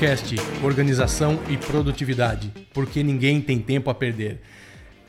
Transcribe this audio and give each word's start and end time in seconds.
Producast, 0.00 0.34
organização 0.64 1.38
e 1.50 1.58
produtividade, 1.58 2.50
porque 2.72 3.02
ninguém 3.02 3.38
tem 3.38 3.58
tempo 3.58 3.90
a 3.90 3.94
perder. 3.94 4.40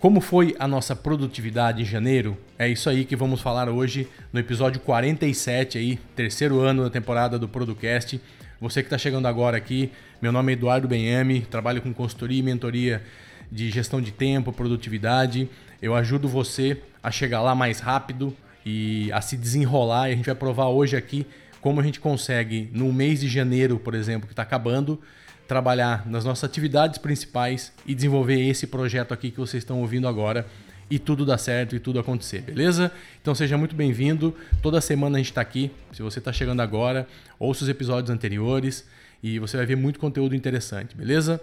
Como 0.02 0.20
foi 0.20 0.54
a 0.60 0.68
nossa 0.68 0.94
produtividade 0.94 1.82
em 1.82 1.86
janeiro? 1.86 2.38
É 2.60 2.68
isso 2.68 2.90
aí 2.90 3.06
que 3.06 3.16
vamos 3.16 3.40
falar 3.40 3.70
hoje 3.70 4.06
no 4.34 4.40
episódio 4.42 4.82
47 4.82 5.78
aí, 5.78 5.98
terceiro 6.14 6.60
ano 6.60 6.84
da 6.84 6.90
temporada 6.90 7.40
do 7.40 7.48
Producast. 7.48 8.20
Você 8.60 8.82
que 8.82 8.88
está 8.88 8.98
chegando 8.98 9.30
agora 9.30 9.56
aqui, 9.56 9.90
meu 10.22 10.34
nome 10.34 10.52
é 10.52 10.56
Eduardo 10.56 10.90
Benhame, 10.90 11.40
trabalho 11.40 11.82
com 11.82 11.94
consultoria 11.94 12.40
e 12.40 12.44
mentoria 12.44 13.02
de 13.50 13.72
gestão 13.72 14.02
de 14.02 14.12
tempo, 14.12 14.52
produtividade. 14.52 15.50
Eu 15.82 15.96
ajudo 15.96 16.28
você 16.28 16.82
a 17.02 17.10
chegar 17.10 17.42
lá 17.42 17.56
mais 17.56 17.80
rápido 17.80 18.36
e 18.66 19.10
a 19.14 19.22
se 19.22 19.38
desenrolar. 19.38 20.10
E 20.10 20.12
a 20.12 20.16
gente 20.18 20.26
vai 20.26 20.36
provar 20.36 20.68
hoje 20.68 20.98
aqui 20.98 21.26
como 21.62 21.80
a 21.80 21.84
gente 21.84 22.00
consegue, 22.00 22.70
no 22.74 22.92
mês 22.92 23.22
de 23.22 23.28
janeiro, 23.28 23.80
por 23.80 23.94
exemplo, 23.94 24.28
que 24.28 24.34
está 24.34 24.42
acabando, 24.42 25.00
trabalhar 25.48 26.08
nas 26.10 26.26
nossas 26.26 26.44
atividades 26.44 26.98
principais 26.98 27.72
e 27.86 27.94
desenvolver 27.94 28.40
esse 28.40 28.66
projeto 28.66 29.14
aqui 29.14 29.30
que 29.30 29.40
vocês 29.40 29.62
estão 29.62 29.80
ouvindo 29.80 30.08
agora 30.08 30.46
e 30.90 30.98
tudo 30.98 31.26
dar 31.26 31.38
certo 31.38 31.76
e 31.76 31.80
tudo 31.80 32.00
acontecer, 32.00 32.42
beleza? 32.42 32.92
Então 33.22 33.36
seja 33.36 33.58
muito 33.58 33.76
bem-vindo. 33.76 34.36
Toda 34.62 34.82
semana 34.82 35.18
a 35.18 35.20
gente 35.20 35.32
está 35.32 35.40
aqui. 35.40 35.72
Se 35.94 36.02
você 36.02 36.20
está 36.20 36.34
chegando 36.34 36.62
agora, 36.62 37.08
ouça 37.40 37.64
os 37.64 37.70
episódios 37.70 38.10
anteriores 38.10 38.86
e 39.22 39.40
você 39.40 39.56
vai 39.56 39.66
ver 39.66 39.78
muito 39.78 40.00
conteúdo 40.00 40.36
interessante, 40.36 40.96
beleza? 40.96 41.40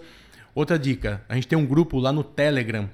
Outra 0.53 0.77
dica: 0.77 1.21
a 1.29 1.35
gente 1.35 1.47
tem 1.47 1.57
um 1.57 1.65
grupo 1.65 1.97
lá 1.97 2.11
no 2.11 2.23
Telegram. 2.23 2.89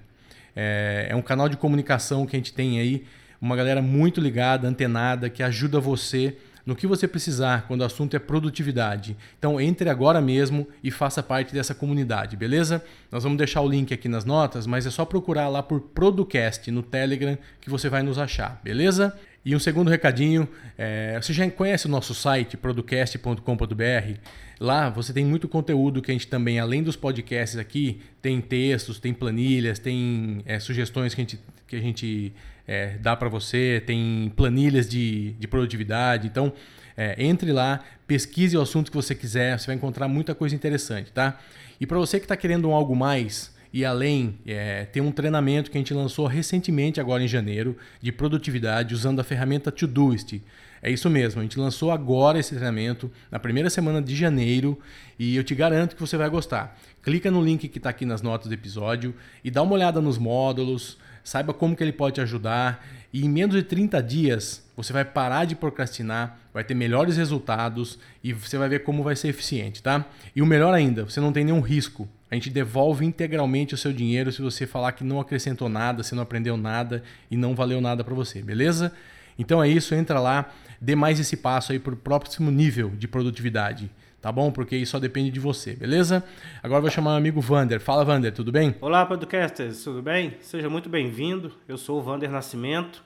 É, 0.55 1.07
é 1.09 1.15
um 1.15 1.21
canal 1.21 1.49
de 1.49 1.57
comunicação 1.57 2.25
que 2.25 2.35
a 2.35 2.39
gente 2.39 2.53
tem 2.53 2.79
aí, 2.79 3.05
uma 3.41 3.55
galera 3.55 3.81
muito 3.81 4.21
ligada, 4.21 4.67
antenada, 4.67 5.29
que 5.29 5.43
ajuda 5.43 5.79
você 5.79 6.37
no 6.65 6.75
que 6.75 6.87
você 6.87 7.07
precisar 7.07 7.65
quando 7.67 7.81
o 7.81 7.85
assunto 7.85 8.15
é 8.15 8.19
produtividade. 8.19 9.15
Então 9.37 9.61
entre 9.61 9.89
agora 9.89 10.19
mesmo 10.19 10.67
e 10.83 10.89
faça 10.89 11.21
parte 11.21 11.53
dessa 11.53 11.75
comunidade, 11.75 12.35
beleza? 12.35 12.83
Nós 13.11 13.23
vamos 13.23 13.37
deixar 13.37 13.61
o 13.61 13.69
link 13.69 13.93
aqui 13.93 14.09
nas 14.09 14.25
notas, 14.25 14.65
mas 14.65 14.85
é 14.85 14.89
só 14.89 15.05
procurar 15.05 15.47
lá 15.47 15.61
por 15.61 15.79
Producast 15.79 16.71
no 16.71 16.81
Telegram 16.81 17.37
que 17.61 17.69
você 17.69 17.89
vai 17.89 18.01
nos 18.01 18.17
achar, 18.17 18.59
beleza? 18.63 19.15
E 19.45 19.55
um 19.55 19.59
segundo 19.59 19.91
recadinho, 19.91 20.49
é, 20.75 21.19
você 21.21 21.31
já 21.31 21.47
conhece 21.51 21.85
o 21.85 21.89
nosso 21.89 22.15
site 22.15 22.57
producast.com.br? 22.57 24.19
Lá 24.59 24.89
você 24.89 25.13
tem 25.13 25.23
muito 25.23 25.47
conteúdo 25.47 26.01
que 26.01 26.09
a 26.09 26.13
gente 26.15 26.27
também, 26.27 26.59
além 26.59 26.81
dos 26.81 26.95
podcasts 26.95 27.55
aqui, 27.55 28.01
tem 28.23 28.41
textos, 28.41 28.99
tem 28.99 29.13
planilhas, 29.13 29.77
tem 29.77 30.41
é, 30.47 30.59
sugestões 30.59 31.13
que 31.13 31.21
a 31.21 31.23
gente, 31.23 31.39
que 31.67 31.75
a 31.75 31.79
gente 31.79 32.33
é, 32.67 32.97
dá 32.99 33.15
para 33.15 33.29
você, 33.29 33.81
tem 33.85 34.31
planilhas 34.35 34.87
de, 34.87 35.33
de 35.33 35.47
produtividade. 35.47 36.27
Então, 36.27 36.53
é, 36.97 37.15
entre 37.23 37.51
lá, 37.51 37.83
pesquise 38.07 38.57
o 38.57 38.61
assunto 38.61 38.89
que 38.89 38.97
você 38.97 39.13
quiser, 39.13 39.59
você 39.59 39.67
vai 39.67 39.75
encontrar 39.75 40.07
muita 40.07 40.33
coisa 40.33 40.55
interessante, 40.55 41.11
tá? 41.11 41.39
E 41.79 41.85
para 41.85 41.97
você 41.97 42.19
que 42.19 42.25
está 42.25 42.37
querendo 42.37 42.71
algo 42.71 42.95
mais 42.95 43.53
e 43.75 43.83
além, 43.83 44.37
é, 44.47 44.85
tem 44.85 45.03
um 45.03 45.11
treinamento 45.11 45.69
que 45.69 45.77
a 45.77 45.81
gente 45.81 45.93
lançou 45.93 46.27
recentemente, 46.27 47.01
agora 47.01 47.21
em 47.21 47.27
janeiro, 47.27 47.75
de 48.01 48.09
produtividade, 48.09 48.93
usando 48.93 49.19
a 49.19 49.23
ferramenta 49.23 49.69
Todoist. 49.69 50.41
É 50.81 50.89
isso 50.89 51.09
mesmo, 51.09 51.41
a 51.41 51.43
gente 51.43 51.59
lançou 51.59 51.91
agora 51.91 52.39
esse 52.39 52.51
treinamento 52.51 53.11
na 53.29 53.37
primeira 53.37 53.69
semana 53.69 54.01
de 54.01 54.15
janeiro 54.15 54.79
e 55.19 55.35
eu 55.35 55.43
te 55.43 55.53
garanto 55.53 55.95
que 55.95 55.99
você 55.99 56.15
vai 56.15 56.29
gostar. 56.29 56.79
Clica 57.01 57.29
no 57.29 57.43
link 57.43 57.67
que 57.67 57.77
está 57.77 57.89
aqui 57.89 58.05
nas 58.05 58.21
notas 58.21 58.47
do 58.47 58.53
episódio 58.53 59.13
e 59.43 59.51
dá 59.51 59.61
uma 59.61 59.73
olhada 59.73 59.99
nos 59.99 60.17
módulos, 60.17 60.97
saiba 61.25 61.53
como 61.53 61.75
que 61.75 61.83
ele 61.83 61.91
pode 61.91 62.15
te 62.15 62.21
ajudar 62.21 62.85
e 63.11 63.25
em 63.25 63.29
menos 63.29 63.55
de 63.55 63.63
30 63.63 64.01
dias 64.03 64.63
você 64.77 64.93
vai 64.93 65.03
parar 65.03 65.45
de 65.45 65.55
procrastinar, 65.55 66.37
vai 66.53 66.63
ter 66.63 66.75
melhores 66.75 67.17
resultados 67.17 67.97
e 68.23 68.31
você 68.31 68.57
vai 68.57 68.69
ver 68.69 68.83
como 68.83 69.03
vai 69.03 69.15
ser 69.15 69.29
eficiente, 69.29 69.81
tá? 69.81 70.05
E 70.35 70.41
o 70.41 70.45
melhor 70.45 70.73
ainda, 70.73 71.03
você 71.03 71.19
não 71.19 71.33
tem 71.33 71.43
nenhum 71.43 71.61
risco. 71.61 72.07
A 72.29 72.35
gente 72.35 72.49
devolve 72.49 73.05
integralmente 73.05 73.73
o 73.73 73.77
seu 73.77 73.91
dinheiro 73.91 74.31
se 74.31 74.41
você 74.41 74.67
falar 74.67 74.91
que 74.91 75.03
não 75.03 75.19
acrescentou 75.19 75.67
nada, 75.67 76.03
você 76.03 76.13
não 76.13 76.23
aprendeu 76.23 76.55
nada 76.55 77.01
e 77.31 77.35
não 77.35 77.55
valeu 77.55 77.81
nada 77.81 78.03
para 78.03 78.13
você, 78.13 78.41
beleza? 78.41 78.91
Então 79.39 79.63
é 79.63 79.67
isso, 79.67 79.95
entra 79.95 80.19
lá, 80.19 80.53
dê 80.79 80.95
mais 80.95 81.19
esse 81.19 81.37
passo 81.37 81.71
aí 81.71 81.79
para 81.79 81.93
o 81.93 81.97
próximo 81.97 82.51
nível 82.51 82.89
de 82.89 83.07
produtividade 83.07 83.89
tá 84.25 84.31
bom? 84.31 84.51
Porque 84.51 84.75
isso 84.75 84.93
só 84.93 84.99
depende 84.99 85.29
de 85.29 85.39
você, 85.39 85.75
beleza? 85.75 86.23
Agora 86.63 86.81
vou 86.81 86.89
chamar 86.89 87.13
o 87.13 87.17
amigo 87.17 87.39
Vander. 87.39 87.79
Fala, 87.79 88.03
Vander, 88.03 88.33
tudo 88.33 88.51
bem? 88.51 88.73
Olá, 88.81 89.05
podcasters, 89.05 89.83
tudo 89.83 90.01
bem? 90.01 90.33
Seja 90.41 90.67
muito 90.67 90.89
bem-vindo. 90.89 91.51
Eu 91.67 91.77
sou 91.77 91.99
o 91.99 92.01
Vander 92.01 92.31
Nascimento 92.31 93.03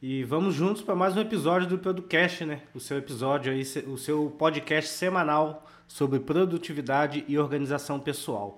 e 0.00 0.22
vamos 0.22 0.54
juntos 0.54 0.80
para 0.80 0.94
mais 0.94 1.16
um 1.16 1.20
episódio 1.22 1.66
do 1.66 1.76
Podcast, 1.76 2.44
né? 2.44 2.60
O 2.72 2.78
seu 2.78 2.98
episódio 2.98 3.52
aí, 3.52 3.62
o 3.88 3.98
seu 3.98 4.32
podcast 4.38 4.92
semanal 4.92 5.68
sobre 5.88 6.20
produtividade 6.20 7.24
e 7.26 7.36
organização 7.36 7.98
pessoal. 7.98 8.56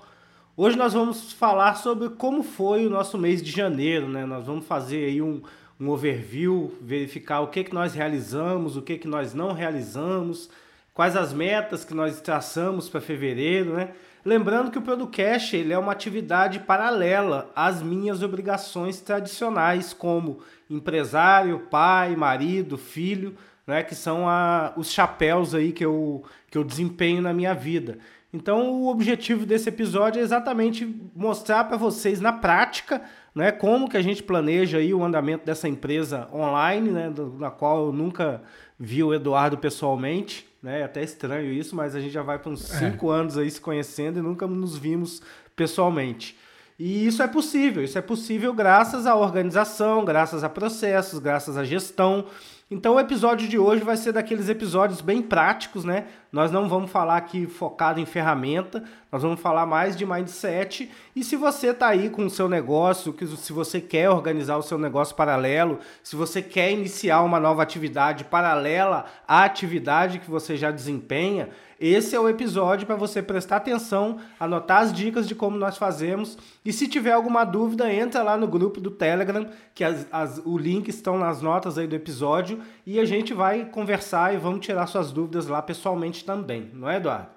Hoje 0.55 0.77
nós 0.77 0.93
vamos 0.93 1.33
falar 1.33 1.77
sobre 1.77 2.11
como 2.11 2.43
foi 2.43 2.85
o 2.85 2.91
nosso 2.91 3.17
mês 3.17 3.43
de 3.43 3.51
janeiro, 3.51 4.07
né? 4.07 4.27
Nós 4.27 4.45
vamos 4.45 4.67
fazer 4.67 5.07
aí 5.07 5.23
um, 5.23 5.41
um 5.81 5.89
overview, 5.89 6.75
verificar 6.79 7.41
o 7.41 7.47
que, 7.47 7.65
que 7.65 7.73
nós 7.73 7.95
realizamos, 7.95 8.77
o 8.77 8.83
que, 8.83 8.99
que 8.99 9.09
nós 9.09 9.33
não 9.33 9.55
realizamos, 9.55 10.51
quais 10.95 11.17
as 11.17 11.33
metas 11.33 11.85
que 11.85 11.95
nós 11.95 12.21
traçamos 12.21 12.89
para 12.89 13.01
fevereiro, 13.01 13.75
né? 13.75 13.91
Lembrando 14.25 14.71
que 14.71 14.79
o 14.79 14.83
Producast 14.83 15.57
ele 15.57 15.73
é 15.73 15.79
uma 15.79 15.91
atividade 15.91 16.61
paralela 16.61 17.51
às 17.57 17.83
minhas 17.83 18.23
obrigações 18.23 19.01
tradicionais 19.01 19.93
como 19.93 20.39
empresário, 20.71 21.67
pai, 21.71 22.15
marido, 22.15 22.79
filho, 22.79 23.35
né, 23.67 23.83
que 23.83 23.97
são 23.97 24.29
a, 24.29 24.73
os 24.77 24.93
chapéus 24.93 25.55
aí 25.55 25.73
que 25.73 25.85
eu, 25.85 26.23
que 26.49 26.57
eu 26.57 26.63
desempenho 26.63 27.21
na 27.21 27.33
minha 27.33 27.53
vida. 27.53 27.99
Então, 28.33 28.71
o 28.71 28.89
objetivo 28.89 29.45
desse 29.45 29.69
episódio 29.69 30.21
é 30.21 30.23
exatamente 30.23 30.87
mostrar 31.15 31.65
para 31.65 31.77
vocês 31.77 32.21
na 32.21 32.33
prática 32.33 33.03
né, 33.35 33.51
como 33.51 33.89
que 33.89 33.97
a 33.97 34.03
gente 34.03 34.23
planeja 34.23 34.79
aí 34.79 34.93
o 34.93 35.03
andamento 35.03 35.45
dessa 35.45 35.69
empresa 35.69 36.29
online, 36.33 36.91
né, 36.91 37.13
na 37.39 37.51
qual 37.51 37.87
eu 37.87 37.93
nunca 37.93 38.43
vi 38.79 39.03
o 39.03 39.15
Eduardo 39.15 39.57
pessoalmente, 39.57 40.47
né? 40.63 40.81
É 40.81 40.85
até 40.85 41.03
estranho 41.03 41.53
isso, 41.53 41.75
mas 41.75 41.95
a 41.95 42.01
gente 42.01 42.13
já 42.13 42.23
vai 42.23 42.39
para 42.39 42.51
uns 42.51 42.73
é. 42.75 42.79
cinco 42.79 43.11
anos 43.11 43.37
aí 43.37 43.51
se 43.51 43.61
conhecendo 43.61 44.19
e 44.19 44.23
nunca 44.23 44.47
nos 44.47 44.77
vimos 44.77 45.21
pessoalmente. 45.57 46.39
E 46.79 47.07
isso 47.07 47.23
é 47.23 47.29
possível, 47.29 47.85
isso 47.85 47.99
é 47.99 48.03
possível 48.03 48.53
graças 48.55 49.07
à 49.07 49.15
organização, 49.15 50.05
graças 50.05 50.43
a 50.43 50.49
processos, 50.49 51.19
graças 51.19 51.57
à 51.57 51.65
gestão. 51.65 52.27
Então 52.71 52.95
o 52.95 53.01
episódio 53.01 53.47
de 53.47 53.59
hoje 53.59 53.85
vai 53.85 53.97
ser 53.97 54.13
daqueles 54.13 54.49
episódios 54.49 55.03
bem 55.03 55.21
práticos, 55.21 55.85
né? 55.85 56.07
Nós 56.33 56.51
não 56.51 56.69
vamos 56.71 56.91
falar 56.91 57.19
aqui 57.19 57.47
focado 57.47 58.01
em 58.01 58.07
ferramenta, 58.07 58.83
nós 59.11 59.23
vamos 59.23 59.39
falar 59.41 59.67
mais 59.67 59.95
de 59.95 60.07
mindset. 60.07 60.91
E 61.15 61.23
se 61.23 61.37
você 61.37 61.69
está 61.69 61.89
aí 61.89 62.09
com 62.09 62.25
o 62.25 62.31
seu 62.31 62.49
negócio, 62.49 63.15
se 63.37 63.53
você 63.53 63.79
quer 63.79 64.09
organizar 64.09 64.57
o 64.57 64.63
seu 64.63 64.79
negócio 64.79 65.15
paralelo, 65.15 65.79
se 66.03 66.17
você 66.17 66.41
quer 66.41 66.73
iniciar 66.73 67.21
uma 67.21 67.39
nova 67.39 67.63
atividade 67.63 68.25
paralela 68.25 69.05
à 69.29 69.45
atividade 69.45 70.19
que 70.19 70.31
você 70.31 70.57
já 70.57 70.71
desempenha, 70.71 71.51
esse 71.83 72.15
é 72.15 72.21
o 72.21 72.29
episódio 72.29 72.87
para 72.87 72.95
você 72.95 73.21
prestar 73.21 73.57
atenção, 73.57 74.19
anotar 74.39 74.83
as 74.83 74.93
dicas 74.93 75.27
de 75.27 75.35
como 75.35 75.59
nós 75.59 75.77
fazemos. 75.77 76.39
E 76.65 76.73
se 76.73 76.87
tiver 76.87 77.11
alguma 77.11 77.43
dúvida, 77.43 77.93
entra 77.93 78.23
lá 78.23 78.37
no 78.37 78.47
grupo 78.47 78.81
do 78.81 78.89
Telegram, 78.89 79.49
que 79.75 79.83
as, 79.83 80.07
as, 80.13 80.41
o 80.45 80.57
link 80.57 80.87
estão 80.87 81.19
nas 81.19 81.43
notas 81.43 81.77
aí 81.77 81.89
do 81.89 81.97
episódio, 81.97 82.62
e 82.87 82.99
a 82.99 83.05
gente 83.05 83.33
vai 83.33 83.65
conversar 83.65 84.35
e 84.35 84.39
vamos 84.39 84.65
tirar 84.65 84.87
suas 84.87 85.13
dúvidas 85.13 85.47
lá 85.47 85.61
pessoalmente 85.63 86.25
também, 86.25 86.71
não 86.73 86.89
é, 86.89 86.97
Eduardo? 86.97 87.29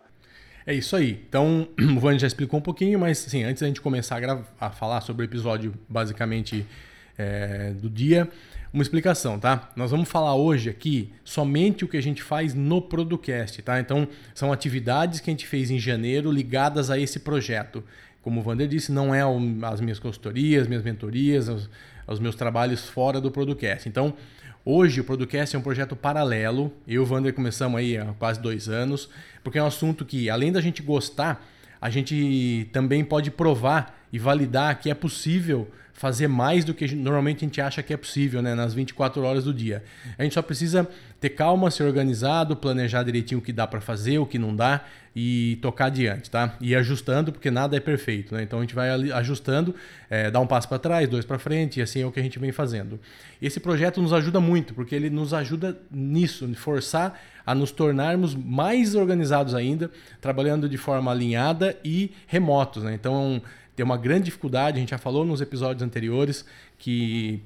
É 0.68 0.74
isso 0.74 0.96
aí. 0.96 1.24
Então, 1.30 1.68
o 1.96 2.00
Vani 2.00 2.18
já 2.18 2.28
explicou 2.28 2.60
um 2.60 2.64
pouquinho, 2.64 3.00
mas 3.00 3.26
assim, 3.28 3.44
antes 3.44 3.62
da 3.62 3.68
gente 3.68 3.82
começar 3.82 4.24
a, 4.24 4.42
a 4.60 4.70
falar 4.72 5.02
sobre 5.02 5.24
o 5.24 5.26
episódio 5.26 5.74
basicamente 5.88 6.66
é, 7.18 7.72
do 7.74 7.90
dia, 7.90 8.30
uma 8.74 8.82
explicação, 8.82 9.40
tá? 9.40 9.70
Nós 9.76 9.92
vamos 9.92 10.10
falar 10.10 10.36
hoje 10.36 10.70
aqui 10.70 11.14
somente 11.24 11.86
o 11.86 11.88
que 11.88 11.96
a 11.96 12.02
gente 12.02 12.22
faz 12.22 12.54
no 12.54 12.82
Producast, 12.82 13.62
tá? 13.62 13.80
Então, 13.80 14.08
são 14.34 14.52
atividades 14.52 15.22
que 15.22 15.30
a 15.30 15.34
gente 15.34 15.48
fez 15.48 15.72
em 15.72 15.80
janeiro 15.80 16.32
ligadas 16.32 16.90
a 16.90 17.00
esse 17.00 17.20
projeto. 17.20 17.84
Como 18.22 18.42
o 18.42 18.44
Vander 18.44 18.68
disse, 18.68 18.92
não 18.92 19.16
é 19.16 19.22
as 19.72 19.80
minhas 19.80 20.00
consultorias, 20.00 20.68
minhas 20.68 20.84
mentorias, 20.84 21.48
os, 21.48 21.70
os 22.08 22.20
meus 22.20 22.36
trabalhos 22.36 22.90
fora 22.90 23.22
do 23.22 23.32
Producast. 23.32 23.88
Então, 23.88 24.14
hoje 24.66 25.00
o 25.00 25.04
Producast 25.04 25.56
é 25.56 25.60
um 25.60 25.62
projeto 25.62 25.96
paralelo. 25.96 26.74
Eu 26.88 26.96
e 26.96 27.00
o 27.00 27.06
Vander 27.06 27.34
começamos 27.34 27.80
aí 27.80 27.98
há 27.98 28.06
quase 28.18 28.42
dois 28.42 28.68
anos, 28.68 29.08
porque 29.44 29.60
é 29.60 29.64
um 29.64 29.68
assunto 29.68 30.04
que, 30.04 30.30
além 30.30 30.52
da 30.52 30.60
gente 30.60 30.82
gostar, 30.82 31.46
a 31.80 31.90
gente 31.90 32.68
também 32.74 33.06
pode 33.06 33.30
provar 33.30 33.96
e 34.12 34.18
validar 34.18 34.80
que 34.80 34.90
é 34.90 34.96
possível 34.96 35.70
fazer 35.94 36.28
mais 36.28 36.66
do 36.66 36.74
que 36.74 36.94
normalmente 36.94 37.46
a 37.46 37.48
gente 37.48 37.62
acha 37.62 37.82
que 37.82 37.94
é 37.94 37.98
possível, 37.98 38.42
né, 38.42 38.54
nas 38.54 38.74
24 38.74 39.24
horas 39.24 39.46
do 39.46 39.54
dia. 39.54 39.82
A 40.18 40.24
gente 40.24 40.34
só 40.34 40.42
precisa 40.42 40.88
ter 41.22 41.30
calma, 41.30 41.72
ser 41.72 41.84
organizado, 41.84 42.56
planejar 42.56 43.04
direitinho 43.04 43.40
o 43.40 43.42
que 43.42 43.54
dá 43.54 43.66
para 43.66 43.80
fazer, 43.80 44.18
o 44.20 44.26
que 44.26 44.38
não 44.38 44.54
dá 44.54 44.84
e 45.16 45.58
tocar 45.62 45.86
adiante, 45.86 46.30
tá? 46.30 46.58
E 46.60 46.76
ajustando, 46.76 47.32
porque 47.32 47.50
nada 47.50 47.78
é 47.78 47.80
perfeito, 47.80 48.36
né? 48.36 48.44
Então 48.44 48.60
a 48.60 48.62
gente 48.62 48.76
vai 48.76 48.90
ajustando, 48.90 49.74
é, 50.10 50.30
dá 50.30 50.42
um 50.42 50.48
passo 50.48 50.68
para 50.68 50.78
trás, 50.78 51.08
dois 51.08 51.24
para 51.24 51.40
frente, 51.40 51.80
e 51.80 51.82
assim 51.82 52.02
é 52.02 52.06
o 52.06 52.12
que 52.12 52.20
a 52.20 52.24
gente 52.24 52.38
vem 52.38 52.52
fazendo. 52.52 53.00
Esse 53.42 53.62
projeto 53.62 54.02
nos 54.02 54.12
ajuda 54.12 54.42
muito, 54.42 54.74
porque 54.74 54.94
ele 54.94 55.10
nos 55.10 55.34
ajuda 55.34 55.80
nisso, 55.90 56.54
forçar 56.56 57.18
a 57.46 57.56
nos 57.56 57.72
tornarmos 57.72 58.36
mais 58.36 58.94
organizados 58.94 59.56
ainda, 59.56 59.90
trabalhando 60.20 60.68
de 60.68 60.78
forma 60.78 61.12
alinhada 61.12 61.78
e 61.82 62.12
remotos, 62.28 62.84
né? 62.84 62.94
Então 62.94 63.42
tem 63.74 63.86
uma 63.86 63.98
grande 63.98 64.26
dificuldade, 64.26 64.78
a 64.78 64.80
gente 64.82 64.90
já 64.90 64.98
falou 64.98 65.24
nos 65.24 65.40
episódios 65.40 65.82
anteriores 65.82 66.46
que 66.78 67.42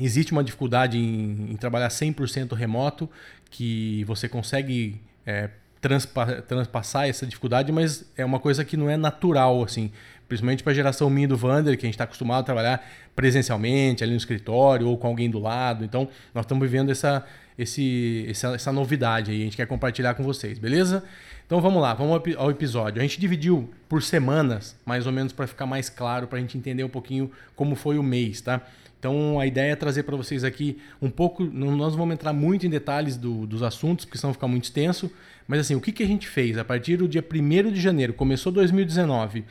existe 0.00 0.32
uma 0.32 0.42
dificuldade 0.42 0.96
em, 0.96 1.50
em 1.50 1.56
trabalhar 1.56 1.88
100% 1.88 2.54
remoto, 2.54 3.08
que 3.50 4.02
você 4.04 4.28
consegue 4.30 4.98
é, 5.26 5.50
transpa 5.82 6.40
transpassar 6.42 7.08
essa 7.08 7.26
dificuldade, 7.26 7.70
mas 7.72 8.04
é 8.16 8.24
uma 8.24 8.38
coisa 8.38 8.64
que 8.64 8.76
não 8.76 8.88
é 8.88 8.96
natural, 8.96 9.62
assim, 9.62 9.90
principalmente 10.28 10.62
para 10.62 10.70
a 10.72 10.74
geração 10.74 11.10
minha 11.10 11.28
do 11.28 11.36
Vander, 11.36 11.76
que 11.76 11.84
a 11.84 11.88
gente 11.88 11.94
está 11.94 12.04
acostumado 12.04 12.40
a 12.40 12.44
trabalhar 12.44 12.88
presencialmente, 13.14 14.02
ali 14.02 14.12
no 14.12 14.16
escritório 14.16 14.88
ou 14.88 14.96
com 14.96 15.08
alguém 15.08 15.28
do 15.28 15.40
lado. 15.40 15.84
Então, 15.84 16.08
nós 16.32 16.44
estamos 16.44 16.62
vivendo 16.62 16.90
essa, 16.90 17.26
esse, 17.58 18.24
essa, 18.28 18.54
essa 18.54 18.72
novidade 18.72 19.32
aí, 19.32 19.42
a 19.42 19.44
gente 19.44 19.56
quer 19.56 19.66
compartilhar 19.66 20.14
com 20.14 20.22
vocês, 20.22 20.58
beleza? 20.58 21.02
Então 21.44 21.60
vamos 21.60 21.82
lá, 21.82 21.92
vamos 21.92 22.22
ao 22.38 22.50
episódio. 22.50 23.00
A 23.00 23.02
gente 23.02 23.20
dividiu 23.20 23.68
por 23.88 24.02
semanas, 24.02 24.74
mais 24.86 25.04
ou 25.04 25.12
menos 25.12 25.34
para 25.34 25.46
ficar 25.46 25.66
mais 25.66 25.90
claro, 25.90 26.26
para 26.26 26.38
a 26.38 26.40
gente 26.40 26.56
entender 26.56 26.82
um 26.82 26.88
pouquinho 26.88 27.30
como 27.54 27.74
foi 27.74 27.98
o 27.98 28.02
mês, 28.02 28.40
tá? 28.40 28.62
Então 28.98 29.38
a 29.38 29.46
ideia 29.46 29.72
é 29.72 29.76
trazer 29.76 30.04
para 30.04 30.16
vocês 30.16 30.44
aqui 30.44 30.78
um 31.02 31.10
pouco, 31.10 31.42
nós 31.44 31.76
não 31.76 31.98
vamos 31.98 32.14
entrar 32.14 32.32
muito 32.32 32.64
em 32.64 32.70
detalhes 32.70 33.16
do, 33.16 33.46
dos 33.48 33.62
assuntos, 33.62 34.04
porque 34.04 34.16
senão 34.16 34.32
fica 34.32 34.46
muito 34.46 34.64
extenso, 34.64 35.10
mas 35.46 35.60
assim, 35.60 35.74
o 35.74 35.80
que, 35.80 35.92
que 35.92 36.02
a 36.02 36.06
gente 36.06 36.28
fez 36.28 36.58
a 36.58 36.64
partir 36.64 36.96
do 36.96 37.08
dia 37.08 37.22
1 37.22 37.70
de 37.70 37.80
janeiro, 37.80 38.12
começou 38.12 38.52
2019, 38.52 39.44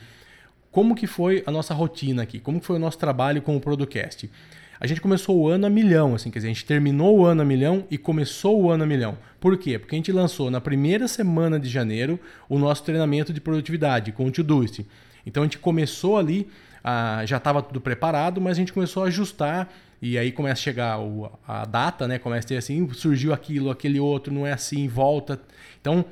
como 0.70 0.94
que 0.94 1.06
foi 1.06 1.42
a 1.46 1.50
nossa 1.50 1.74
rotina 1.74 2.22
aqui, 2.22 2.38
como 2.38 2.60
que 2.60 2.66
foi 2.66 2.76
o 2.76 2.78
nosso 2.78 2.98
trabalho 2.98 3.42
com 3.42 3.56
o 3.56 3.60
Producast? 3.60 4.28
a 4.82 4.86
gente 4.88 5.00
começou 5.00 5.38
o 5.38 5.46
ano 5.46 5.64
a 5.64 5.70
milhão, 5.70 6.12
assim, 6.12 6.28
quer 6.28 6.40
dizer, 6.40 6.48
a 6.48 6.52
gente 6.52 6.64
terminou 6.64 7.20
o 7.20 7.24
ano 7.24 7.42
a 7.42 7.44
milhão 7.44 7.86
e 7.88 7.96
começou 7.96 8.60
o 8.60 8.68
ano 8.68 8.82
a 8.82 8.86
milhão. 8.86 9.16
Por 9.38 9.56
quê? 9.56 9.78
Porque 9.78 9.94
a 9.94 9.96
gente 9.96 10.10
lançou 10.10 10.50
na 10.50 10.60
primeira 10.60 11.06
semana 11.06 11.60
de 11.60 11.68
janeiro 11.68 12.18
o 12.48 12.58
nosso 12.58 12.82
treinamento 12.82 13.32
de 13.32 13.40
produtividade 13.40 14.10
com 14.10 14.26
o 14.26 14.32
Todoist. 14.32 14.84
Então 15.24 15.44
a 15.44 15.46
gente 15.46 15.58
começou 15.58 16.18
ali, 16.18 16.48
a, 16.82 17.22
já 17.24 17.36
estava 17.36 17.62
tudo 17.62 17.80
preparado, 17.80 18.40
mas 18.40 18.56
a 18.56 18.60
gente 18.60 18.72
começou 18.72 19.04
a 19.04 19.06
ajustar 19.06 19.72
e 20.02 20.18
aí 20.18 20.32
começa 20.32 20.60
a 20.60 20.64
chegar 20.64 20.98
o, 20.98 21.30
a 21.46 21.64
data, 21.64 22.08
né? 22.08 22.18
Começa 22.18 22.44
a 22.44 22.48
ter 22.48 22.56
assim, 22.56 22.92
surgiu 22.92 23.32
aquilo, 23.32 23.70
aquele 23.70 24.00
outro, 24.00 24.34
não 24.34 24.44
é 24.44 24.52
assim, 24.52 24.88
volta. 24.88 25.40
Então 25.80 26.04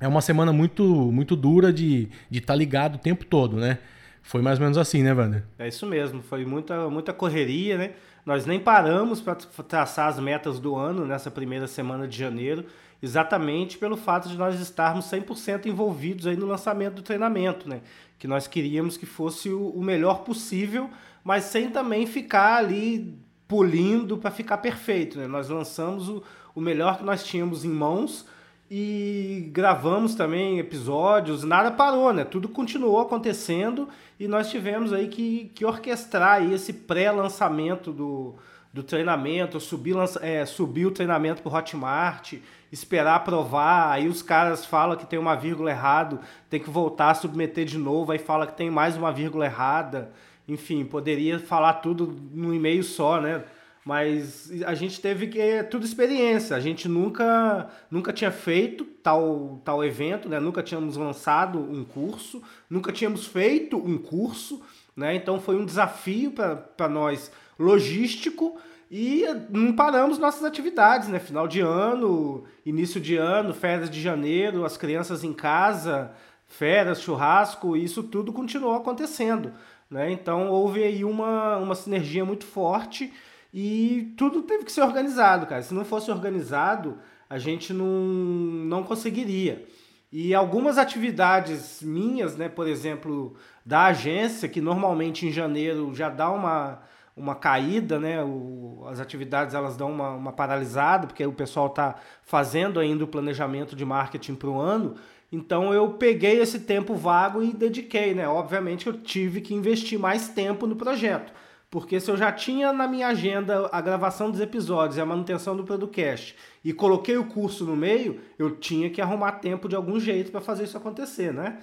é 0.00 0.08
uma 0.08 0.20
semana 0.20 0.52
muito 0.52 0.84
muito 0.84 1.36
dura 1.36 1.72
de 1.72 2.08
estar 2.08 2.28
de 2.30 2.40
tá 2.40 2.54
ligado 2.56 2.96
o 2.96 2.98
tempo 2.98 3.24
todo, 3.24 3.56
né? 3.56 3.78
Foi 4.20 4.42
mais 4.42 4.58
ou 4.58 4.64
menos 4.64 4.76
assim, 4.76 5.02
né, 5.04 5.14
Wander? 5.14 5.44
É 5.58 5.68
isso 5.68 5.86
mesmo, 5.86 6.20
foi 6.22 6.44
muita, 6.44 6.90
muita 6.90 7.12
correria, 7.12 7.78
né? 7.78 7.92
Nós 8.26 8.46
nem 8.46 8.58
paramos 8.58 9.20
para 9.20 9.36
traçar 9.36 10.08
as 10.08 10.18
metas 10.18 10.58
do 10.58 10.74
ano 10.74 11.06
nessa 11.06 11.30
primeira 11.30 11.66
semana 11.66 12.06
de 12.06 12.18
janeiro, 12.18 12.64
exatamente 13.00 13.78
pelo 13.78 13.96
fato 13.96 14.28
de 14.28 14.36
nós 14.36 14.60
estarmos 14.60 15.06
100% 15.06 15.66
envolvidos 15.66 16.26
aí 16.26 16.36
no 16.36 16.46
lançamento 16.46 16.94
do 16.94 17.02
treinamento, 17.02 17.68
né? 17.68 17.80
Que 18.18 18.28
nós 18.28 18.46
queríamos 18.46 18.96
que 18.96 19.06
fosse 19.06 19.48
o 19.48 19.80
melhor 19.80 20.22
possível, 20.24 20.90
mas 21.24 21.44
sem 21.44 21.70
também 21.70 22.06
ficar 22.06 22.56
ali 22.56 23.18
pulindo 23.46 24.16
para 24.18 24.30
ficar 24.30 24.58
perfeito, 24.58 25.18
né? 25.18 25.26
Nós 25.26 25.48
lançamos 25.48 26.08
o, 26.08 26.22
o 26.54 26.60
melhor 26.60 26.98
que 26.98 27.04
nós 27.04 27.24
tínhamos 27.24 27.64
em 27.64 27.70
mãos, 27.70 28.26
e 28.70 29.50
gravamos 29.52 30.14
também 30.14 30.60
episódios, 30.60 31.42
nada 31.42 31.72
parou, 31.72 32.12
né? 32.12 32.24
Tudo 32.24 32.48
continuou 32.48 33.00
acontecendo 33.00 33.88
e 34.18 34.28
nós 34.28 34.48
tivemos 34.48 34.92
aí 34.92 35.08
que, 35.08 35.50
que 35.56 35.64
orquestrar 35.64 36.34
aí 36.34 36.54
esse 36.54 36.72
pré-lançamento 36.72 37.90
do, 37.90 38.36
do 38.72 38.84
treinamento, 38.84 39.58
subir, 39.58 39.96
é, 40.20 40.46
subir 40.46 40.86
o 40.86 40.92
treinamento 40.92 41.42
o 41.44 41.52
Hotmart, 41.52 42.34
esperar 42.70 43.16
aprovar, 43.16 43.90
aí 43.90 44.06
os 44.06 44.22
caras 44.22 44.64
falam 44.64 44.96
que 44.96 45.04
tem 45.04 45.18
uma 45.18 45.34
vírgula 45.34 45.72
errado, 45.72 46.20
tem 46.48 46.60
que 46.60 46.70
voltar 46.70 47.10
a 47.10 47.14
submeter 47.14 47.64
de 47.64 47.76
novo, 47.76 48.12
aí 48.12 48.20
fala 48.20 48.46
que 48.46 48.56
tem 48.56 48.70
mais 48.70 48.96
uma 48.96 49.10
vírgula 49.10 49.46
errada. 49.46 50.12
Enfim, 50.50 50.84
poderia 50.84 51.38
falar 51.38 51.74
tudo 51.74 52.16
num 52.32 52.52
e-mail 52.52 52.82
só, 52.82 53.20
né? 53.20 53.44
Mas 53.84 54.50
a 54.66 54.74
gente 54.74 55.00
teve 55.00 55.28
que 55.28 55.40
é 55.40 55.62
tudo 55.62 55.86
experiência. 55.86 56.56
A 56.56 56.60
gente 56.60 56.88
nunca 56.88 57.70
nunca 57.90 58.12
tinha 58.12 58.30
feito 58.30 58.84
tal 58.84 59.62
tal 59.64 59.84
evento, 59.84 60.28
né? 60.28 60.38
Nunca 60.40 60.62
tínhamos 60.62 60.96
lançado 60.96 61.58
um 61.58 61.84
curso, 61.84 62.42
nunca 62.68 62.92
tínhamos 62.92 63.26
feito 63.26 63.76
um 63.76 63.96
curso, 63.96 64.60
né? 64.96 65.14
Então 65.14 65.40
foi 65.40 65.56
um 65.56 65.64
desafio 65.64 66.32
para 66.32 66.88
nós 66.88 67.30
logístico 67.58 68.58
e 68.90 69.24
não 69.48 69.72
paramos 69.72 70.18
nossas 70.18 70.42
atividades, 70.42 71.08
né? 71.08 71.20
Final 71.20 71.46
de 71.46 71.60
ano, 71.60 72.44
início 72.66 73.00
de 73.00 73.16
ano, 73.16 73.54
férias 73.54 73.88
de 73.88 74.00
janeiro, 74.00 74.64
as 74.64 74.76
crianças 74.76 75.22
em 75.22 75.32
casa, 75.32 76.10
férias, 76.50 77.00
churrasco, 77.00 77.76
isso 77.76 78.02
tudo 78.02 78.32
continuou 78.32 78.74
acontecendo, 78.74 79.52
né? 79.90 80.10
Então 80.12 80.48
houve 80.48 80.82
aí 80.82 81.04
uma, 81.04 81.56
uma 81.58 81.74
sinergia 81.74 82.24
muito 82.24 82.44
forte 82.44 83.12
e 83.52 84.14
tudo 84.16 84.42
teve 84.42 84.64
que 84.64 84.72
ser 84.72 84.82
organizado, 84.82 85.46
cara. 85.46 85.62
Se 85.62 85.74
não 85.74 85.84
fosse 85.84 86.10
organizado, 86.10 86.98
a 87.28 87.38
gente 87.38 87.72
não, 87.72 87.86
não 87.86 88.82
conseguiria. 88.82 89.66
E 90.12 90.34
algumas 90.34 90.78
atividades 90.78 91.80
minhas, 91.82 92.36
né, 92.36 92.48
por 92.48 92.66
exemplo, 92.66 93.36
da 93.64 93.86
agência, 93.86 94.48
que 94.48 94.60
normalmente 94.60 95.26
em 95.26 95.30
janeiro 95.30 95.94
já 95.94 96.08
dá 96.08 96.30
uma, 96.30 96.80
uma 97.16 97.36
caída, 97.36 97.98
né, 97.98 98.22
o, 98.24 98.84
as 98.88 98.98
atividades 98.98 99.54
elas 99.54 99.76
dão 99.76 99.92
uma, 99.92 100.10
uma 100.10 100.32
paralisada, 100.32 101.06
porque 101.06 101.24
o 101.24 101.32
pessoal 101.32 101.68
está 101.68 101.94
fazendo 102.22 102.80
ainda 102.80 103.04
o 103.04 103.08
planejamento 103.08 103.76
de 103.76 103.84
marketing 103.84 104.34
para 104.34 104.50
o 104.50 104.60
ano. 104.60 104.96
Então 105.32 105.72
eu 105.72 105.90
peguei 105.90 106.40
esse 106.40 106.60
tempo 106.60 106.94
vago 106.94 107.42
e 107.42 107.52
dediquei, 107.52 108.14
né? 108.14 108.26
Obviamente 108.26 108.86
eu 108.86 108.92
tive 108.94 109.40
que 109.40 109.54
investir 109.54 109.98
mais 109.98 110.28
tempo 110.28 110.66
no 110.66 110.74
projeto. 110.74 111.32
Porque 111.70 112.00
se 112.00 112.10
eu 112.10 112.16
já 112.16 112.32
tinha 112.32 112.72
na 112.72 112.88
minha 112.88 113.06
agenda 113.06 113.68
a 113.70 113.80
gravação 113.80 114.28
dos 114.28 114.40
episódios 114.40 114.96
e 114.96 115.00
a 115.00 115.06
manutenção 115.06 115.56
do 115.56 115.62
podcast 115.62 116.34
e 116.64 116.72
coloquei 116.72 117.16
o 117.16 117.24
curso 117.24 117.64
no 117.64 117.76
meio, 117.76 118.20
eu 118.36 118.56
tinha 118.56 118.90
que 118.90 119.00
arrumar 119.00 119.32
tempo 119.32 119.68
de 119.68 119.76
algum 119.76 120.00
jeito 120.00 120.32
para 120.32 120.40
fazer 120.40 120.64
isso 120.64 120.76
acontecer, 120.76 121.32
né? 121.32 121.58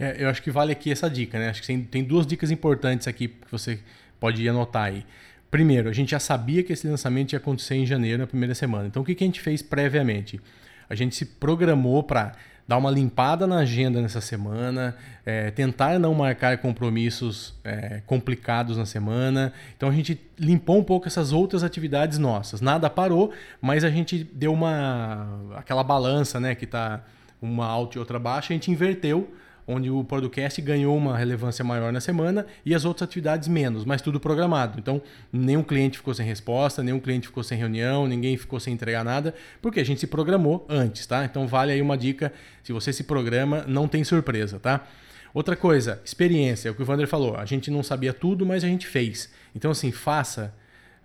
É, 0.00 0.16
eu 0.24 0.28
acho 0.28 0.42
que 0.42 0.50
vale 0.50 0.72
aqui 0.72 0.90
essa 0.90 1.08
dica, 1.08 1.38
né? 1.38 1.50
Acho 1.50 1.60
que 1.60 1.66
tem, 1.68 1.80
tem 1.80 2.02
duas 2.02 2.26
dicas 2.26 2.50
importantes 2.50 3.06
aqui 3.06 3.28
que 3.28 3.52
você 3.52 3.78
pode 4.18 4.46
anotar 4.48 4.84
aí. 4.84 5.06
Primeiro, 5.48 5.88
a 5.88 5.92
gente 5.92 6.10
já 6.10 6.18
sabia 6.18 6.64
que 6.64 6.72
esse 6.72 6.88
lançamento 6.88 7.32
ia 7.32 7.38
acontecer 7.38 7.76
em 7.76 7.86
janeiro, 7.86 8.18
na 8.18 8.26
primeira 8.26 8.54
semana. 8.54 8.88
Então, 8.88 9.02
o 9.02 9.04
que, 9.04 9.14
que 9.14 9.22
a 9.22 9.26
gente 9.26 9.40
fez 9.40 9.62
previamente? 9.62 10.40
A 10.88 10.94
gente 10.94 11.14
se 11.14 11.24
programou 11.24 12.02
para 12.02 12.32
dar 12.70 12.76
uma 12.76 12.88
limpada 12.88 13.48
na 13.48 13.56
agenda 13.56 14.00
nessa 14.00 14.20
semana, 14.20 14.96
é, 15.26 15.50
tentar 15.50 15.98
não 15.98 16.14
marcar 16.14 16.58
compromissos 16.58 17.52
é, 17.64 18.00
complicados 18.06 18.76
na 18.76 18.86
semana. 18.86 19.52
Então 19.76 19.88
a 19.88 19.92
gente 19.92 20.20
limpou 20.38 20.78
um 20.78 20.84
pouco 20.84 21.08
essas 21.08 21.32
outras 21.32 21.64
atividades 21.64 22.16
nossas. 22.16 22.60
Nada 22.60 22.88
parou, 22.88 23.32
mas 23.60 23.82
a 23.82 23.90
gente 23.90 24.22
deu 24.22 24.52
uma 24.52 25.26
aquela 25.56 25.82
balança, 25.82 26.38
né, 26.38 26.54
que 26.54 26.64
está 26.64 27.02
uma 27.42 27.66
alta 27.66 27.96
e 27.96 27.98
outra 27.98 28.20
baixa, 28.20 28.52
a 28.52 28.54
gente 28.54 28.70
inverteu 28.70 29.28
onde 29.66 29.90
o 29.90 30.02
podcast 30.02 30.60
ganhou 30.60 30.96
uma 30.96 31.16
relevância 31.16 31.64
maior 31.64 31.92
na 31.92 32.00
semana 32.00 32.46
e 32.64 32.74
as 32.74 32.84
outras 32.84 33.08
atividades 33.08 33.48
menos, 33.48 33.84
mas 33.84 34.02
tudo 34.02 34.18
programado. 34.18 34.78
Então, 34.78 35.00
nenhum 35.32 35.62
cliente 35.62 35.98
ficou 35.98 36.14
sem 36.14 36.26
resposta, 36.26 36.82
nenhum 36.82 37.00
cliente 37.00 37.28
ficou 37.28 37.42
sem 37.42 37.58
reunião, 37.58 38.06
ninguém 38.06 38.36
ficou 38.36 38.58
sem 38.58 38.74
entregar 38.74 39.04
nada, 39.04 39.34
porque 39.62 39.80
a 39.80 39.84
gente 39.84 40.00
se 40.00 40.06
programou 40.06 40.66
antes, 40.68 41.06
tá? 41.06 41.24
Então, 41.24 41.46
vale 41.46 41.72
aí 41.72 41.80
uma 41.80 41.96
dica, 41.96 42.32
se 42.62 42.72
você 42.72 42.92
se 42.92 43.04
programa, 43.04 43.64
não 43.66 43.86
tem 43.86 44.02
surpresa, 44.04 44.58
tá? 44.58 44.86
Outra 45.32 45.54
coisa, 45.54 46.00
experiência, 46.04 46.68
é 46.68 46.72
o 46.72 46.74
que 46.74 46.82
o 46.82 46.84
Vander 46.84 47.06
falou, 47.06 47.36
a 47.36 47.44
gente 47.44 47.70
não 47.70 47.82
sabia 47.82 48.12
tudo, 48.12 48.44
mas 48.44 48.64
a 48.64 48.66
gente 48.66 48.86
fez. 48.86 49.30
Então, 49.54 49.70
assim, 49.70 49.92
faça, 49.92 50.52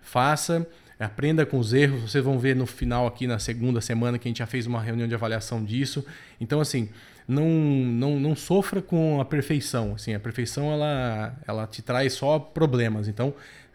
faça, 0.00 0.66
aprenda 0.98 1.46
com 1.46 1.58
os 1.58 1.72
erros, 1.72 2.10
vocês 2.10 2.24
vão 2.24 2.38
ver 2.38 2.56
no 2.56 2.66
final 2.66 3.06
aqui 3.06 3.26
na 3.26 3.38
segunda 3.38 3.80
semana 3.80 4.18
que 4.18 4.26
a 4.26 4.30
gente 4.30 4.38
já 4.38 4.46
fez 4.46 4.66
uma 4.66 4.80
reunião 4.80 5.06
de 5.06 5.14
avaliação 5.14 5.64
disso. 5.64 6.04
Então, 6.40 6.60
assim, 6.60 6.88
não, 7.28 7.48
não, 7.48 8.20
não 8.20 8.36
sofra 8.36 8.80
com 8.80 9.20
a 9.20 9.24
perfeição. 9.24 9.94
Assim, 9.94 10.14
a 10.14 10.20
perfeição 10.20 10.72
ela, 10.72 11.34
ela 11.46 11.66
te 11.66 11.82
traz 11.82 12.12
só 12.12 12.38
problemas. 12.38 13.08
Então, 13.08 13.34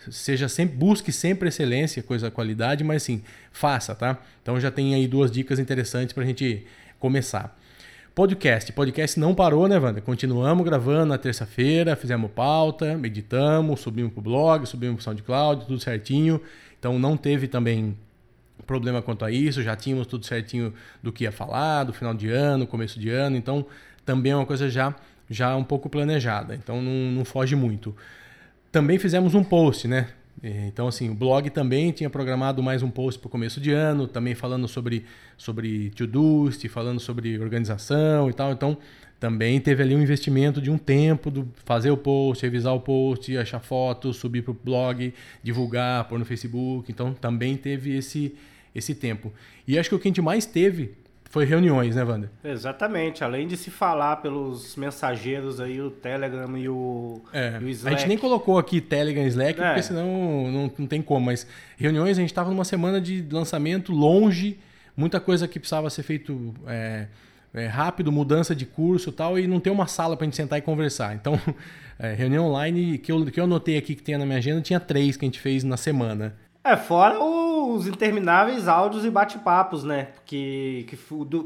seja 0.09 0.47
sempre 0.47 0.75
busque 0.75 1.11
sempre 1.11 1.49
excelência, 1.49 2.01
coisa 2.01 2.31
qualidade, 2.31 2.83
mas 2.83 3.03
sim, 3.03 3.21
faça, 3.51 3.93
tá? 3.93 4.17
Então 4.41 4.59
já 4.59 4.71
tem 4.71 4.95
aí 4.95 5.07
duas 5.07 5.29
dicas 5.29 5.59
interessantes 5.59 6.13
para 6.13 6.23
a 6.23 6.25
gente 6.25 6.65
começar. 6.99 7.55
Podcast. 8.15 8.73
Podcast 8.73 9.19
não 9.19 9.33
parou, 9.33 9.67
né, 9.67 9.77
Wanda? 9.77 10.01
Continuamos 10.01 10.65
gravando 10.65 11.05
na 11.07 11.17
terça-feira, 11.17 11.95
fizemos 11.95 12.29
pauta, 12.31 12.97
meditamos, 12.97 13.79
subimos 13.79 14.11
pro 14.11 14.21
blog, 14.21 14.65
subimos 14.65 14.95
pro 14.95 15.03
SoundCloud, 15.03 15.65
tudo 15.65 15.79
certinho. 15.79 16.41
Então 16.77 16.99
não 16.99 17.15
teve 17.15 17.47
também 17.47 17.95
problema 18.71 19.01
quanto 19.01 19.25
a 19.25 19.31
isso, 19.31 19.61
já 19.61 19.75
tínhamos 19.75 20.07
tudo 20.07 20.25
certinho 20.25 20.73
do 21.03 21.11
que 21.11 21.25
ia 21.25 21.31
falar, 21.31 21.83
do 21.83 21.91
final 21.91 22.13
de 22.13 22.29
ano, 22.29 22.65
começo 22.65 22.97
de 22.97 23.09
ano, 23.09 23.35
então 23.35 23.65
também 24.05 24.31
é 24.31 24.35
uma 24.35 24.45
coisa 24.45 24.69
já, 24.69 24.95
já 25.29 25.53
um 25.57 25.63
pouco 25.63 25.89
planejada, 25.89 26.55
então 26.55 26.81
não, 26.81 27.11
não 27.11 27.25
foge 27.25 27.53
muito. 27.53 27.93
Também 28.71 28.97
fizemos 28.97 29.35
um 29.35 29.43
post, 29.43 29.89
né? 29.89 30.07
Então, 30.41 30.87
assim, 30.87 31.09
o 31.09 31.13
blog 31.13 31.49
também 31.49 31.91
tinha 31.91 32.09
programado 32.09 32.63
mais 32.63 32.81
um 32.81 32.89
post 32.89 33.19
para 33.19 33.27
o 33.27 33.29
começo 33.29 33.59
de 33.59 33.71
ano, 33.71 34.07
também 34.07 34.33
falando 34.33 34.67
sobre, 34.67 35.05
sobre 35.37 35.91
to-doist, 35.91 36.67
falando 36.67 36.99
sobre 36.99 37.37
organização 37.37 38.29
e 38.29 38.33
tal. 38.33 38.51
Então, 38.51 38.77
também 39.19 39.59
teve 39.61 39.83
ali 39.83 39.95
um 39.95 40.01
investimento 40.01 40.59
de 40.59 40.71
um 40.71 40.79
tempo 40.79 41.29
do 41.29 41.47
fazer 41.63 41.91
o 41.91 41.97
post, 41.97 42.43
revisar 42.43 42.73
o 42.73 42.79
post, 42.79 43.37
achar 43.37 43.59
fotos, 43.59 44.17
subir 44.17 44.41
para 44.41 44.49
o 44.49 44.55
blog, 44.55 45.13
divulgar, 45.43 46.05
pôr 46.05 46.17
no 46.17 46.25
Facebook. 46.25 46.91
Então, 46.91 47.13
também 47.13 47.55
teve 47.55 47.95
esse, 47.95 48.33
esse 48.73 48.95
tempo. 48.95 49.33
E 49.67 49.77
acho 49.77 49.89
que 49.89 49.95
o 49.95 49.99
que 49.99 50.07
a 50.07 50.09
gente 50.09 50.21
mais 50.21 50.45
teve 50.45 50.95
foi 51.31 51.45
reuniões, 51.45 51.95
né, 51.95 52.03
Wander? 52.03 52.29
Exatamente. 52.43 53.23
Além 53.23 53.47
de 53.47 53.55
se 53.55 53.71
falar 53.71 54.17
pelos 54.17 54.75
mensageiros 54.75 55.61
aí, 55.61 55.81
o 55.81 55.89
Telegram 55.89 56.57
e 56.57 56.67
o, 56.67 57.21
é, 57.31 57.57
e 57.61 57.63
o 57.63 57.69
Slack. 57.69 57.95
A 57.95 57.97
gente 57.97 58.07
nem 58.09 58.17
colocou 58.17 58.57
aqui 58.57 58.81
Telegram 58.81 59.23
e 59.23 59.27
Slack, 59.27 59.61
é. 59.61 59.67
porque 59.67 59.81
senão 59.81 60.51
não, 60.51 60.71
não 60.77 60.85
tem 60.85 61.01
como. 61.01 61.27
Mas 61.27 61.47
reuniões, 61.77 62.17
a 62.17 62.21
gente 62.21 62.31
estava 62.31 62.49
numa 62.49 62.65
semana 62.65 62.99
de 62.99 63.25
lançamento 63.31 63.93
longe, 63.93 64.59
muita 64.95 65.21
coisa 65.21 65.47
que 65.47 65.57
precisava 65.57 65.89
ser 65.89 66.03
feito 66.03 66.53
é, 66.67 67.07
é, 67.53 67.65
rápido, 67.65 68.11
mudança 68.11 68.53
de 68.53 68.65
curso 68.65 69.09
e 69.09 69.13
tal, 69.13 69.39
e 69.39 69.47
não 69.47 69.61
tem 69.61 69.71
uma 69.71 69.87
sala 69.87 70.17
para 70.17 70.25
a 70.25 70.27
gente 70.27 70.35
sentar 70.35 70.59
e 70.59 70.61
conversar. 70.61 71.15
Então, 71.15 71.39
é, 71.97 72.13
reunião 72.13 72.47
online, 72.47 72.97
que 72.97 73.09
eu, 73.09 73.25
que 73.27 73.39
eu 73.39 73.45
anotei 73.45 73.77
aqui 73.77 73.95
que 73.95 74.03
tinha 74.03 74.17
na 74.17 74.25
minha 74.25 74.37
agenda, 74.37 74.59
tinha 74.59 74.81
três 74.81 75.15
que 75.15 75.23
a 75.23 75.27
gente 75.27 75.39
fez 75.39 75.63
na 75.63 75.77
semana. 75.77 76.35
É, 76.63 76.75
fora 76.75 77.17
os 77.73 77.87
intermináveis 77.87 78.67
áudios 78.67 79.05
e 79.05 79.09
bate-papos, 79.09 79.83
né? 79.83 80.09
Que, 80.25 80.85
que 80.87 80.97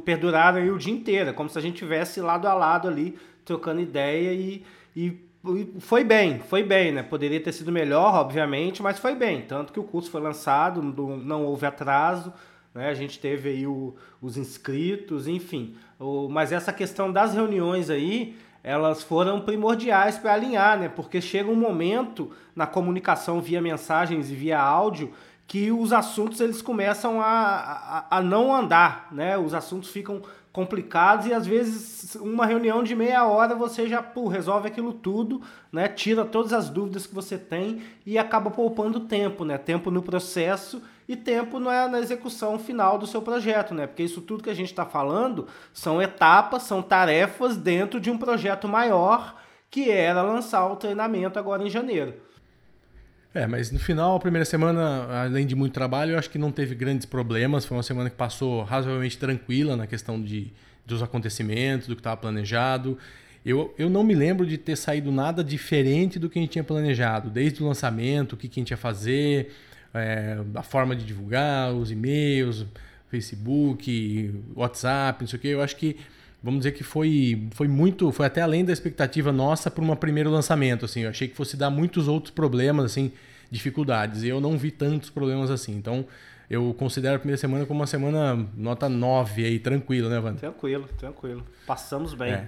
perduraram 0.04 0.58
aí 0.58 0.70
o 0.70 0.78
dia 0.78 0.94
inteiro, 0.94 1.30
é 1.30 1.34
como 1.34 1.50
se 1.50 1.58
a 1.58 1.62
gente 1.62 1.78
tivesse 1.78 2.20
lado 2.22 2.48
a 2.48 2.54
lado 2.54 2.88
ali, 2.88 3.18
trocando 3.44 3.82
ideia 3.82 4.34
e, 4.34 4.64
e, 4.96 5.26
foi 5.80 6.04
bem, 6.04 6.40
foi 6.40 6.64
bem, 6.64 6.92
né? 6.92 7.04
Poderia 7.04 7.40
ter 7.40 7.52
sido 7.52 7.72
melhor, 7.72 8.16
obviamente, 8.16 8.82
mas 8.82 8.98
foi 8.98 9.16
bem. 9.16 9.42
Tanto 9.42 9.72
que 9.72 9.80
o 9.80 9.84
curso 9.84 10.10
foi 10.10 10.22
lançado, 10.22 10.82
não 10.82 11.46
houve 11.46 11.66
atraso, 11.66 12.34
né? 12.74 12.90
A 12.90 12.94
gente 12.94 13.20
teve 13.20 13.50
aí 13.50 13.68
o, 13.68 13.96
os 14.22 14.38
inscritos, 14.38 15.28
enfim. 15.28 15.76
O, 16.00 16.28
mas 16.28 16.52
essa 16.52 16.74
questão 16.74 17.12
das 17.12 17.34
reuniões 17.34 17.90
aí, 17.90 18.36
elas 18.64 19.04
foram 19.04 19.40
primordiais 19.40 20.18
para 20.18 20.34
alinhar, 20.34 20.80
né? 20.80 20.90
Porque 20.90 21.22
chega 21.22 21.50
um 21.50 21.56
momento 21.56 22.32
na 22.56 22.66
comunicação 22.66 23.40
via 23.40 23.62
mensagens 23.62 24.32
e 24.32 24.36
via 24.36 24.60
áudio 24.60 25.14
que 25.48 25.72
os 25.72 25.94
assuntos 25.94 26.42
eles 26.42 26.62
começam 26.62 27.22
a, 27.22 28.06
a, 28.10 28.18
a, 28.18 28.22
não 28.22 28.54
andar, 28.54 29.08
né? 29.12 29.38
Os 29.38 29.54
assuntos 29.54 29.90
ficam 29.90 30.22
complicados 30.52 31.28
e 31.28 31.34
às 31.34 31.46
vezes 31.46 32.16
uma 32.16 32.46
reunião 32.46 32.82
de 32.82 32.96
meia 32.96 33.26
hora 33.26 33.54
você 33.54 33.88
já 33.88 34.02
pô, 34.02 34.28
resolve 34.28 34.68
aquilo 34.68 34.94
tudo, 34.94 35.42
né? 35.72 35.88
Tira 35.88 36.26
todas 36.26 36.54
as 36.54 36.70
dúvidas 36.70 37.06
que 37.06 37.14
você 37.14 37.38
tem 37.38 37.84
e 38.06 38.18
acaba 38.18 38.50
poupando 38.50 39.02
tempo, 39.02 39.46
né? 39.46 39.58
Tempo 39.58 39.92
no 39.92 40.02
processo 40.02 40.82
e 41.08 41.16
tempo 41.16 41.60
na, 41.60 41.88
na 41.88 42.00
execução 42.00 42.58
final 42.58 42.98
do 42.98 43.06
seu 43.06 43.22
projeto, 43.22 43.74
né? 43.74 43.86
Porque 43.86 44.04
isso 44.04 44.22
tudo 44.22 44.44
que 44.44 44.50
a 44.50 44.56
gente 44.56 44.72
está 44.72 44.86
falando 44.86 45.48
são 45.74 46.02
etapas, 46.02 46.64
são 46.64 46.82
tarefas 46.82 47.56
dentro 47.56 48.00
de 48.00 48.10
um 48.10 48.18
projeto 48.18 48.68
maior 48.68 49.36
que 49.70 49.92
era 49.92 50.24
lançar 50.24 50.66
o 50.72 50.78
treinamento 50.78 51.38
agora 51.38 51.62
em 51.62 51.70
janeiro. 51.70 52.25
É, 53.36 53.46
mas 53.46 53.70
no 53.70 53.78
final, 53.78 54.16
a 54.16 54.20
primeira 54.20 54.46
semana, 54.46 55.24
além 55.24 55.46
de 55.46 55.56
muito 55.56 55.74
trabalho, 55.74 56.14
eu 56.14 56.18
acho 56.18 56.30
que 56.30 56.38
não 56.38 56.54
teve 56.54 56.74
grandes 56.74 57.06
problemas. 57.06 57.66
Foi 57.66 57.76
uma 57.76 57.84
semana 57.84 58.10
que 58.10 58.16
passou 58.16 58.64
razoavelmente 58.64 59.18
tranquila 59.18 59.76
na 59.76 59.86
questão 59.86 60.22
de, 60.22 60.54
dos 60.86 61.04
acontecimentos, 61.04 61.86
do 61.86 61.96
que 61.96 62.00
estava 62.00 62.16
planejado. 62.16 62.98
Eu, 63.46 63.76
eu 63.78 63.90
não 63.90 64.06
me 64.06 64.16
lembro 64.16 64.46
de 64.46 64.58
ter 64.58 64.78
saído 64.78 65.12
nada 65.12 65.44
diferente 65.44 66.18
do 66.18 66.30
que 66.30 66.40
a 66.40 66.42
gente 66.42 66.52
tinha 66.52 66.64
planejado, 66.64 67.30
desde 67.30 67.62
o 67.62 67.68
lançamento, 67.68 68.34
o 68.34 68.38
que, 68.38 68.48
que 68.48 68.58
a 68.58 68.62
gente 68.62 68.72
ia 68.72 68.78
fazer, 68.78 69.52
é, 69.94 70.38
a 70.56 70.64
forma 70.64 70.96
de 70.96 71.06
divulgar, 71.06 71.74
os 71.74 71.92
e-mails, 71.92 72.66
Facebook, 73.10 74.34
WhatsApp, 74.56 75.24
não 75.24 75.28
sei 75.28 75.38
o 75.38 75.42
quê. 75.42 75.48
Eu 75.50 75.62
acho 75.62 75.76
que, 75.76 75.98
vamos 76.46 76.60
dizer 76.60 76.74
que 76.74 76.84
foi, 76.84 77.48
foi 77.56 77.68
muito, 77.68 78.12
foi 78.12 78.28
até 78.28 78.40
além 78.40 78.64
da 78.64 78.72
expectativa 78.72 79.32
nossa 79.32 79.72
para 79.72 79.84
um 79.84 79.96
primeiro 79.96 80.30
lançamento. 80.30 80.86
Assim, 80.86 81.02
eu 81.02 81.10
achei 81.10 81.28
que 81.28 81.36
fosse 81.36 81.58
dar 81.58 81.72
muitos 81.72 82.08
outros 82.08 82.32
problemas, 82.32 82.86
assim, 82.86 83.12
dificuldades. 83.50 84.22
E 84.22 84.28
eu 84.28 84.40
não 84.40 84.56
vi 84.56 84.70
tantos 84.70 85.10
problemas 85.10 85.50
assim. 85.50 85.76
Então, 85.76 86.06
eu 86.48 86.72
considero 86.78 87.16
a 87.16 87.20
primeira 87.20 87.40
semana 87.40 87.66
como 87.66 87.80
uma 87.80 87.88
semana 87.88 88.48
nota 88.56 88.88
9 88.88 89.44
aí, 89.44 89.58
tranquilo, 89.58 90.08
né, 90.08 90.20
Wanda? 90.20 90.38
Tranquilo, 90.38 90.88
tranquilo. 91.00 91.44
Passamos 91.66 92.14
bem. 92.14 92.34
É. 92.34 92.48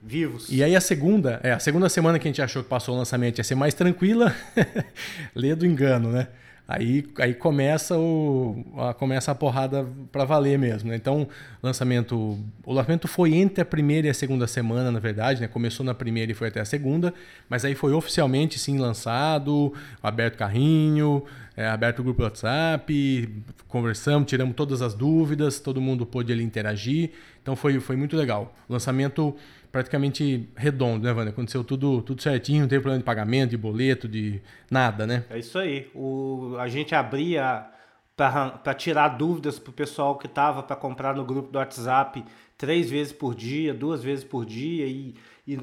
Vivos. 0.00 0.46
E 0.48 0.62
aí 0.62 0.76
a 0.76 0.80
segunda, 0.80 1.40
é, 1.42 1.52
a 1.52 1.58
segunda 1.58 1.88
semana 1.88 2.20
que 2.20 2.28
a 2.28 2.30
gente 2.30 2.42
achou 2.42 2.62
que 2.62 2.68
passou 2.68 2.94
o 2.94 2.98
lançamento 2.98 3.38
ia 3.38 3.44
ser 3.44 3.56
mais 3.56 3.74
tranquila, 3.74 4.32
lê 5.34 5.52
do 5.54 5.66
engano, 5.66 6.12
né? 6.12 6.28
Aí, 6.74 7.04
aí 7.18 7.34
começa, 7.34 7.98
o, 7.98 8.64
a, 8.78 8.94
começa 8.94 9.30
a 9.30 9.34
porrada 9.34 9.86
para 10.10 10.24
valer 10.24 10.58
mesmo. 10.58 10.88
Né? 10.88 10.96
Então, 10.96 11.28
lançamento. 11.62 12.38
O 12.64 12.72
lançamento 12.72 13.06
foi 13.06 13.34
entre 13.34 13.60
a 13.60 13.64
primeira 13.64 14.06
e 14.06 14.10
a 14.10 14.14
segunda 14.14 14.46
semana, 14.46 14.90
na 14.90 14.98
verdade, 14.98 15.42
né? 15.42 15.48
Começou 15.48 15.84
na 15.84 15.92
primeira 15.92 16.32
e 16.32 16.34
foi 16.34 16.48
até 16.48 16.60
a 16.60 16.64
segunda, 16.64 17.12
mas 17.46 17.62
aí 17.66 17.74
foi 17.74 17.92
oficialmente 17.92 18.58
sim 18.58 18.78
lançado, 18.78 19.74
aberto 20.02 20.38
carrinho, 20.38 21.22
é, 21.54 21.66
aberto 21.66 21.98
o 21.98 22.04
grupo 22.04 22.22
WhatsApp, 22.22 23.28
conversamos, 23.68 24.26
tiramos 24.26 24.56
todas 24.56 24.80
as 24.80 24.94
dúvidas, 24.94 25.60
todo 25.60 25.78
mundo 25.78 26.06
pôde 26.06 26.32
ali 26.32 26.42
interagir. 26.42 27.10
Então 27.42 27.54
foi, 27.54 27.78
foi 27.80 27.96
muito 27.96 28.16
legal. 28.16 28.54
Lançamento 28.66 29.36
praticamente 29.72 30.48
redondo, 30.54 31.04
né, 31.04 31.12
Wanda? 31.12 31.30
Aconteceu 31.30 31.64
tudo, 31.64 32.02
tudo 32.02 32.20
certinho, 32.22 32.60
não 32.60 32.68
teve 32.68 32.82
problema 32.82 32.98
de 32.98 33.04
pagamento, 33.04 33.50
de 33.50 33.56
boleto, 33.56 34.06
de 34.06 34.40
nada, 34.70 35.06
né? 35.06 35.24
É 35.30 35.38
isso 35.38 35.58
aí. 35.58 35.90
O, 35.94 36.54
a 36.58 36.68
gente 36.68 36.94
abria 36.94 37.66
para 38.14 38.74
tirar 38.74 39.08
dúvidas 39.08 39.58
para 39.58 39.70
o 39.70 39.72
pessoal 39.72 40.16
que 40.18 40.26
estava 40.26 40.62
para 40.62 40.76
comprar 40.76 41.16
no 41.16 41.24
grupo 41.24 41.50
do 41.50 41.58
WhatsApp 41.58 42.22
três 42.58 42.88
vezes 42.90 43.12
por 43.12 43.34
dia, 43.34 43.74
duas 43.74 44.04
vezes 44.04 44.22
por 44.22 44.44
dia 44.44 44.86
e, 44.86 45.16
e 45.48 45.56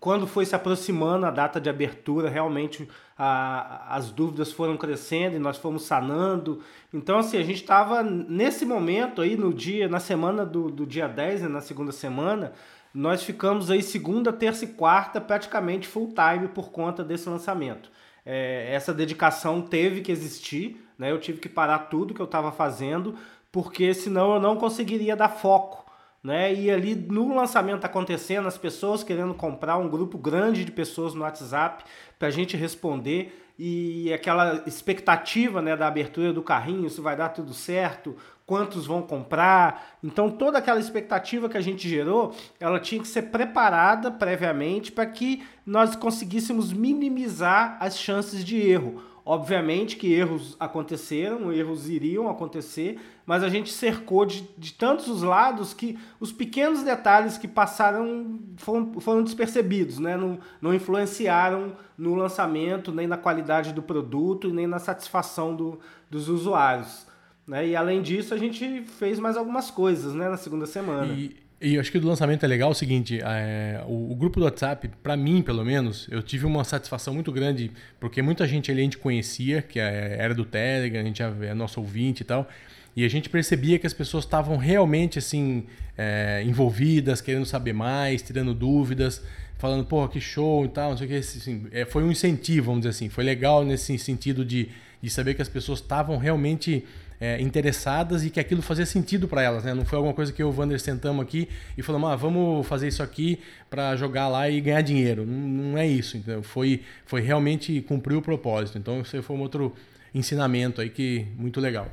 quando 0.00 0.26
foi 0.26 0.46
se 0.46 0.54
aproximando 0.54 1.26
a 1.26 1.30
data 1.30 1.60
de 1.60 1.68
abertura, 1.68 2.30
realmente 2.30 2.88
a, 3.18 3.94
as 3.94 4.10
dúvidas 4.10 4.52
foram 4.52 4.76
crescendo 4.76 5.36
e 5.36 5.38
nós 5.38 5.58
fomos 5.58 5.82
sanando. 5.82 6.62
Então, 6.94 7.18
assim, 7.18 7.36
a 7.36 7.42
gente 7.42 7.60
estava 7.60 8.02
nesse 8.02 8.64
momento 8.64 9.20
aí, 9.20 9.36
no 9.36 9.52
dia, 9.52 9.88
na 9.88 10.00
semana 10.00 10.46
do, 10.46 10.70
do 10.70 10.86
dia 10.86 11.06
10, 11.06 11.42
né, 11.42 11.48
na 11.48 11.60
segunda 11.60 11.92
semana, 11.92 12.54
nós 12.96 13.22
ficamos 13.22 13.70
aí 13.70 13.82
segunda, 13.82 14.32
terça 14.32 14.64
e 14.64 14.68
quarta 14.68 15.20
praticamente 15.20 15.86
full 15.86 16.14
time 16.14 16.48
por 16.48 16.70
conta 16.70 17.04
desse 17.04 17.28
lançamento. 17.28 17.90
É, 18.24 18.72
essa 18.72 18.94
dedicação 18.94 19.60
teve 19.60 20.00
que 20.00 20.10
existir, 20.10 20.82
né? 20.98 21.12
Eu 21.12 21.20
tive 21.20 21.38
que 21.38 21.48
parar 21.48 21.90
tudo 21.90 22.14
que 22.14 22.20
eu 22.22 22.24
estava 22.24 22.50
fazendo, 22.50 23.14
porque 23.52 23.92
senão 23.92 24.32
eu 24.32 24.40
não 24.40 24.56
conseguiria 24.56 25.14
dar 25.14 25.28
foco. 25.28 25.84
Né? 26.24 26.54
E 26.54 26.70
ali 26.70 26.94
no 26.94 27.34
lançamento 27.36 27.84
acontecendo, 27.84 28.48
as 28.48 28.56
pessoas 28.56 29.04
querendo 29.04 29.34
comprar, 29.34 29.76
um 29.76 29.90
grupo 29.90 30.16
grande 30.16 30.64
de 30.64 30.72
pessoas 30.72 31.12
no 31.12 31.20
WhatsApp 31.20 31.84
para 32.18 32.28
a 32.28 32.30
gente 32.30 32.56
responder 32.56 33.46
e 33.58 34.12
aquela 34.12 34.62
expectativa 34.66 35.62
né, 35.62 35.76
da 35.76 35.86
abertura 35.86 36.32
do 36.32 36.42
carrinho, 36.42 36.90
se 36.90 37.00
vai 37.00 37.14
dar 37.14 37.28
tudo 37.28 37.54
certo, 37.54 38.16
quantos 38.46 38.86
vão 38.86 39.02
comprar. 39.02 39.98
Então 40.02 40.30
toda 40.30 40.58
aquela 40.58 40.78
expectativa 40.78 41.48
que 41.48 41.58
a 41.58 41.60
gente 41.60 41.88
gerou, 41.88 42.34
ela 42.60 42.78
tinha 42.78 43.02
que 43.02 43.08
ser 43.08 43.22
preparada 43.22 44.10
previamente 44.10 44.92
para 44.92 45.04
que 45.04 45.42
nós 45.66 45.96
conseguíssemos 45.96 46.72
minimizar 46.72 47.76
as 47.80 47.98
chances 47.98 48.44
de 48.44 48.56
erro. 48.56 49.02
Obviamente 49.28 49.96
que 49.96 50.12
erros 50.12 50.56
aconteceram, 50.60 51.52
erros 51.52 51.88
iriam 51.88 52.28
acontecer, 52.28 53.00
mas 53.26 53.42
a 53.42 53.48
gente 53.48 53.72
cercou 53.72 54.24
de, 54.24 54.48
de 54.56 54.72
tantos 54.72 55.08
os 55.08 55.22
lados 55.24 55.74
que 55.74 55.98
os 56.20 56.30
pequenos 56.30 56.84
detalhes 56.84 57.36
que 57.36 57.48
passaram 57.48 58.38
foram, 58.56 59.00
foram 59.00 59.24
despercebidos, 59.24 59.98
né? 59.98 60.16
não, 60.16 60.38
não 60.62 60.72
influenciaram 60.72 61.72
no 61.98 62.14
lançamento, 62.14 62.92
nem 62.92 63.08
na 63.08 63.16
qualidade 63.16 63.72
do 63.72 63.82
produto, 63.82 64.52
nem 64.52 64.68
na 64.68 64.78
satisfação 64.78 65.56
do, 65.56 65.80
dos 66.08 66.28
usuários. 66.28 67.04
Né? 67.46 67.68
E 67.68 67.76
além 67.76 68.02
disso, 68.02 68.34
a 68.34 68.36
gente 68.36 68.82
fez 68.98 69.18
mais 69.18 69.36
algumas 69.36 69.70
coisas 69.70 70.14
né, 70.14 70.28
na 70.28 70.36
segunda 70.36 70.66
semana. 70.66 71.12
E, 71.14 71.36
e 71.60 71.74
eu 71.76 71.80
acho 71.80 71.92
que 71.92 71.98
do 71.98 72.06
lançamento 72.08 72.44
é 72.44 72.48
legal 72.48 72.70
o 72.70 72.74
seguinte: 72.74 73.20
é, 73.22 73.82
o, 73.86 74.12
o, 74.12 74.14
grupo 74.16 74.40
do 74.40 74.44
WhatsApp, 74.44 74.90
para 75.02 75.16
mim 75.16 75.42
pelo 75.42 75.64
menos, 75.64 76.08
eu 76.10 76.22
tive 76.22 76.44
uma 76.44 76.64
satisfação 76.64 77.14
muito 77.14 77.30
grande, 77.30 77.70
porque 78.00 78.20
muita 78.20 78.46
gente 78.46 78.70
ali 78.70 78.80
a 78.80 78.84
gente 78.84 78.98
conhecia, 78.98 79.62
que 79.62 79.78
é, 79.78 80.16
era 80.18 80.34
do 80.34 80.44
Telegram, 80.44 81.00
a 81.00 81.04
gente 81.04 81.22
é 81.22 81.54
nosso 81.54 81.80
ouvinte 81.80 82.22
e 82.22 82.24
tal. 82.24 82.48
E 82.96 83.04
a 83.04 83.08
gente 83.08 83.28
percebia 83.28 83.78
que 83.78 83.86
as 83.86 83.92
pessoas 83.92 84.24
estavam 84.24 84.56
realmente 84.56 85.18
assim 85.18 85.66
é, 85.96 86.42
envolvidas, 86.44 87.20
querendo 87.20 87.44
saber 87.44 87.74
mais, 87.74 88.22
tirando 88.22 88.54
dúvidas, 88.54 89.22
falando, 89.58 89.84
pô, 89.84 90.08
que 90.08 90.20
show 90.20 90.64
e 90.64 90.68
tal, 90.68 90.90
não 90.90 90.96
sei 90.96 91.06
o 91.06 91.10
que. 91.10 91.16
Assim, 91.16 91.66
é, 91.72 91.84
foi 91.84 92.02
um 92.02 92.10
incentivo, 92.10 92.66
vamos 92.66 92.80
dizer 92.80 92.90
assim. 92.90 93.08
Foi 93.08 93.22
legal 93.22 93.64
nesse 93.64 93.98
sentido 93.98 94.44
de, 94.44 94.70
de 95.00 95.10
saber 95.10 95.34
que 95.34 95.42
as 95.42 95.48
pessoas 95.48 95.78
estavam 95.78 96.16
realmente 96.16 96.84
é, 97.20 97.40
interessadas 97.40 98.24
e 98.24 98.30
que 98.30 98.38
aquilo 98.38 98.62
fazia 98.62 98.86
sentido 98.86 99.26
para 99.26 99.42
elas, 99.42 99.64
né? 99.64 99.74
Não 99.74 99.84
foi 99.84 99.96
alguma 99.96 100.14
coisa 100.14 100.32
que 100.32 100.42
eu 100.42 100.50
e 100.50 100.54
o 100.54 100.58
Wander 100.58 100.78
sentamos 100.80 101.22
aqui 101.22 101.48
e 101.76 101.82
falamos, 101.82 102.10
ah, 102.10 102.16
vamos 102.16 102.66
fazer 102.66 102.88
isso 102.88 103.02
aqui 103.02 103.38
para 103.70 103.96
jogar 103.96 104.28
lá 104.28 104.48
e 104.48 104.60
ganhar 104.60 104.82
dinheiro. 104.82 105.24
Não, 105.26 105.48
não 105.72 105.78
é 105.78 105.86
isso, 105.86 106.16
então 106.16 106.42
Foi, 106.42 106.82
foi 107.04 107.20
realmente 107.20 107.80
cumprir 107.82 108.16
o 108.16 108.22
propósito. 108.22 108.78
Então, 108.78 109.00
isso 109.00 109.22
foi 109.22 109.36
um 109.36 109.40
outro 109.40 109.74
ensinamento 110.14 110.80
aí 110.80 110.90
que 110.90 111.26
muito 111.38 111.60
legal. 111.60 111.90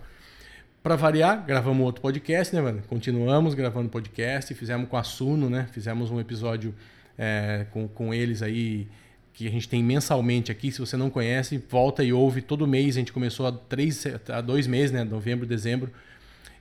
Para 0.81 0.95
variar, 0.97 1.45
gravamos 1.45 1.85
outro 1.85 2.01
podcast, 2.01 2.53
né, 2.53 2.61
mano? 2.61 2.83
Continuamos 2.87 3.53
gravando 3.53 3.87
podcast, 3.87 4.53
fizemos 4.53 4.89
com 4.89 4.97
a 4.97 5.03
Suno, 5.03 5.49
né? 5.49 5.67
Fizemos 5.71 6.11
um 6.11 6.19
episódio 6.19 6.75
é, 7.17 7.65
com, 7.71 7.87
com 7.87 8.13
eles 8.13 8.41
aí 8.41 8.87
que 9.33 9.47
a 9.47 9.51
gente 9.51 9.67
tem 9.67 9.83
mensalmente 9.83 10.51
aqui. 10.51 10.71
Se 10.71 10.79
você 10.79 10.95
não 10.95 11.09
conhece, 11.09 11.61
volta 11.69 12.03
e 12.03 12.13
ouve 12.13 12.41
todo 12.41 12.67
mês. 12.67 12.95
A 12.95 12.99
gente 12.99 13.11
começou 13.11 13.47
há, 13.47 13.51
três, 13.51 14.05
há 14.29 14.41
dois 14.41 14.67
meses, 14.67 14.91
né? 14.91 15.03
Novembro, 15.03 15.45
dezembro, 15.45 15.91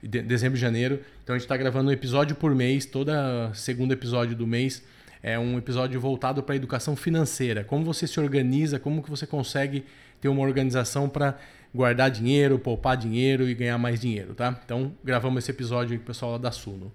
de, 0.01 0.21
dezembro 0.21 0.57
e 0.57 0.61
janeiro. 0.61 0.99
Então 1.23 1.35
a 1.35 1.37
gente 1.37 1.45
está 1.45 1.55
gravando 1.55 1.89
um 1.89 1.93
episódio 1.93 2.35
por 2.35 2.53
mês, 2.55 2.85
toda 2.85 3.51
segundo 3.53 3.91
episódio 3.91 4.35
do 4.35 4.47
mês. 4.47 4.83
É 5.21 5.39
um 5.39 5.57
episódio 5.57 5.99
voltado 6.01 6.43
para 6.43 6.53
a 6.53 6.55
educação 6.55 6.95
financeira. 6.95 7.63
Como 7.63 7.85
você 7.85 8.07
se 8.07 8.19
organiza, 8.19 8.79
como 8.79 9.01
que 9.01 9.09
você 9.09 9.25
consegue 9.25 9.85
ter 10.19 10.27
uma 10.27 10.41
organização 10.41 11.07
para 11.07 11.37
guardar 11.73 12.11
dinheiro, 12.11 12.59
poupar 12.59 12.97
dinheiro 12.97 13.47
e 13.47 13.53
ganhar 13.53 13.77
mais 13.77 13.99
dinheiro, 13.99 14.33
tá? 14.33 14.59
Então 14.63 14.93
gravamos 15.03 15.43
esse 15.43 15.51
episódio 15.51 15.97
com 15.97 16.03
o 16.03 16.07
pessoal 16.07 16.33
lá 16.33 16.37
da 16.37 16.51
Suno. 16.51 16.91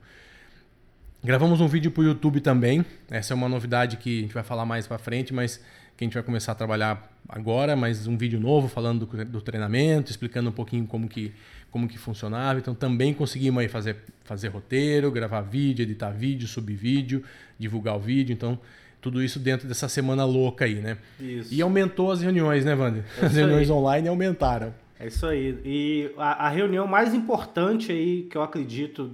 Gravamos 1.23 1.61
um 1.61 1.67
vídeo 1.67 1.91
para 1.91 2.01
o 2.01 2.05
YouTube 2.05 2.41
também. 2.41 2.85
Essa 3.11 3.35
é 3.35 3.37
uma 3.37 3.49
novidade 3.49 3.97
que 3.97 4.19
a 4.19 4.23
gente 4.23 4.35
vai 4.35 4.45
falar 4.45 4.65
mais 4.65 4.87
para 4.87 4.99
frente, 4.99 5.35
mas 5.35 5.57
que 5.97 6.05
a 6.05 6.07
gente 6.07 6.15
vai 6.15 6.23
começar 6.23 6.53
a 6.53 6.55
trabalhar 6.55 7.13
agora. 7.29 7.75
Mas 7.75 8.07
um 8.07 8.17
vídeo 8.17 8.39
novo 8.39 8.69
falando 8.69 9.05
do, 9.05 9.25
do, 9.25 9.41
treinamento, 9.41 10.13
explicando 10.13 10.49
um 10.49 10.53
pouquinho 10.53 10.87
como 10.87 11.09
que, 11.09 11.33
como 11.73 11.89
que 11.89 11.99
funcionava. 11.99 12.61
Então 12.61 12.73
também 12.73 13.13
conseguimos 13.13 13.61
aí 13.61 13.69
fazer, 13.69 13.97
fazer 14.23 14.49
roteiro, 14.49 15.11
gravar 15.11 15.41
vídeo, 15.41 15.83
editar 15.83 16.11
vídeo, 16.11 16.47
subir 16.47 16.77
vídeo, 16.77 17.25
divulgar 17.59 17.97
o 17.97 18.01
vídeo. 18.01 18.33
Então 18.33 18.57
tudo 19.01 19.21
isso 19.21 19.41
dentro 19.41 19.67
dessa 19.67 19.89
semana 19.89 20.25
louca 20.25 20.67
aí, 20.67 20.77
né? 20.77 20.99
Isso. 21.19 21.53
E 21.53 21.61
aumentou 21.61 22.13
as 22.13 22.23
reuniões, 22.23 22.65
né, 22.65 22.77
Wander? 22.77 23.03
É 23.21 23.27
as 23.27 23.35
reuniões 23.35 23.69
aí. 23.69 23.77
online 23.77 24.09
aumentaram. 24.09 24.73
É 25.01 25.09
isso 25.09 25.27
aí. 25.27 25.59
E 25.65 26.11
a, 26.17 26.47
a 26.47 26.49
reunião 26.49 26.87
mais 26.87 27.13
importante 27.13 27.91
aí 27.91 28.23
que 28.31 28.37
eu 28.37 28.43
acredito 28.43 29.11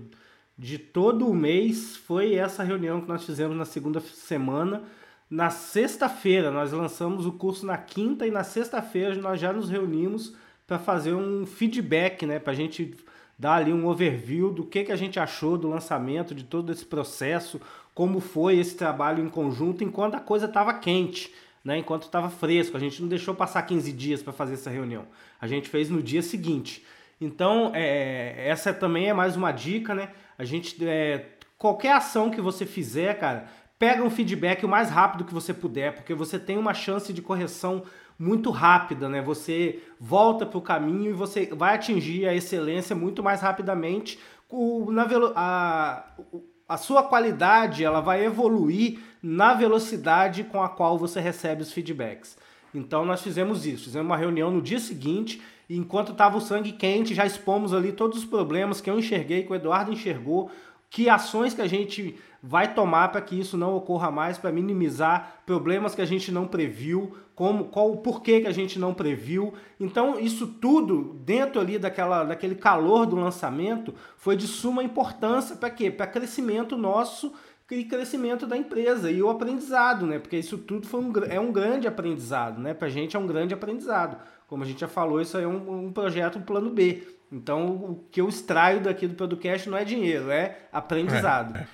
de 0.56 0.78
todo 0.78 1.28
o 1.28 1.34
mês 1.34 1.96
foi 1.96 2.34
essa 2.34 2.62
reunião 2.62 3.00
que 3.00 3.08
nós 3.08 3.24
fizemos 3.24 3.56
na 3.56 3.64
segunda 3.64 4.00
semana. 4.00 4.82
Na 5.28 5.50
sexta-feira, 5.50 6.50
nós 6.50 6.72
lançamos 6.72 7.26
o 7.26 7.32
curso 7.32 7.66
na 7.66 7.76
quinta 7.76 8.26
e 8.26 8.30
na 8.30 8.44
sexta-feira 8.44 9.14
nós 9.16 9.40
já 9.40 9.52
nos 9.52 9.68
reunimos 9.68 10.34
para 10.66 10.78
fazer 10.78 11.12
um 11.12 11.44
feedback, 11.44 12.24
né? 12.24 12.38
Para 12.38 12.52
a 12.52 12.56
gente 12.56 12.94
dar 13.38 13.56
ali 13.56 13.72
um 13.72 13.86
overview 13.86 14.52
do 14.52 14.64
que, 14.64 14.84
que 14.84 14.92
a 14.92 14.96
gente 14.96 15.18
achou 15.18 15.58
do 15.58 15.68
lançamento, 15.68 16.34
de 16.34 16.44
todo 16.44 16.72
esse 16.72 16.84
processo, 16.84 17.60
como 17.92 18.20
foi 18.20 18.58
esse 18.58 18.76
trabalho 18.76 19.24
em 19.24 19.28
conjunto 19.28 19.82
enquanto 19.82 20.14
a 20.14 20.20
coisa 20.20 20.46
estava 20.46 20.74
quente, 20.74 21.32
né? 21.64 21.78
enquanto 21.78 22.04
estava 22.04 22.30
fresco. 22.30 22.76
A 22.76 22.80
gente 22.80 23.02
não 23.02 23.08
deixou 23.08 23.34
passar 23.34 23.62
15 23.62 23.92
dias 23.92 24.22
para 24.22 24.32
fazer 24.32 24.54
essa 24.54 24.70
reunião. 24.70 25.04
A 25.40 25.48
gente 25.48 25.68
fez 25.68 25.90
no 25.90 26.02
dia 26.02 26.22
seguinte. 26.22 26.84
Então, 27.20 27.72
é, 27.74 28.48
essa 28.48 28.72
também 28.72 29.08
é 29.08 29.12
mais 29.12 29.36
uma 29.36 29.52
dica, 29.52 29.94
né? 29.94 30.10
A 30.38 30.44
gente. 30.44 30.76
É, 30.86 31.26
qualquer 31.56 31.92
ação 31.92 32.30
que 32.30 32.40
você 32.40 32.66
fizer, 32.66 33.18
cara, 33.18 33.46
pega 33.78 34.02
um 34.02 34.10
feedback 34.10 34.64
o 34.64 34.68
mais 34.68 34.90
rápido 34.90 35.24
que 35.24 35.34
você 35.34 35.54
puder, 35.54 35.94
porque 35.94 36.14
você 36.14 36.38
tem 36.38 36.58
uma 36.58 36.74
chance 36.74 37.12
de 37.12 37.22
correção 37.22 37.82
muito 38.18 38.50
rápida, 38.50 39.08
né? 39.08 39.20
Você 39.22 39.82
volta 39.98 40.46
para 40.46 40.58
o 40.58 40.62
caminho 40.62 41.10
e 41.10 41.14
você 41.14 41.46
vai 41.46 41.74
atingir 41.74 42.26
a 42.26 42.34
excelência 42.34 42.94
muito 42.94 43.22
mais 43.22 43.40
rapidamente. 43.40 44.18
O, 44.48 44.90
na, 44.92 45.06
a, 45.34 46.04
a 46.68 46.76
sua 46.76 47.02
qualidade 47.02 47.84
ela 47.84 48.00
vai 48.00 48.24
evoluir 48.24 49.00
na 49.22 49.54
velocidade 49.54 50.44
com 50.44 50.62
a 50.62 50.68
qual 50.68 50.98
você 50.98 51.20
recebe 51.20 51.62
os 51.62 51.72
feedbacks. 51.72 52.36
Então 52.74 53.04
nós 53.04 53.22
fizemos 53.22 53.66
isso, 53.66 53.84
fizemos 53.84 54.06
uma 54.06 54.16
reunião 54.16 54.50
no 54.50 54.60
dia 54.60 54.80
seguinte 54.80 55.40
enquanto 55.68 56.12
estava 56.12 56.36
o 56.36 56.40
sangue 56.40 56.72
quente, 56.72 57.14
já 57.14 57.26
expomos 57.26 57.72
ali 57.72 57.92
todos 57.92 58.18
os 58.18 58.24
problemas 58.24 58.80
que 58.80 58.90
eu 58.90 58.98
enxerguei, 58.98 59.42
que 59.42 59.52
o 59.52 59.54
Eduardo 59.54 59.92
enxergou, 59.92 60.50
que 60.90 61.08
ações 61.08 61.54
que 61.54 61.62
a 61.62 61.66
gente 61.66 62.16
vai 62.42 62.74
tomar 62.74 63.08
para 63.08 63.20
que 63.20 63.40
isso 63.40 63.56
não 63.56 63.74
ocorra 63.74 64.10
mais, 64.10 64.36
para 64.36 64.52
minimizar 64.52 65.42
problemas 65.46 65.94
que 65.94 66.02
a 66.02 66.04
gente 66.04 66.30
não 66.30 66.46
previu, 66.46 67.16
como 67.34 67.64
qual 67.64 67.90
o 67.90 67.96
porquê 67.96 68.42
que 68.42 68.46
a 68.46 68.52
gente 68.52 68.78
não 68.78 68.94
previu. 68.94 69.54
Então, 69.80 70.20
isso 70.20 70.46
tudo 70.46 71.14
dentro 71.24 71.60
ali 71.60 71.78
daquela, 71.78 72.22
daquele 72.22 72.54
calor 72.54 73.06
do 73.06 73.16
lançamento 73.16 73.94
foi 74.16 74.36
de 74.36 74.46
suma 74.46 74.84
importância 74.84 75.56
para 75.56 75.70
quê? 75.70 75.90
Para 75.90 76.06
crescimento 76.06 76.76
nosso 76.76 77.32
e 77.70 77.84
crescimento 77.84 78.46
da 78.46 78.56
empresa 78.56 79.10
e 79.10 79.22
o 79.22 79.30
aprendizado, 79.30 80.06
né? 80.06 80.18
Porque 80.18 80.36
isso 80.36 80.58
tudo 80.58 80.86
foi 80.86 81.00
um, 81.00 81.12
é 81.28 81.40
um 81.40 81.50
grande 81.50 81.88
aprendizado, 81.88 82.60
né? 82.60 82.74
Para 82.74 82.88
a 82.88 82.90
gente 82.90 83.16
é 83.16 83.18
um 83.18 83.26
grande 83.26 83.54
aprendizado. 83.54 84.18
Como 84.54 84.62
a 84.62 84.66
gente 84.68 84.80
já 84.80 84.86
falou, 84.86 85.20
isso 85.20 85.36
aí 85.36 85.42
é 85.42 85.48
um, 85.48 85.86
um 85.86 85.92
projeto, 85.92 86.38
um 86.38 86.42
plano 86.42 86.70
B. 86.70 87.02
Então, 87.32 87.66
o 87.66 88.04
que 88.08 88.20
eu 88.20 88.28
extraio 88.28 88.80
daqui 88.80 89.08
do 89.08 89.16
podcast 89.16 89.68
não 89.68 89.76
é 89.76 89.84
dinheiro, 89.84 90.30
é 90.30 90.58
aprendizado. 90.72 91.56
É, 91.56 91.62
é. 91.62 91.66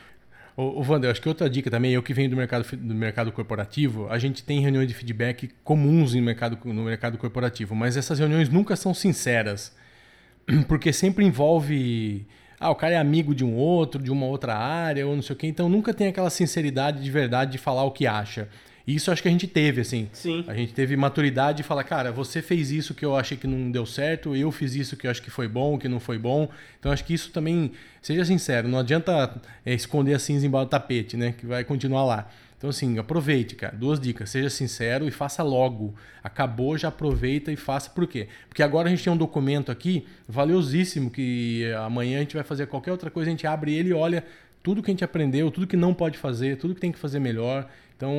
O, 0.56 0.80
o 0.80 0.82
Wander, 0.82 1.10
acho 1.10 1.20
que 1.20 1.28
outra 1.28 1.50
dica 1.50 1.70
também, 1.70 1.92
eu 1.92 2.02
que 2.02 2.14
venho 2.14 2.30
do 2.30 2.36
mercado, 2.36 2.64
do 2.74 2.94
mercado 2.94 3.32
corporativo, 3.32 4.08
a 4.08 4.18
gente 4.18 4.42
tem 4.42 4.60
reuniões 4.60 4.88
de 4.88 4.94
feedback 4.94 5.50
comuns 5.62 6.14
no 6.14 6.22
mercado, 6.22 6.58
no 6.64 6.82
mercado 6.82 7.18
corporativo, 7.18 7.74
mas 7.74 7.98
essas 7.98 8.18
reuniões 8.18 8.48
nunca 8.48 8.74
são 8.76 8.94
sinceras, 8.94 9.76
porque 10.66 10.90
sempre 10.90 11.22
envolve 11.22 12.26
ah, 12.58 12.70
o 12.70 12.74
cara 12.74 12.94
é 12.94 12.96
amigo 12.96 13.34
de 13.34 13.44
um 13.44 13.56
outro, 13.56 14.02
de 14.02 14.10
uma 14.10 14.24
outra 14.24 14.56
área, 14.56 15.06
ou 15.06 15.14
não 15.14 15.22
sei 15.22 15.36
o 15.36 15.38
quê. 15.38 15.46
Então 15.46 15.68
nunca 15.68 15.92
tem 15.92 16.08
aquela 16.08 16.30
sinceridade 16.30 17.02
de 17.02 17.10
verdade 17.10 17.52
de 17.52 17.58
falar 17.58 17.84
o 17.84 17.90
que 17.90 18.06
acha. 18.06 18.48
E 18.86 18.94
isso 18.94 19.10
acho 19.10 19.22
que 19.22 19.28
a 19.28 19.30
gente 19.30 19.46
teve, 19.46 19.80
assim. 19.80 20.08
Sim. 20.12 20.44
A 20.48 20.54
gente 20.54 20.72
teve 20.72 20.96
maturidade 20.96 21.58
de 21.58 21.62
falar, 21.62 21.84
cara, 21.84 22.10
você 22.10 22.42
fez 22.42 22.70
isso 22.70 22.94
que 22.94 23.04
eu 23.04 23.16
achei 23.16 23.36
que 23.36 23.46
não 23.46 23.70
deu 23.70 23.86
certo, 23.86 24.34
eu 24.34 24.50
fiz 24.50 24.74
isso 24.74 24.96
que 24.96 25.06
eu 25.06 25.10
acho 25.10 25.22
que 25.22 25.30
foi 25.30 25.48
bom, 25.48 25.78
que 25.78 25.88
não 25.88 26.00
foi 26.00 26.18
bom. 26.18 26.48
Então 26.78 26.90
acho 26.90 27.04
que 27.04 27.14
isso 27.14 27.30
também, 27.30 27.72
seja 28.00 28.24
sincero, 28.24 28.68
não 28.68 28.78
adianta 28.78 29.40
é, 29.64 29.74
esconder 29.74 30.14
a 30.14 30.18
cinza 30.18 30.46
embaixo 30.46 30.66
do 30.66 30.70
tapete, 30.70 31.16
né? 31.16 31.34
Que 31.36 31.46
vai 31.46 31.64
continuar 31.64 32.04
lá. 32.04 32.28
Então, 32.60 32.68
assim, 32.68 32.98
aproveite, 32.98 33.54
cara. 33.54 33.74
Duas 33.74 33.98
dicas. 33.98 34.28
Seja 34.28 34.50
sincero 34.50 35.08
e 35.08 35.10
faça 35.10 35.42
logo. 35.42 35.94
Acabou, 36.22 36.76
já 36.76 36.88
aproveita 36.88 37.50
e 37.50 37.56
faça. 37.56 37.88
Por 37.88 38.06
quê? 38.06 38.28
Porque 38.50 38.62
agora 38.62 38.86
a 38.86 38.90
gente 38.90 39.02
tem 39.02 39.10
um 39.10 39.16
documento 39.16 39.72
aqui 39.72 40.06
valiosíssimo 40.28 41.10
que 41.10 41.72
amanhã 41.78 42.18
a 42.18 42.20
gente 42.20 42.34
vai 42.34 42.44
fazer 42.44 42.66
qualquer 42.66 42.92
outra 42.92 43.10
coisa, 43.10 43.30
a 43.30 43.32
gente 43.32 43.46
abre 43.46 43.74
ele 43.74 43.88
e 43.88 43.92
olha 43.94 44.22
tudo 44.62 44.82
que 44.82 44.90
a 44.90 44.92
gente 44.92 45.04
aprendeu, 45.04 45.50
tudo 45.50 45.66
que 45.66 45.76
não 45.76 45.94
pode 45.94 46.18
fazer, 46.18 46.56
tudo 46.56 46.74
que 46.74 46.80
tem 46.80 46.92
que 46.92 46.98
fazer 46.98 47.18
melhor. 47.18 47.68
Então, 47.96 48.14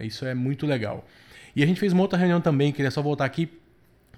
isso 0.00 0.24
é 0.24 0.34
muito 0.34 0.66
legal. 0.66 1.06
E 1.54 1.62
a 1.62 1.66
gente 1.66 1.78
fez 1.78 1.92
uma 1.92 2.02
outra 2.02 2.18
reunião 2.18 2.40
também, 2.40 2.72
queria 2.72 2.90
só 2.90 3.00
voltar 3.00 3.24
aqui, 3.24 3.48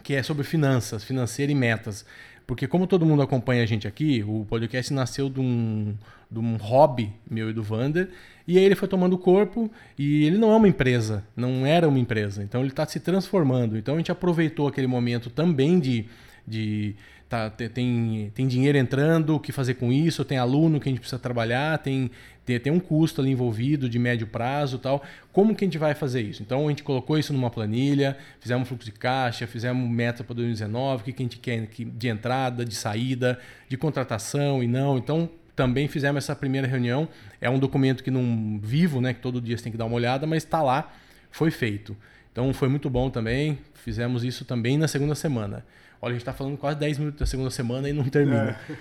que 0.02 0.14
é 0.14 0.22
sobre 0.22 0.44
finanças, 0.44 1.04
financeira 1.04 1.50
e 1.50 1.54
metas. 1.54 2.06
Porque 2.46 2.68
como 2.68 2.86
todo 2.86 3.04
mundo 3.04 3.22
acompanha 3.22 3.62
a 3.62 3.66
gente 3.66 3.88
aqui, 3.88 4.24
o 4.26 4.46
podcast 4.48 4.92
nasceu 4.94 5.28
de 5.28 5.40
um, 5.40 5.96
de 6.30 6.38
um 6.38 6.56
hobby 6.56 7.12
meu 7.28 7.50
e 7.50 7.52
do 7.52 7.62
Vander, 7.62 8.08
e 8.46 8.56
aí 8.56 8.64
ele 8.64 8.76
foi 8.76 8.86
tomando 8.86 9.18
corpo, 9.18 9.68
e 9.98 10.24
ele 10.24 10.38
não 10.38 10.52
é 10.52 10.56
uma 10.56 10.68
empresa, 10.68 11.24
não 11.36 11.66
era 11.66 11.88
uma 11.88 11.98
empresa, 11.98 12.44
então 12.44 12.60
ele 12.60 12.70
está 12.70 12.86
se 12.86 13.00
transformando. 13.00 13.76
Então 13.76 13.94
a 13.94 13.96
gente 13.98 14.12
aproveitou 14.12 14.68
aquele 14.68 14.86
momento 14.86 15.28
também 15.28 15.80
de, 15.80 16.06
de 16.46 16.94
tá, 17.28 17.50
tem, 17.50 18.30
tem 18.34 18.46
dinheiro 18.46 18.78
entrando, 18.78 19.34
o 19.34 19.40
que 19.40 19.52
fazer 19.52 19.74
com 19.74 19.92
isso, 19.92 20.24
tem 20.24 20.38
aluno 20.38 20.80
que 20.80 20.88
a 20.88 20.90
gente 20.90 21.00
precisa 21.00 21.18
trabalhar, 21.18 21.78
tem, 21.78 22.10
tem, 22.44 22.58
tem 22.60 22.72
um 22.72 22.78
custo 22.78 23.20
ali 23.20 23.30
envolvido 23.30 23.88
de 23.88 23.98
médio 23.98 24.26
prazo 24.26 24.78
tal. 24.78 25.02
Como 25.32 25.54
que 25.54 25.64
a 25.64 25.66
gente 25.66 25.78
vai 25.78 25.94
fazer 25.94 26.22
isso? 26.22 26.42
Então 26.42 26.66
a 26.66 26.68
gente 26.70 26.82
colocou 26.82 27.18
isso 27.18 27.32
numa 27.32 27.50
planilha, 27.50 28.16
fizemos 28.40 28.68
fluxo 28.68 28.86
de 28.86 28.92
caixa, 28.92 29.46
fizemos 29.46 29.88
meta 29.90 30.22
para 30.22 30.34
2019, 30.34 31.02
o 31.02 31.04
que, 31.04 31.12
que 31.12 31.22
a 31.22 31.24
gente 31.24 31.38
quer 31.38 31.68
de 31.68 32.08
entrada, 32.08 32.64
de 32.64 32.74
saída, 32.74 33.38
de 33.68 33.76
contratação 33.76 34.62
e 34.62 34.68
não. 34.68 34.96
Então 34.96 35.28
também 35.56 35.88
fizemos 35.88 36.22
essa 36.22 36.36
primeira 36.36 36.66
reunião. 36.66 37.08
É 37.40 37.50
um 37.50 37.58
documento 37.58 38.04
que 38.04 38.10
não 38.10 38.60
vivo, 38.62 39.00
né? 39.00 39.14
Que 39.14 39.20
todo 39.20 39.40
dia 39.40 39.56
você 39.56 39.64
tem 39.64 39.72
que 39.72 39.78
dar 39.78 39.86
uma 39.86 39.96
olhada, 39.96 40.26
mas 40.26 40.44
está 40.44 40.62
lá, 40.62 40.92
foi 41.30 41.50
feito. 41.50 41.96
Então 42.30 42.52
foi 42.52 42.68
muito 42.68 42.88
bom 42.90 43.10
também. 43.10 43.58
Fizemos 43.74 44.22
isso 44.22 44.44
também 44.44 44.76
na 44.76 44.86
segunda 44.86 45.14
semana. 45.14 45.64
Olha, 46.00 46.10
a 46.10 46.14
gente 46.14 46.22
está 46.22 46.32
falando 46.32 46.56
quase 46.56 46.78
10 46.78 46.98
minutos 46.98 47.20
da 47.20 47.26
segunda 47.26 47.50
semana 47.50 47.88
e 47.88 47.92
não 47.92 48.04
termina. 48.04 48.58
É. 48.68 48.76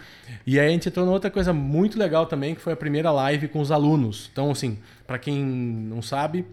E 0.45 0.59
aí 0.59 0.67
a 0.67 0.71
gente 0.71 0.89
entrou 0.89 1.07
outra 1.07 1.31
coisa 1.31 1.53
muito 1.53 1.97
legal 1.97 2.25
também, 2.25 2.55
que 2.55 2.61
foi 2.61 2.73
a 2.73 2.75
primeira 2.75 3.11
live 3.11 3.47
com 3.47 3.59
os 3.59 3.71
alunos. 3.71 4.29
Então, 4.31 4.51
assim, 4.51 4.77
para 5.07 5.17
quem 5.17 5.43
não 5.43 6.01
sabe, 6.01 6.45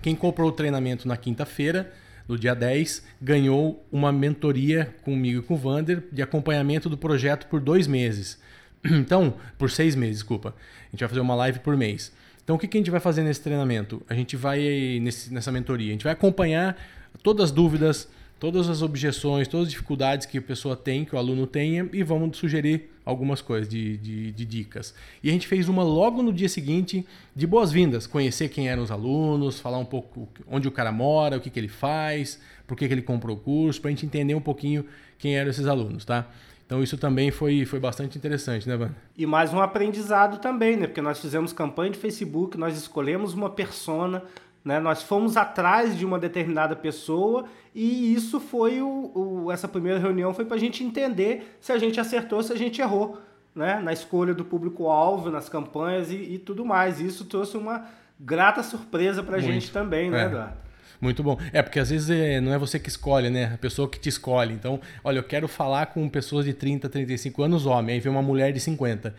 quem 0.00 0.16
comprou 0.16 0.48
o 0.48 0.52
treinamento 0.52 1.06
na 1.06 1.16
quinta-feira, 1.16 1.92
no 2.26 2.38
dia 2.38 2.54
10, 2.54 3.04
ganhou 3.20 3.86
uma 3.90 4.12
mentoria 4.12 4.94
comigo 5.02 5.40
e 5.40 5.42
com 5.42 5.54
o 5.54 5.56
Vander 5.56 6.04
de 6.10 6.22
acompanhamento 6.22 6.88
do 6.88 6.96
projeto 6.98 7.46
por 7.46 7.60
dois 7.60 7.86
meses. 7.86 8.40
Então, 8.84 9.34
por 9.56 9.70
seis 9.70 9.94
meses, 9.94 10.16
desculpa. 10.16 10.56
A 10.88 10.90
gente 10.90 11.00
vai 11.00 11.08
fazer 11.08 11.20
uma 11.20 11.36
live 11.36 11.60
por 11.60 11.76
mês. 11.76 12.12
Então, 12.42 12.56
o 12.56 12.58
que, 12.58 12.66
que 12.66 12.76
a 12.76 12.80
gente 12.80 12.90
vai 12.90 12.98
fazer 12.98 13.22
nesse 13.22 13.40
treinamento? 13.40 14.02
A 14.08 14.14
gente 14.14 14.36
vai, 14.36 14.98
nesse, 15.00 15.32
nessa 15.32 15.52
mentoria, 15.52 15.90
a 15.90 15.92
gente 15.92 16.02
vai 16.02 16.12
acompanhar 16.12 16.76
todas 17.22 17.44
as 17.44 17.50
dúvidas, 17.52 18.08
todas 18.42 18.68
as 18.68 18.82
objeções, 18.82 19.46
todas 19.46 19.68
as 19.68 19.70
dificuldades 19.70 20.26
que 20.26 20.36
a 20.36 20.42
pessoa 20.42 20.74
tem, 20.74 21.04
que 21.04 21.14
o 21.14 21.18
aluno 21.18 21.46
tenha, 21.46 21.88
e 21.92 22.02
vamos 22.02 22.36
sugerir 22.36 22.90
algumas 23.04 23.40
coisas 23.40 23.68
de, 23.68 23.96
de, 23.98 24.32
de 24.32 24.44
dicas. 24.44 24.92
E 25.22 25.30
a 25.30 25.32
gente 25.32 25.46
fez 25.46 25.68
uma 25.68 25.84
logo 25.84 26.24
no 26.24 26.32
dia 26.32 26.48
seguinte 26.48 27.06
de 27.36 27.46
boas-vindas, 27.46 28.04
conhecer 28.04 28.48
quem 28.48 28.68
eram 28.68 28.82
os 28.82 28.90
alunos, 28.90 29.60
falar 29.60 29.78
um 29.78 29.84
pouco 29.84 30.28
onde 30.48 30.66
o 30.66 30.72
cara 30.72 30.90
mora, 30.90 31.36
o 31.36 31.40
que, 31.40 31.50
que 31.50 31.60
ele 31.60 31.68
faz, 31.68 32.40
por 32.66 32.76
que, 32.76 32.88
que 32.88 32.92
ele 32.92 33.02
comprou 33.02 33.36
o 33.36 33.38
curso, 33.38 33.80
para 33.80 33.90
a 33.90 33.92
gente 33.92 34.06
entender 34.06 34.34
um 34.34 34.40
pouquinho 34.40 34.84
quem 35.20 35.36
eram 35.36 35.48
esses 35.48 35.68
alunos, 35.68 36.04
tá? 36.04 36.28
Então 36.66 36.82
isso 36.82 36.98
também 36.98 37.30
foi, 37.30 37.64
foi 37.64 37.78
bastante 37.78 38.18
interessante, 38.18 38.68
né, 38.68 38.76
Van? 38.76 38.90
E 39.16 39.24
mais 39.24 39.54
um 39.54 39.60
aprendizado 39.60 40.40
também, 40.40 40.76
né? 40.76 40.88
Porque 40.88 41.00
nós 41.00 41.20
fizemos 41.20 41.52
campanha 41.52 41.92
de 41.92 41.98
Facebook, 41.98 42.58
nós 42.58 42.76
escolhemos 42.76 43.34
uma 43.34 43.50
persona, 43.50 44.24
né? 44.64 44.78
Nós 44.78 45.02
fomos 45.02 45.36
atrás 45.36 45.96
de 45.96 46.04
uma 46.04 46.18
determinada 46.18 46.76
pessoa 46.76 47.46
e 47.74 48.14
isso 48.14 48.38
foi 48.38 48.80
o, 48.80 49.12
o 49.14 49.52
essa 49.52 49.66
primeira 49.66 49.98
reunião 49.98 50.32
foi 50.32 50.44
para 50.44 50.56
a 50.56 50.60
gente 50.60 50.84
entender 50.84 51.56
se 51.60 51.72
a 51.72 51.78
gente 51.78 51.98
acertou, 51.98 52.42
se 52.42 52.52
a 52.52 52.56
gente 52.56 52.80
errou, 52.80 53.20
né? 53.54 53.80
Na 53.80 53.92
escolha 53.92 54.32
do 54.32 54.44
público-alvo, 54.44 55.30
nas 55.30 55.48
campanhas 55.48 56.10
e, 56.10 56.16
e, 56.16 56.38
tudo 56.38 56.64
mais. 56.64 57.00
Isso 57.00 57.24
trouxe 57.24 57.56
uma 57.56 57.86
grata 58.18 58.62
surpresa 58.62 59.22
para 59.22 59.36
a 59.36 59.40
gente 59.40 59.70
também, 59.70 60.10
né, 60.10 60.22
é. 60.22 60.26
Eduardo? 60.26 60.62
Muito 61.00 61.20
bom. 61.20 61.36
É, 61.52 61.60
porque 61.60 61.80
às 61.80 61.90
vezes 61.90 62.08
é, 62.10 62.40
não 62.40 62.54
é 62.54 62.58
você 62.58 62.78
que 62.78 62.88
escolhe, 62.88 63.28
né? 63.28 63.52
A 63.54 63.58
pessoa 63.58 63.88
que 63.88 63.98
te 63.98 64.08
escolhe. 64.08 64.54
Então, 64.54 64.80
olha, 65.02 65.18
eu 65.18 65.24
quero 65.24 65.48
falar 65.48 65.86
com 65.86 66.08
pessoas 66.08 66.44
de 66.44 66.54
30, 66.54 66.88
35 66.88 67.42
anos, 67.42 67.66
homem. 67.66 67.96
Aí 67.96 68.00
vem 68.00 68.12
uma 68.12 68.22
mulher 68.22 68.52
de 68.52 68.60
50. 68.60 69.12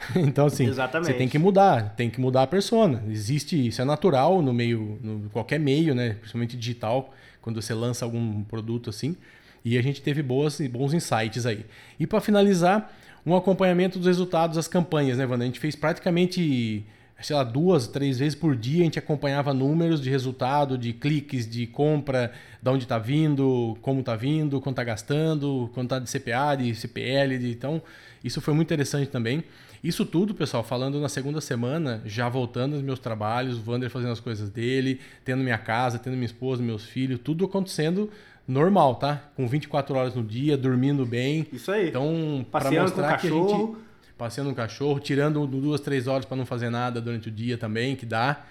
Então, 0.16 0.46
assim, 0.46 0.66
Exatamente. 0.66 1.12
você 1.12 1.14
tem 1.14 1.28
que 1.28 1.38
mudar, 1.38 1.94
tem 1.94 2.10
que 2.10 2.20
mudar 2.20 2.42
a 2.42 2.46
persona. 2.46 3.02
Existe, 3.08 3.68
isso 3.68 3.82
é 3.82 3.84
natural 3.84 4.40
no 4.42 4.52
meio, 4.52 4.98
no 5.02 5.28
qualquer 5.30 5.60
meio, 5.60 5.94
né? 5.94 6.14
Principalmente 6.14 6.56
digital, 6.56 7.12
quando 7.40 7.60
você 7.60 7.74
lança 7.74 8.04
algum 8.04 8.42
produto 8.44 8.90
assim. 8.90 9.16
E 9.64 9.76
a 9.76 9.82
gente 9.82 10.00
teve 10.00 10.22
boas, 10.22 10.60
bons 10.60 10.94
insights 10.94 11.44
aí. 11.44 11.66
E 11.98 12.06
para 12.06 12.20
finalizar, 12.20 12.92
um 13.26 13.36
acompanhamento 13.36 13.98
dos 13.98 14.06
resultados 14.06 14.56
das 14.56 14.66
campanhas, 14.66 15.18
né, 15.18 15.26
Wanda? 15.26 15.44
A 15.44 15.46
gente 15.46 15.60
fez 15.60 15.76
praticamente 15.76 16.84
sei 17.22 17.36
lá, 17.36 17.44
duas, 17.44 17.86
três 17.86 18.18
vezes 18.18 18.34
por 18.34 18.56
dia 18.56 18.80
a 18.80 18.84
gente 18.84 18.98
acompanhava 18.98 19.52
números 19.52 20.00
de 20.00 20.08
resultado, 20.08 20.78
de 20.78 20.92
cliques, 20.92 21.48
de 21.48 21.66
compra, 21.66 22.32
de 22.62 22.70
onde 22.70 22.84
está 22.84 22.98
vindo, 22.98 23.76
como 23.82 24.00
está 24.00 24.16
vindo, 24.16 24.60
quanto 24.60 24.80
está 24.80 24.84
gastando, 24.84 25.70
quanto 25.74 25.94
está 25.94 25.98
de 25.98 26.10
CPA, 26.10 26.56
de 26.56 26.74
CPL. 26.74 27.38
De... 27.38 27.50
Então, 27.50 27.82
isso 28.24 28.40
foi 28.40 28.54
muito 28.54 28.68
interessante 28.68 29.10
também. 29.10 29.44
Isso 29.82 30.04
tudo, 30.04 30.34
pessoal, 30.34 30.62
falando 30.62 31.00
na 31.00 31.08
segunda 31.08 31.40
semana, 31.40 32.02
já 32.04 32.28
voltando 32.28 32.74
aos 32.74 32.82
meus 32.82 32.98
trabalhos, 32.98 33.56
o 33.58 33.62
Vander 33.62 33.88
fazendo 33.88 34.12
as 34.12 34.20
coisas 34.20 34.50
dele, 34.50 35.00
tendo 35.24 35.42
minha 35.42 35.56
casa, 35.56 35.98
tendo 35.98 36.14
minha 36.14 36.26
esposa, 36.26 36.62
meus 36.62 36.84
filhos, 36.84 37.18
tudo 37.22 37.46
acontecendo 37.46 38.10
normal, 38.46 38.96
tá? 38.96 39.30
Com 39.36 39.48
24 39.48 39.96
horas 39.96 40.14
no 40.14 40.22
dia, 40.22 40.56
dormindo 40.56 41.06
bem. 41.06 41.46
Isso 41.52 41.72
aí. 41.72 41.88
Então, 41.88 42.44
para 42.50 42.70
mostrar 42.70 43.16
que 43.18 43.28
a 43.28 43.30
gente 43.30 43.76
passeando 44.20 44.50
um 44.50 44.54
cachorro, 44.54 45.00
tirando 45.00 45.46
duas, 45.46 45.80
três 45.80 46.06
horas 46.06 46.26
para 46.26 46.36
não 46.36 46.44
fazer 46.44 46.68
nada 46.68 47.00
durante 47.00 47.28
o 47.28 47.30
dia 47.30 47.56
também, 47.56 47.96
que 47.96 48.04
dá. 48.04 48.44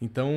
Então 0.00 0.30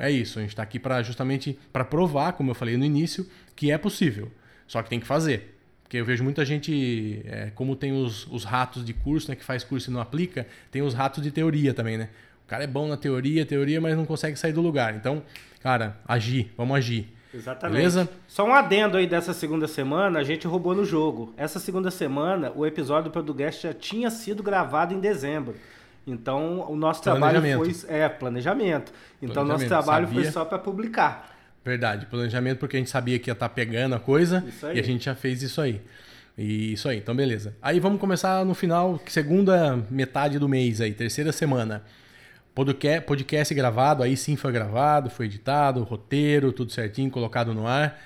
é 0.00 0.10
isso, 0.10 0.38
a 0.38 0.42
gente 0.42 0.50
está 0.50 0.62
aqui 0.62 0.78
para 0.78 1.02
justamente 1.02 1.58
para 1.72 1.82
provar, 1.82 2.32
como 2.32 2.50
eu 2.50 2.54
falei 2.54 2.76
no 2.76 2.84
início, 2.84 3.26
que 3.56 3.70
é 3.70 3.78
possível. 3.78 4.30
Só 4.66 4.82
que 4.82 4.90
tem 4.90 5.00
que 5.00 5.06
fazer. 5.06 5.53
Porque 5.94 6.00
eu 6.00 6.04
vejo 6.04 6.24
muita 6.24 6.44
gente, 6.44 7.22
é, 7.24 7.52
como 7.54 7.76
tem 7.76 7.92
os, 7.92 8.26
os 8.26 8.42
ratos 8.42 8.84
de 8.84 8.92
curso, 8.92 9.30
né, 9.30 9.36
que 9.36 9.44
faz 9.44 9.62
curso 9.62 9.90
e 9.90 9.92
não 9.92 10.00
aplica, 10.00 10.44
tem 10.68 10.82
os 10.82 10.92
ratos 10.92 11.22
de 11.22 11.30
teoria 11.30 11.72
também, 11.72 11.96
né? 11.96 12.08
O 12.44 12.48
cara 12.48 12.64
é 12.64 12.66
bom 12.66 12.88
na 12.88 12.96
teoria, 12.96 13.46
teoria, 13.46 13.80
mas 13.80 13.96
não 13.96 14.04
consegue 14.04 14.36
sair 14.36 14.52
do 14.52 14.60
lugar. 14.60 14.96
Então, 14.96 15.22
cara, 15.60 15.96
agir, 16.04 16.52
vamos 16.56 16.76
agir. 16.76 17.06
Exatamente. 17.32 17.76
Beleza? 17.76 18.08
Só 18.26 18.44
um 18.44 18.52
adendo 18.52 18.96
aí 18.96 19.06
dessa 19.06 19.32
segunda 19.32 19.68
semana, 19.68 20.18
a 20.18 20.24
gente 20.24 20.48
roubou 20.48 20.74
no 20.74 20.84
jogo. 20.84 21.32
Essa 21.36 21.60
segunda 21.60 21.92
semana, 21.92 22.50
o 22.56 22.66
episódio 22.66 23.08
do 23.08 23.12
Podcast 23.12 23.62
já 23.62 23.72
tinha 23.72 24.10
sido 24.10 24.42
gravado 24.42 24.92
em 24.92 24.98
dezembro. 24.98 25.54
Então, 26.04 26.68
o 26.68 26.74
nosso 26.74 27.04
trabalho 27.04 27.40
foi. 27.40 27.72
É, 27.86 28.08
planejamento. 28.08 28.92
Então, 29.22 29.44
o 29.44 29.46
nosso 29.46 29.68
trabalho 29.68 30.08
sabia. 30.08 30.22
foi 30.24 30.32
só 30.32 30.44
para 30.44 30.58
publicar. 30.58 31.33
Verdade, 31.64 32.04
planejamento 32.06 32.58
porque 32.58 32.76
a 32.76 32.78
gente 32.78 32.90
sabia 32.90 33.18
que 33.18 33.30
ia 33.30 33.32
estar 33.32 33.48
tá 33.48 33.54
pegando 33.54 33.94
a 33.94 34.00
coisa 34.00 34.44
e 34.74 34.78
a 34.78 34.82
gente 34.82 35.06
já 35.06 35.14
fez 35.14 35.42
isso 35.42 35.60
aí. 35.60 35.80
E 36.36 36.72
isso 36.72 36.88
aí, 36.88 36.98
então 36.98 37.14
beleza. 37.14 37.56
Aí 37.62 37.80
vamos 37.80 37.98
começar 37.98 38.44
no 38.44 38.54
final, 38.54 39.00
segunda 39.06 39.76
metade 39.90 40.38
do 40.38 40.48
mês 40.48 40.80
aí, 40.80 40.92
terceira 40.92 41.32
semana. 41.32 41.82
Podcast, 42.54 43.06
podcast 43.06 43.54
gravado, 43.54 44.02
aí 44.02 44.16
sim 44.16 44.36
foi 44.36 44.52
gravado, 44.52 45.08
foi 45.08 45.26
editado, 45.26 45.82
roteiro, 45.82 46.52
tudo 46.52 46.70
certinho, 46.70 47.10
colocado 47.10 47.54
no 47.54 47.66
ar. 47.66 47.98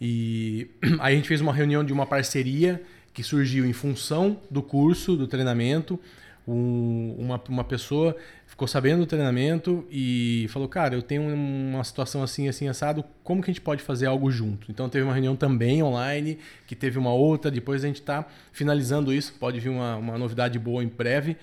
E 0.00 0.68
aí 1.00 1.14
a 1.14 1.16
gente 1.16 1.28
fez 1.28 1.40
uma 1.40 1.52
reunião 1.52 1.82
de 1.82 1.92
uma 1.92 2.04
parceria 2.04 2.82
que 3.14 3.22
surgiu 3.22 3.64
em 3.64 3.72
função 3.72 4.38
do 4.50 4.62
curso, 4.62 5.16
do 5.16 5.26
treinamento. 5.26 5.98
Um, 6.46 7.14
uma, 7.18 7.42
uma 7.48 7.64
pessoa 7.64 8.16
ficou 8.58 8.66
sabendo 8.66 8.98
do 8.98 9.06
treinamento 9.06 9.86
e 9.88 10.46
falou: 10.48 10.66
Cara, 10.66 10.96
eu 10.96 11.00
tenho 11.00 11.22
uma 11.22 11.84
situação 11.84 12.24
assim, 12.24 12.48
assim, 12.48 12.66
assado, 12.66 13.04
como 13.22 13.40
que 13.40 13.48
a 13.48 13.54
gente 13.54 13.60
pode 13.60 13.84
fazer 13.84 14.06
algo 14.06 14.28
junto? 14.32 14.68
Então 14.68 14.88
teve 14.88 15.04
uma 15.04 15.12
reunião 15.12 15.36
também 15.36 15.80
online, 15.80 16.38
que 16.66 16.74
teve 16.74 16.98
uma 16.98 17.12
outra, 17.12 17.52
depois 17.52 17.84
a 17.84 17.86
gente 17.86 18.00
está 18.00 18.26
finalizando 18.50 19.14
isso, 19.14 19.32
pode 19.38 19.60
vir 19.60 19.68
uma, 19.68 19.94
uma 19.96 20.18
novidade 20.18 20.58
boa 20.58 20.82
em 20.82 20.88
breve. 20.88 21.36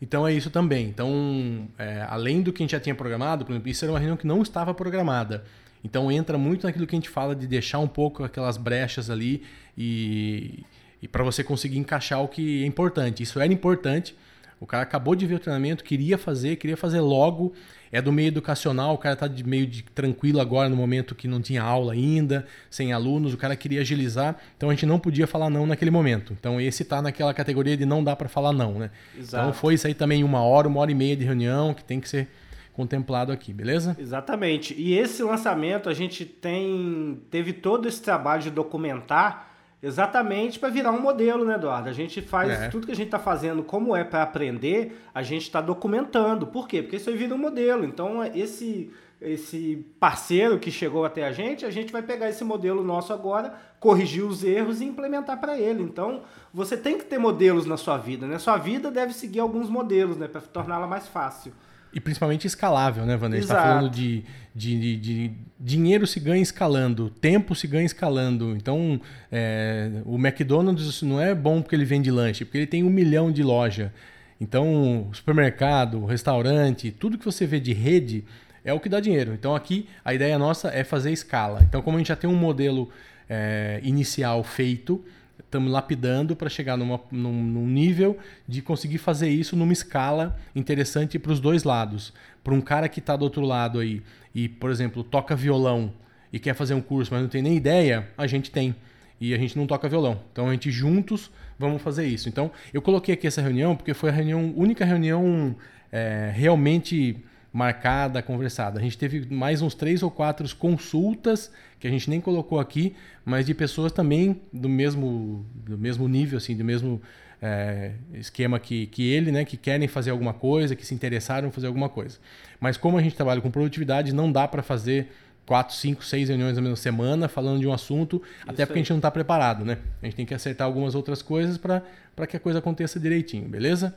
Então 0.00 0.26
é 0.26 0.32
isso 0.32 0.48
também. 0.48 0.88
Então, 0.88 1.68
é, 1.78 2.06
além 2.08 2.40
do 2.40 2.50
que 2.54 2.62
a 2.62 2.64
gente 2.64 2.72
já 2.72 2.80
tinha 2.80 2.94
programado, 2.94 3.44
por 3.44 3.52
exemplo, 3.52 3.68
isso 3.68 3.84
era 3.84 3.92
uma 3.92 3.98
reunião 3.98 4.16
que 4.16 4.26
não 4.26 4.40
estava 4.40 4.72
programada. 4.72 5.44
Então 5.84 6.10
entra 6.10 6.38
muito 6.38 6.66
naquilo 6.66 6.86
que 6.86 6.96
a 6.96 6.98
gente 6.98 7.10
fala 7.10 7.36
de 7.36 7.46
deixar 7.46 7.80
um 7.80 7.88
pouco 7.88 8.24
aquelas 8.24 8.56
brechas 8.56 9.10
ali 9.10 9.42
e, 9.76 10.64
e 11.02 11.06
para 11.06 11.22
você 11.22 11.44
conseguir 11.44 11.76
encaixar 11.76 12.22
o 12.22 12.28
que 12.28 12.62
é 12.62 12.66
importante. 12.66 13.22
Isso 13.22 13.38
era 13.38 13.52
importante. 13.52 14.16
O 14.62 14.66
cara 14.66 14.84
acabou 14.84 15.16
de 15.16 15.26
ver 15.26 15.34
o 15.34 15.38
treinamento, 15.40 15.82
queria 15.82 16.16
fazer, 16.16 16.54
queria 16.54 16.76
fazer 16.76 17.00
logo 17.00 17.52
é 17.90 18.00
do 18.00 18.12
meio 18.12 18.28
educacional, 18.28 18.94
o 18.94 18.98
cara 18.98 19.14
está 19.14 19.26
de 19.26 19.42
meio 19.42 19.66
de 19.66 19.82
tranquilo 19.82 20.40
agora 20.40 20.68
no 20.68 20.76
momento 20.76 21.16
que 21.16 21.26
não 21.26 21.42
tinha 21.42 21.60
aula 21.60 21.94
ainda, 21.94 22.46
sem 22.70 22.92
alunos, 22.92 23.34
o 23.34 23.36
cara 23.36 23.56
queria 23.56 23.80
agilizar, 23.80 24.36
então 24.56 24.70
a 24.70 24.72
gente 24.72 24.86
não 24.86 25.00
podia 25.00 25.26
falar 25.26 25.50
não 25.50 25.66
naquele 25.66 25.90
momento. 25.90 26.32
Então 26.38 26.60
esse 26.60 26.84
está 26.84 27.02
naquela 27.02 27.34
categoria 27.34 27.76
de 27.76 27.84
não 27.84 28.04
dá 28.04 28.14
para 28.14 28.28
falar 28.28 28.52
não, 28.52 28.78
né? 28.78 28.90
Exato. 29.18 29.48
Então 29.48 29.52
foi 29.52 29.74
isso 29.74 29.88
aí 29.88 29.94
também 29.94 30.22
uma 30.22 30.42
hora, 30.42 30.68
uma 30.68 30.80
hora 30.80 30.92
e 30.92 30.94
meia 30.94 31.16
de 31.16 31.24
reunião 31.24 31.74
que 31.74 31.82
tem 31.82 32.00
que 32.00 32.08
ser 32.08 32.28
contemplado 32.72 33.32
aqui, 33.32 33.52
beleza? 33.52 33.96
Exatamente. 33.98 34.74
E 34.78 34.96
esse 34.96 35.24
lançamento 35.24 35.88
a 35.88 35.94
gente 35.94 36.24
tem 36.24 37.20
teve 37.32 37.52
todo 37.52 37.88
esse 37.88 38.00
trabalho 38.00 38.42
de 38.44 38.50
documentar 38.50 39.51
Exatamente 39.82 40.60
para 40.60 40.68
virar 40.68 40.92
um 40.92 41.00
modelo, 41.00 41.44
né, 41.44 41.56
Eduardo? 41.56 41.88
A 41.88 41.92
gente 41.92 42.22
faz 42.22 42.50
é. 42.50 42.68
tudo 42.68 42.86
que 42.86 42.92
a 42.92 42.96
gente 42.96 43.06
está 43.06 43.18
fazendo, 43.18 43.64
como 43.64 43.96
é 43.96 44.04
para 44.04 44.22
aprender, 44.22 45.02
a 45.12 45.22
gente 45.22 45.42
está 45.42 45.60
documentando. 45.60 46.46
Por 46.46 46.68
quê? 46.68 46.82
Porque 46.82 46.96
isso 46.96 47.10
aí 47.10 47.16
vira 47.16 47.34
um 47.34 47.38
modelo. 47.38 47.84
Então, 47.84 48.22
esse, 48.24 48.92
esse 49.20 49.84
parceiro 49.98 50.60
que 50.60 50.70
chegou 50.70 51.04
até 51.04 51.24
a 51.26 51.32
gente, 51.32 51.66
a 51.66 51.70
gente 51.70 51.92
vai 51.92 52.00
pegar 52.00 52.28
esse 52.28 52.44
modelo 52.44 52.84
nosso 52.84 53.12
agora, 53.12 53.54
corrigir 53.80 54.22
os 54.22 54.44
erros 54.44 54.80
e 54.80 54.84
implementar 54.84 55.40
para 55.40 55.58
ele. 55.58 55.82
Então, 55.82 56.22
você 56.54 56.76
tem 56.76 56.96
que 56.96 57.04
ter 57.04 57.18
modelos 57.18 57.66
na 57.66 57.76
sua 57.76 57.98
vida, 57.98 58.24
né? 58.24 58.38
Sua 58.38 58.56
vida 58.56 58.88
deve 58.88 59.12
seguir 59.12 59.40
alguns 59.40 59.68
modelos, 59.68 60.16
né, 60.16 60.28
para 60.28 60.40
torná-la 60.42 60.86
mais 60.86 61.08
fácil. 61.08 61.52
E 61.94 62.00
principalmente 62.00 62.46
escalável, 62.46 63.04
né, 63.04 63.14
Wander? 63.14 63.32
A 63.32 63.34
gente 63.34 63.42
está 63.42 63.62
falando 63.62 63.90
de, 63.90 64.24
de, 64.54 64.80
de, 64.80 64.96
de, 64.96 65.30
dinheiro 65.60 66.06
se 66.06 66.18
ganha 66.18 66.42
escalando, 66.42 67.10
tempo 67.10 67.54
se 67.54 67.66
ganha 67.66 67.84
escalando. 67.84 68.56
Então, 68.56 69.00
é, 69.30 69.90
o 70.06 70.16
McDonald's 70.16 71.02
não 71.02 71.20
é 71.20 71.34
bom 71.34 71.60
porque 71.60 71.76
ele 71.76 71.84
vende 71.84 72.10
lanche, 72.10 72.44
porque 72.44 72.58
ele 72.58 72.66
tem 72.66 72.82
um 72.82 72.90
milhão 72.90 73.30
de 73.30 73.42
loja. 73.42 73.92
Então, 74.40 75.08
supermercado, 75.12 76.04
restaurante, 76.04 76.90
tudo 76.90 77.18
que 77.18 77.24
você 77.24 77.46
vê 77.46 77.60
de 77.60 77.72
rede 77.72 78.24
é 78.64 78.72
o 78.72 78.80
que 78.80 78.88
dá 78.88 78.98
dinheiro. 78.98 79.34
Então, 79.34 79.54
aqui 79.54 79.86
a 80.04 80.14
ideia 80.14 80.38
nossa 80.38 80.68
é 80.68 80.82
fazer 80.82 81.12
escala. 81.12 81.60
Então, 81.62 81.82
como 81.82 81.96
a 81.96 82.00
gente 82.00 82.08
já 82.08 82.16
tem 82.16 82.28
um 82.28 82.34
modelo 82.34 82.88
é, 83.28 83.80
inicial 83.82 84.42
feito, 84.42 85.04
estamos 85.52 85.70
lapidando 85.70 86.34
para 86.34 86.48
chegar 86.48 86.78
numa, 86.78 86.98
num, 87.10 87.44
num, 87.44 87.66
nível 87.66 88.16
de 88.48 88.62
conseguir 88.62 88.96
fazer 88.96 89.28
isso 89.28 89.54
numa 89.54 89.72
escala 89.72 90.34
interessante 90.56 91.18
para 91.18 91.30
os 91.30 91.40
dois 91.40 91.62
lados. 91.62 92.14
Para 92.42 92.54
um 92.54 92.60
cara 92.60 92.88
que 92.88 93.00
está 93.00 93.14
do 93.14 93.22
outro 93.22 93.42
lado 93.42 93.78
aí 93.78 94.02
e, 94.34 94.48
por 94.48 94.70
exemplo, 94.70 95.04
toca 95.04 95.36
violão 95.36 95.92
e 96.32 96.38
quer 96.38 96.54
fazer 96.54 96.72
um 96.72 96.80
curso, 96.80 97.12
mas 97.12 97.20
não 97.20 97.28
tem 97.28 97.42
nem 97.42 97.54
ideia, 97.54 98.08
a 98.16 98.26
gente 98.26 98.50
tem. 98.50 98.74
E 99.20 99.34
a 99.34 99.38
gente 99.38 99.56
não 99.56 99.66
toca 99.66 99.88
violão. 99.88 100.20
Então 100.32 100.48
a 100.48 100.52
gente 100.52 100.70
juntos 100.70 101.30
vamos 101.58 101.82
fazer 101.82 102.06
isso. 102.06 102.30
Então 102.30 102.50
eu 102.72 102.80
coloquei 102.80 103.12
aqui 103.12 103.26
essa 103.26 103.42
reunião 103.42 103.76
porque 103.76 103.92
foi 103.92 104.08
a 104.08 104.12
reunião, 104.12 104.54
única 104.56 104.86
reunião 104.86 105.54
é, 105.92 106.32
realmente 106.34 107.22
marcada, 107.52 108.22
conversada. 108.22 108.80
A 108.80 108.82
gente 108.82 108.96
teve 108.96 109.32
mais 109.32 109.60
uns 109.60 109.74
três 109.74 110.02
ou 110.02 110.10
quatro 110.10 110.56
consultas 110.56 111.52
que 111.82 111.88
a 111.88 111.90
gente 111.90 112.08
nem 112.08 112.20
colocou 112.20 112.60
aqui, 112.60 112.94
mas 113.24 113.44
de 113.44 113.52
pessoas 113.52 113.90
também 113.90 114.40
do 114.52 114.68
mesmo, 114.68 115.44
do 115.52 115.76
mesmo 115.76 116.06
nível, 116.06 116.38
assim, 116.38 116.56
do 116.56 116.62
mesmo 116.62 117.02
é, 117.42 117.94
esquema 118.14 118.60
que, 118.60 118.86
que 118.86 119.10
ele, 119.10 119.32
né, 119.32 119.44
que 119.44 119.56
querem 119.56 119.88
fazer 119.88 120.12
alguma 120.12 120.32
coisa, 120.32 120.76
que 120.76 120.86
se 120.86 120.94
interessaram 120.94 121.48
em 121.48 121.50
fazer 121.50 121.66
alguma 121.66 121.88
coisa. 121.88 122.20
Mas 122.60 122.76
como 122.76 122.96
a 122.96 123.02
gente 123.02 123.16
trabalha 123.16 123.40
com 123.40 123.50
produtividade, 123.50 124.14
não 124.14 124.30
dá 124.30 124.46
para 124.46 124.62
fazer 124.62 125.08
quatro, 125.44 125.74
cinco, 125.74 126.04
seis 126.04 126.28
reuniões 126.28 126.54
na 126.54 126.62
mesma 126.62 126.76
semana 126.76 127.26
falando 127.26 127.58
de 127.58 127.66
um 127.66 127.72
assunto, 127.72 128.22
Isso 128.24 128.44
até 128.46 128.64
porque 128.64 128.78
aí. 128.78 128.78
a 128.78 128.82
gente 128.84 128.90
não 128.90 128.98
está 128.98 129.10
preparado, 129.10 129.64
né? 129.64 129.78
A 130.00 130.04
gente 130.04 130.14
tem 130.14 130.24
que 130.24 130.34
acertar 130.34 130.68
algumas 130.68 130.94
outras 130.94 131.20
coisas 131.20 131.58
para 131.58 131.82
que 132.28 132.36
a 132.36 132.40
coisa 132.40 132.60
aconteça 132.60 133.00
direitinho, 133.00 133.48
beleza? 133.48 133.92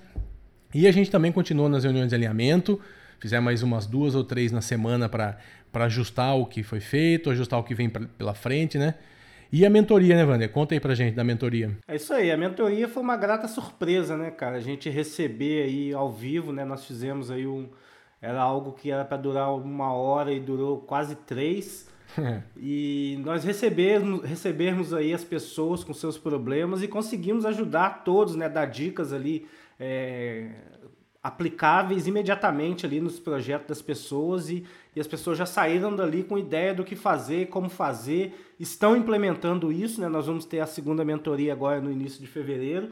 E 0.74 0.88
a 0.88 0.92
gente 0.92 1.12
também 1.12 1.32
continua 1.32 1.70
nas 1.70 1.84
reuniões 1.84 2.10
de 2.10 2.16
alinhamento, 2.16 2.82
fizer 3.20 3.40
mais 3.40 3.62
umas 3.62 3.86
duas 3.86 4.16
ou 4.16 4.24
três 4.24 4.52
na 4.52 4.62
semana 4.62 5.08
para 5.08 5.38
ajustar 5.84 6.36
o 6.38 6.46
que 6.46 6.64
foi 6.64 6.80
feito, 6.80 7.30
ajustar 7.30 7.60
o 7.60 7.64
que 7.64 7.76
vem 7.76 7.90
pra, 7.90 8.08
pela 8.18 8.34
frente, 8.34 8.78
né? 8.78 8.96
E 9.52 9.66
a 9.66 9.70
mentoria, 9.70 10.16
né, 10.16 10.26
Wander? 10.26 10.50
Conta 10.50 10.74
aí 10.74 10.80
pra 10.80 10.96
gente 10.96 11.14
da 11.14 11.24
mentoria. 11.24 11.78
É 11.88 11.96
isso 11.96 12.14
aí, 12.14 12.32
a 12.32 12.38
mentoria 12.38 12.88
foi 12.88 13.04
uma 13.04 13.16
grata 13.16 13.48
surpresa, 13.48 14.18
né, 14.18 14.32
cara? 14.32 14.58
A 14.58 14.60
gente 14.60 14.90
receber 14.90 15.64
aí 15.64 15.94
ao 15.94 16.12
vivo, 16.12 16.52
né? 16.52 16.66
Nós 16.66 16.86
fizemos 16.86 17.30
aí 17.30 17.46
um. 17.46 17.70
Era 18.22 18.42
algo 18.42 18.72
que 18.74 18.90
era 18.90 19.06
para 19.06 19.18
durar 19.18 19.54
uma 19.54 19.94
hora 19.94 20.34
e 20.34 20.40
durou 20.40 20.80
quase 20.80 21.16
três. 21.16 21.88
e 22.58 23.20
nós 23.24 23.44
recebermos, 23.44 24.24
recebermos 24.24 24.94
aí 24.94 25.14
as 25.14 25.24
pessoas 25.24 25.84
com 25.84 25.94
seus 25.94 26.18
problemas 26.18 26.82
e 26.82 26.88
conseguimos 26.88 27.46
ajudar 27.46 28.04
todos, 28.04 28.36
né? 28.36 28.50
Dar 28.50 28.66
dicas 28.66 29.14
ali. 29.14 29.48
É, 29.80 30.50
aplicáveis 31.26 32.06
imediatamente 32.06 32.86
ali 32.86 33.02
nos 33.02 33.20
projetos 33.20 33.68
das 33.68 33.82
pessoas 33.82 34.48
e, 34.48 34.64
e 34.96 35.02
as 35.02 35.08
pessoas 35.08 35.40
já 35.40 35.46
saíram 35.48 35.96
dali 35.96 36.24
com 36.24 36.38
ideia 36.38 36.72
do 36.72 36.84
que 36.84 36.96
fazer, 36.96 37.48
como 37.48 37.68
fazer, 37.68 38.54
estão 38.60 38.96
implementando 38.96 39.72
isso, 39.72 40.00
né? 40.00 40.08
Nós 40.08 40.28
vamos 40.28 40.46
ter 40.46 40.60
a 40.60 40.68
segunda 40.68 41.04
mentoria 41.04 41.52
agora 41.52 41.82
no 41.82 41.92
início 41.92 42.22
de 42.22 42.28
fevereiro 42.28 42.92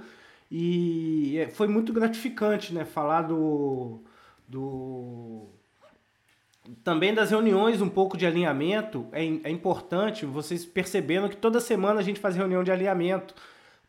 e 0.49 1.37
é, 1.37 1.47
foi 1.51 1.67
muito 1.67 1.93
gratificante, 1.93 2.73
né? 2.73 2.85
Falar 2.85 3.21
do, 3.21 3.99
do 4.47 5.45
também 6.83 7.13
das 7.13 7.29
reuniões, 7.29 7.83
um 7.83 7.89
pouco 7.89 8.17
de 8.17 8.25
alinhamento, 8.25 9.05
é, 9.11 9.21
é 9.43 9.51
importante 9.51 10.25
vocês 10.25 10.65
percebendo 10.65 11.29
que 11.29 11.37
toda 11.37 11.59
semana 11.59 11.99
a 11.99 12.03
gente 12.03 12.19
faz 12.19 12.35
reunião 12.35 12.63
de 12.63 12.71
alinhamento. 12.71 13.35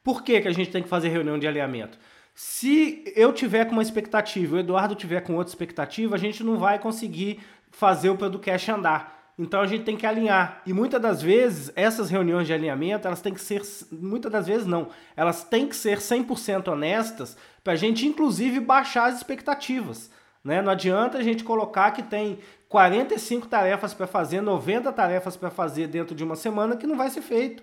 Por 0.02 0.22
que, 0.22 0.38
que 0.38 0.48
a 0.48 0.52
gente 0.52 0.70
tem 0.70 0.82
que 0.82 0.88
fazer 0.90 1.08
reunião 1.08 1.38
de 1.38 1.46
alinhamento? 1.46 1.98
Se 2.34 3.04
eu 3.14 3.32
tiver 3.32 3.64
com 3.66 3.72
uma 3.72 3.82
expectativa, 3.82 4.56
o 4.56 4.58
Eduardo 4.58 4.96
tiver 4.96 5.20
com 5.20 5.36
outra 5.36 5.52
expectativa, 5.52 6.16
a 6.16 6.18
gente 6.18 6.42
não 6.42 6.58
vai 6.58 6.80
conseguir 6.80 7.40
fazer 7.70 8.10
o 8.10 8.16
podcast 8.16 8.70
andar. 8.72 9.32
Então 9.38 9.60
a 9.60 9.66
gente 9.66 9.84
tem 9.84 9.96
que 9.96 10.06
alinhar. 10.06 10.60
E 10.66 10.72
muitas 10.72 11.00
das 11.00 11.22
vezes, 11.22 11.72
essas 11.76 12.10
reuniões 12.10 12.46
de 12.46 12.52
alinhamento, 12.52 13.06
elas 13.06 13.20
têm 13.20 13.32
que 13.32 13.40
ser. 13.40 13.62
Muitas 13.90 14.30
das 14.30 14.46
vezes 14.46 14.66
não. 14.66 14.88
Elas 15.16 15.44
têm 15.44 15.68
que 15.68 15.76
ser 15.76 15.98
100% 15.98 16.68
honestas 16.68 17.36
para 17.62 17.74
a 17.74 17.76
gente, 17.76 18.06
inclusive, 18.06 18.58
baixar 18.58 19.06
as 19.06 19.16
expectativas. 19.16 20.10
Né? 20.42 20.60
Não 20.60 20.72
adianta 20.72 21.18
a 21.18 21.22
gente 21.22 21.42
colocar 21.42 21.92
que 21.92 22.02
tem 22.02 22.38
45 22.68 23.46
tarefas 23.46 23.94
para 23.94 24.06
fazer, 24.06 24.40
90 24.40 24.92
tarefas 24.92 25.36
para 25.36 25.50
fazer 25.50 25.86
dentro 25.86 26.14
de 26.14 26.24
uma 26.24 26.36
semana 26.36 26.76
que 26.76 26.86
não 26.86 26.96
vai 26.96 27.10
ser 27.10 27.22
feito. 27.22 27.62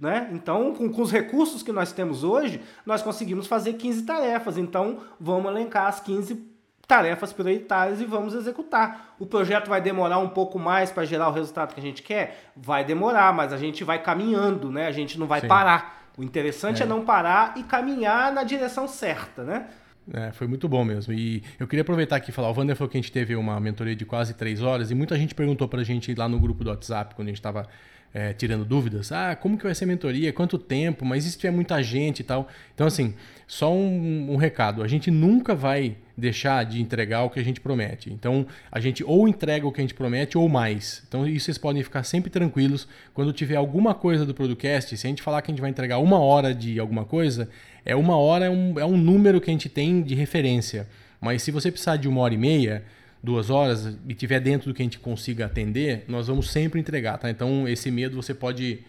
Né? 0.00 0.28
Então, 0.32 0.74
com, 0.74 0.90
com, 0.90 1.02
os 1.02 1.12
recursos 1.12 1.62
que 1.62 1.70
nós 1.70 1.92
temos 1.92 2.24
hoje, 2.24 2.60
nós 2.84 3.02
conseguimos 3.02 3.46
fazer 3.46 3.74
15 3.74 4.02
tarefas. 4.02 4.58
Então, 4.58 4.98
vamos 5.18 5.50
elencar 5.50 5.86
as 5.86 6.00
15 6.00 6.50
tarefas 6.88 7.32
prioritárias 7.32 8.00
e 8.00 8.04
vamos 8.04 8.34
executar. 8.34 9.14
O 9.16 9.24
projeto 9.24 9.68
vai 9.68 9.80
demorar 9.80 10.18
um 10.18 10.28
pouco 10.28 10.58
mais 10.58 10.90
para 10.90 11.04
gerar 11.04 11.28
o 11.28 11.32
resultado 11.32 11.72
que 11.72 11.78
a 11.78 11.82
gente 11.82 12.02
quer? 12.02 12.50
Vai 12.56 12.84
demorar, 12.84 13.32
mas 13.32 13.52
a 13.52 13.56
gente 13.56 13.84
vai 13.84 14.02
caminhando, 14.02 14.72
né? 14.72 14.88
A 14.88 14.92
gente 14.92 15.16
não 15.16 15.28
vai 15.28 15.40
Sim. 15.40 15.46
parar. 15.46 16.10
O 16.18 16.24
interessante 16.24 16.82
é. 16.82 16.84
é 16.84 16.88
não 16.88 17.04
parar 17.04 17.54
e 17.56 17.62
caminhar 17.62 18.32
na 18.32 18.42
direção 18.42 18.88
certa, 18.88 19.44
né? 19.44 19.68
É, 20.12 20.32
foi 20.32 20.48
muito 20.48 20.68
bom 20.68 20.84
mesmo. 20.84 21.12
E 21.12 21.44
eu 21.60 21.68
queria 21.68 21.82
aproveitar 21.82 22.16
aqui 22.16 22.30
e 22.30 22.32
falar: 22.32 22.50
o 22.50 22.58
Wander 22.58 22.74
falou 22.74 22.90
que 22.90 22.98
a 22.98 23.00
gente 23.00 23.12
teve 23.12 23.36
uma 23.36 23.60
mentoria 23.60 23.94
de 23.94 24.04
quase 24.04 24.34
três 24.34 24.60
horas 24.60 24.90
e 24.90 24.94
muita 24.94 25.16
gente 25.16 25.32
perguntou 25.32 25.68
para 25.68 25.82
a 25.82 25.84
gente 25.84 26.12
lá 26.14 26.28
no 26.28 26.40
grupo 26.40 26.64
do 26.64 26.70
WhatsApp, 26.70 27.14
quando 27.14 27.28
a 27.28 27.30
gente 27.30 27.38
estava 27.38 27.68
é, 28.12 28.32
tirando 28.32 28.64
dúvidas. 28.64 29.12
Ah, 29.12 29.36
como 29.36 29.56
que 29.56 29.64
vai 29.64 29.74
ser 29.74 29.84
a 29.84 29.86
mentoria? 29.86 30.32
Quanto 30.32 30.58
tempo? 30.58 31.04
Mas 31.04 31.24
se 31.24 31.38
tiver 31.38 31.52
muita 31.52 31.82
gente 31.82 32.20
e 32.20 32.24
tal? 32.24 32.48
Então, 32.74 32.86
assim, 32.86 33.14
só 33.46 33.72
um, 33.72 34.32
um, 34.32 34.36
recado. 34.36 34.82
A 34.82 34.88
gente 34.88 35.10
nunca 35.10 35.54
vai 35.54 35.96
deixar 36.16 36.64
de 36.64 36.80
entregar 36.80 37.22
o 37.22 37.30
que 37.30 37.38
a 37.38 37.42
gente 37.42 37.60
promete. 37.60 38.12
Então, 38.12 38.46
a 38.70 38.80
gente 38.80 39.04
ou 39.04 39.28
entrega 39.28 39.66
o 39.66 39.72
que 39.72 39.80
a 39.80 39.84
gente 39.84 39.94
promete 39.94 40.36
ou 40.36 40.48
mais. 40.48 41.02
Então, 41.08 41.26
isso 41.26 41.46
vocês 41.46 41.58
podem 41.58 41.82
ficar 41.82 42.02
sempre 42.02 42.30
tranquilos. 42.30 42.86
Quando 43.14 43.32
tiver 43.32 43.56
alguma 43.56 43.94
coisa 43.94 44.26
do 44.26 44.34
podcast, 44.34 44.96
se 44.96 45.06
a 45.06 45.10
gente 45.10 45.22
falar 45.22 45.40
que 45.42 45.50
a 45.50 45.52
gente 45.52 45.60
vai 45.60 45.70
entregar 45.70 45.98
uma 45.98 46.18
hora 46.18 46.54
de 46.54 46.78
alguma 46.78 47.04
coisa, 47.04 47.48
é 47.84 47.94
uma 47.94 48.16
hora, 48.16 48.46
é 48.46 48.50
um, 48.50 48.78
é 48.78 48.84
um 48.84 48.96
número 48.96 49.40
que 49.40 49.50
a 49.50 49.52
gente 49.52 49.68
tem 49.68 50.02
de 50.02 50.14
referência. 50.14 50.88
Mas 51.20 51.42
se 51.42 51.50
você 51.50 51.70
precisar 51.70 51.96
de 51.96 52.08
uma 52.08 52.20
hora 52.22 52.34
e 52.34 52.38
meia, 52.38 52.82
duas 53.22 53.50
horas 53.50 53.98
e 54.08 54.14
tiver 54.14 54.40
dentro 54.40 54.70
do 54.70 54.74
que 54.74 54.82
a 54.82 54.84
gente 54.84 54.98
consiga 54.98 55.46
atender, 55.46 56.04
nós 56.08 56.28
vamos 56.28 56.50
sempre 56.50 56.80
entregar, 56.80 57.18
tá? 57.18 57.30
Então 57.30 57.68
esse 57.68 57.90
medo 57.90 58.16
você 58.16 58.34
pode 58.34 58.80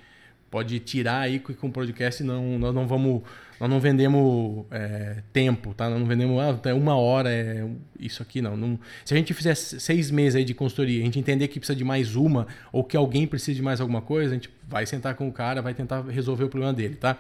pode 0.50 0.80
tirar 0.80 1.22
aí 1.22 1.40
com 1.40 1.68
o 1.68 1.72
podcast 1.72 2.22
não 2.24 2.60
nós 2.60 2.76
não 2.76 2.86
vamos 2.86 3.22
nós 3.60 3.70
não 3.70 3.80
vendemos 3.80 4.66
é, 4.72 5.22
tempo, 5.32 5.74
tá? 5.74 5.90
Nós 5.90 6.00
não 6.00 6.08
vendemos 6.08 6.42
ah, 6.42 6.74
uma 6.74 6.96
hora 6.96 7.32
é 7.32 7.66
isso 8.00 8.24
aqui 8.24 8.42
não, 8.42 8.58
não. 8.58 8.80
Se 9.06 9.14
a 9.14 9.18
gente 9.18 9.34
fizer 9.34 9.54
seis 9.56 10.10
meses 10.10 10.36
aí 10.36 10.44
de 10.44 10.54
consultoria, 10.54 11.02
a 11.02 11.06
gente 11.06 11.20
entender 11.20 11.48
que 11.48 11.60
precisa 11.60 11.78
de 11.78 11.84
mais 11.84 12.16
uma 12.16 12.48
ou 12.72 12.84
que 12.84 12.98
alguém 12.98 13.28
precisa 13.28 13.56
de 13.56 13.62
mais 13.62 13.80
alguma 13.80 14.02
coisa, 14.02 14.32
a 14.32 14.34
gente 14.36 14.50
vai 14.68 14.86
sentar 14.86 15.16
com 15.16 15.28
o 15.28 15.32
cara, 15.32 15.62
vai 15.62 15.74
tentar 15.74 16.02
resolver 16.02 16.46
o 16.46 16.50
problema 16.50 16.74
dele, 16.74 16.96
tá? 16.96 17.18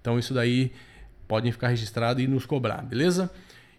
Então 0.00 0.18
isso 0.18 0.32
daí 0.32 0.72
podem 1.28 1.52
ficar 1.52 1.68
registrado 1.68 2.20
e 2.20 2.26
nos 2.26 2.46
cobrar, 2.46 2.82
beleza? 2.82 3.30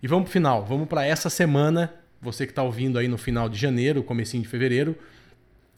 E 0.01 0.07
vamos 0.07 0.25
pro 0.25 0.33
final, 0.33 0.65
vamos 0.65 0.87
para 0.87 1.05
essa 1.05 1.29
semana 1.29 1.91
você 2.23 2.45
que 2.45 2.51
está 2.51 2.63
ouvindo 2.63 2.97
aí 2.97 3.07
no 3.07 3.17
final 3.17 3.49
de 3.49 3.59
janeiro, 3.59 4.01
comecinho 4.01 4.41
de 4.41 4.49
fevereiro. 4.49 4.97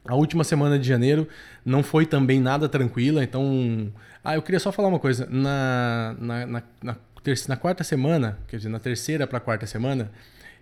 A 0.05 0.13
última 0.13 0.43
semana 0.43 0.77
de 0.77 0.87
janeiro 0.87 1.27
não 1.65 1.81
foi 1.81 2.05
também 2.05 2.39
nada 2.39 2.69
tranquila, 2.69 3.23
então. 3.23 3.91
Ah, 4.23 4.35
eu 4.35 4.41
queria 4.41 4.59
só 4.59 4.71
falar 4.71 4.87
uma 4.87 4.99
coisa. 4.99 5.27
Na, 5.29 6.15
na, 6.19 6.45
na, 6.45 6.63
na, 6.83 6.97
na 7.47 7.57
quarta 7.57 7.83
semana, 7.83 8.37
quer 8.47 8.57
dizer, 8.57 8.69
na 8.69 8.79
terceira 8.79 9.25
para 9.25 9.39
quarta 9.39 9.65
semana, 9.65 10.11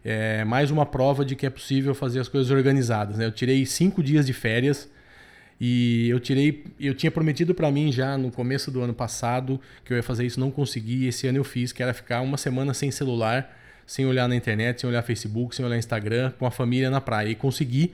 é 0.03 0.45
mais 0.45 0.71
uma 0.71 0.85
prova 0.85 1.25
de 1.25 1.35
que 1.35 1.45
é 1.45 1.49
possível 1.49 1.93
fazer 1.93 2.21
as 2.21 2.29
coisas 2.29 2.51
organizadas. 2.51 3.17
Né? 3.17 3.25
Eu 3.25 3.31
tirei 3.31 3.65
cinco 3.65 4.01
dias 4.01 4.25
de 4.25 4.33
férias 4.33 4.89
e 5.59 6.07
eu 6.09 6.21
tirei. 6.21 6.63
Eu 6.79 6.93
tinha 6.93 7.11
prometido 7.11 7.53
para 7.53 7.69
mim 7.69 7.91
já 7.91 8.17
no 8.17 8.31
começo 8.31 8.71
do 8.71 8.81
ano 8.81 8.93
passado 8.93 9.59
que 9.83 9.91
eu 9.91 9.97
ia 9.97 10.03
fazer 10.03 10.25
isso, 10.25 10.39
não 10.39 10.51
consegui. 10.51 11.05
Esse 11.05 11.27
ano 11.27 11.37
eu 11.37 11.43
fiz, 11.43 11.73
que 11.73 11.83
era 11.83 11.93
ficar 11.93 12.21
uma 12.21 12.37
semana 12.37 12.73
sem 12.73 12.91
celular 12.91 13.62
sem 13.85 14.05
olhar 14.05 14.27
na 14.27 14.35
internet, 14.35 14.81
sem 14.81 14.89
olhar 14.89 15.01
Facebook, 15.01 15.55
sem 15.55 15.65
olhar 15.65 15.77
Instagram, 15.77 16.31
com 16.37 16.45
a 16.45 16.51
família 16.51 16.89
na 16.89 17.01
praia. 17.01 17.29
E 17.29 17.35
consegui, 17.35 17.93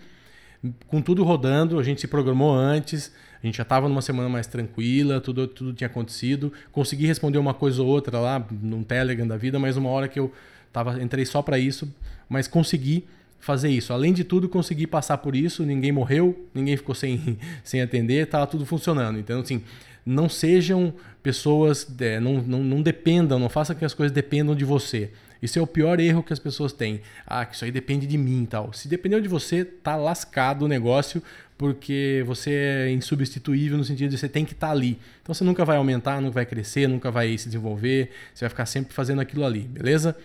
com 0.87 1.01
tudo 1.01 1.23
rodando, 1.23 1.79
a 1.79 1.83
gente 1.83 2.01
se 2.01 2.07
programou 2.07 2.53
antes, 2.53 3.11
a 3.41 3.45
gente 3.45 3.57
já 3.57 3.63
estava 3.63 3.87
numa 3.87 4.01
semana 4.01 4.27
mais 4.27 4.47
tranquila, 4.47 5.21
tudo, 5.21 5.47
tudo 5.47 5.73
tinha 5.73 5.87
acontecido. 5.87 6.51
Consegui 6.71 7.05
responder 7.05 7.37
uma 7.37 7.53
coisa 7.53 7.81
ou 7.81 7.87
outra 7.87 8.19
lá, 8.19 8.45
num 8.51 8.83
Telegram 8.83 9.27
da 9.27 9.37
vida, 9.37 9.57
mas 9.57 9.77
uma 9.77 9.89
hora 9.89 10.07
que 10.07 10.19
eu 10.19 10.31
tava, 10.73 11.01
entrei 11.01 11.25
só 11.25 11.41
para 11.41 11.57
isso, 11.57 11.87
mas 12.27 12.47
consegui 12.47 13.05
fazer 13.39 13.69
isso. 13.69 13.93
Além 13.93 14.11
de 14.11 14.23
tudo, 14.23 14.49
consegui 14.49 14.85
passar 14.85 15.17
por 15.19 15.35
isso, 15.35 15.63
ninguém 15.63 15.91
morreu, 15.91 16.47
ninguém 16.53 16.75
ficou 16.75 16.93
sem, 16.93 17.37
sem 17.63 17.81
atender, 17.81 18.25
estava 18.25 18.45
tudo 18.45 18.65
funcionando. 18.65 19.17
Então, 19.17 19.39
assim, 19.39 19.63
não 20.05 20.27
sejam 20.27 20.93
pessoas, 21.23 21.87
é, 21.99 22.19
não, 22.19 22.41
não, 22.41 22.63
não 22.63 22.81
dependam, 22.81 23.39
não 23.39 23.49
façam 23.49 23.75
que 23.75 23.85
as 23.85 23.93
coisas 23.93 24.13
dependam 24.13 24.55
de 24.55 24.65
você. 24.65 25.11
Isso 25.41 25.57
é 25.57 25.61
o 25.61 25.67
pior 25.67 25.99
erro 25.99 26.21
que 26.21 26.33
as 26.33 26.39
pessoas 26.39 26.73
têm. 26.73 27.01
Ah, 27.25 27.45
que 27.45 27.55
isso 27.55 27.65
aí 27.65 27.71
depende 27.71 28.05
de 28.05 28.17
mim 28.17 28.43
e 28.43 28.47
tal. 28.47 28.73
Se 28.73 28.87
depender 28.87 29.21
de 29.21 29.27
você, 29.27 29.63
tá 29.63 29.95
lascado 29.95 30.65
o 30.65 30.67
negócio, 30.67 31.21
porque 31.57 32.23
você 32.25 32.51
é 32.51 32.91
insubstituível 32.91 33.77
no 33.77 33.83
sentido 33.83 34.09
de 34.09 34.17
você 34.17 34.29
tem 34.29 34.45
que 34.45 34.53
estar 34.53 34.67
tá 34.67 34.73
ali. 34.73 34.99
Então 35.21 35.33
você 35.33 35.43
nunca 35.43 35.65
vai 35.65 35.77
aumentar, 35.77 36.21
nunca 36.21 36.35
vai 36.35 36.45
crescer, 36.45 36.87
nunca 36.87 37.11
vai 37.11 37.37
se 37.37 37.47
desenvolver, 37.47 38.11
você 38.33 38.45
vai 38.45 38.49
ficar 38.49 38.65
sempre 38.65 38.93
fazendo 38.93 39.19
aquilo 39.19 39.45
ali, 39.45 39.61
beleza? 39.61 40.15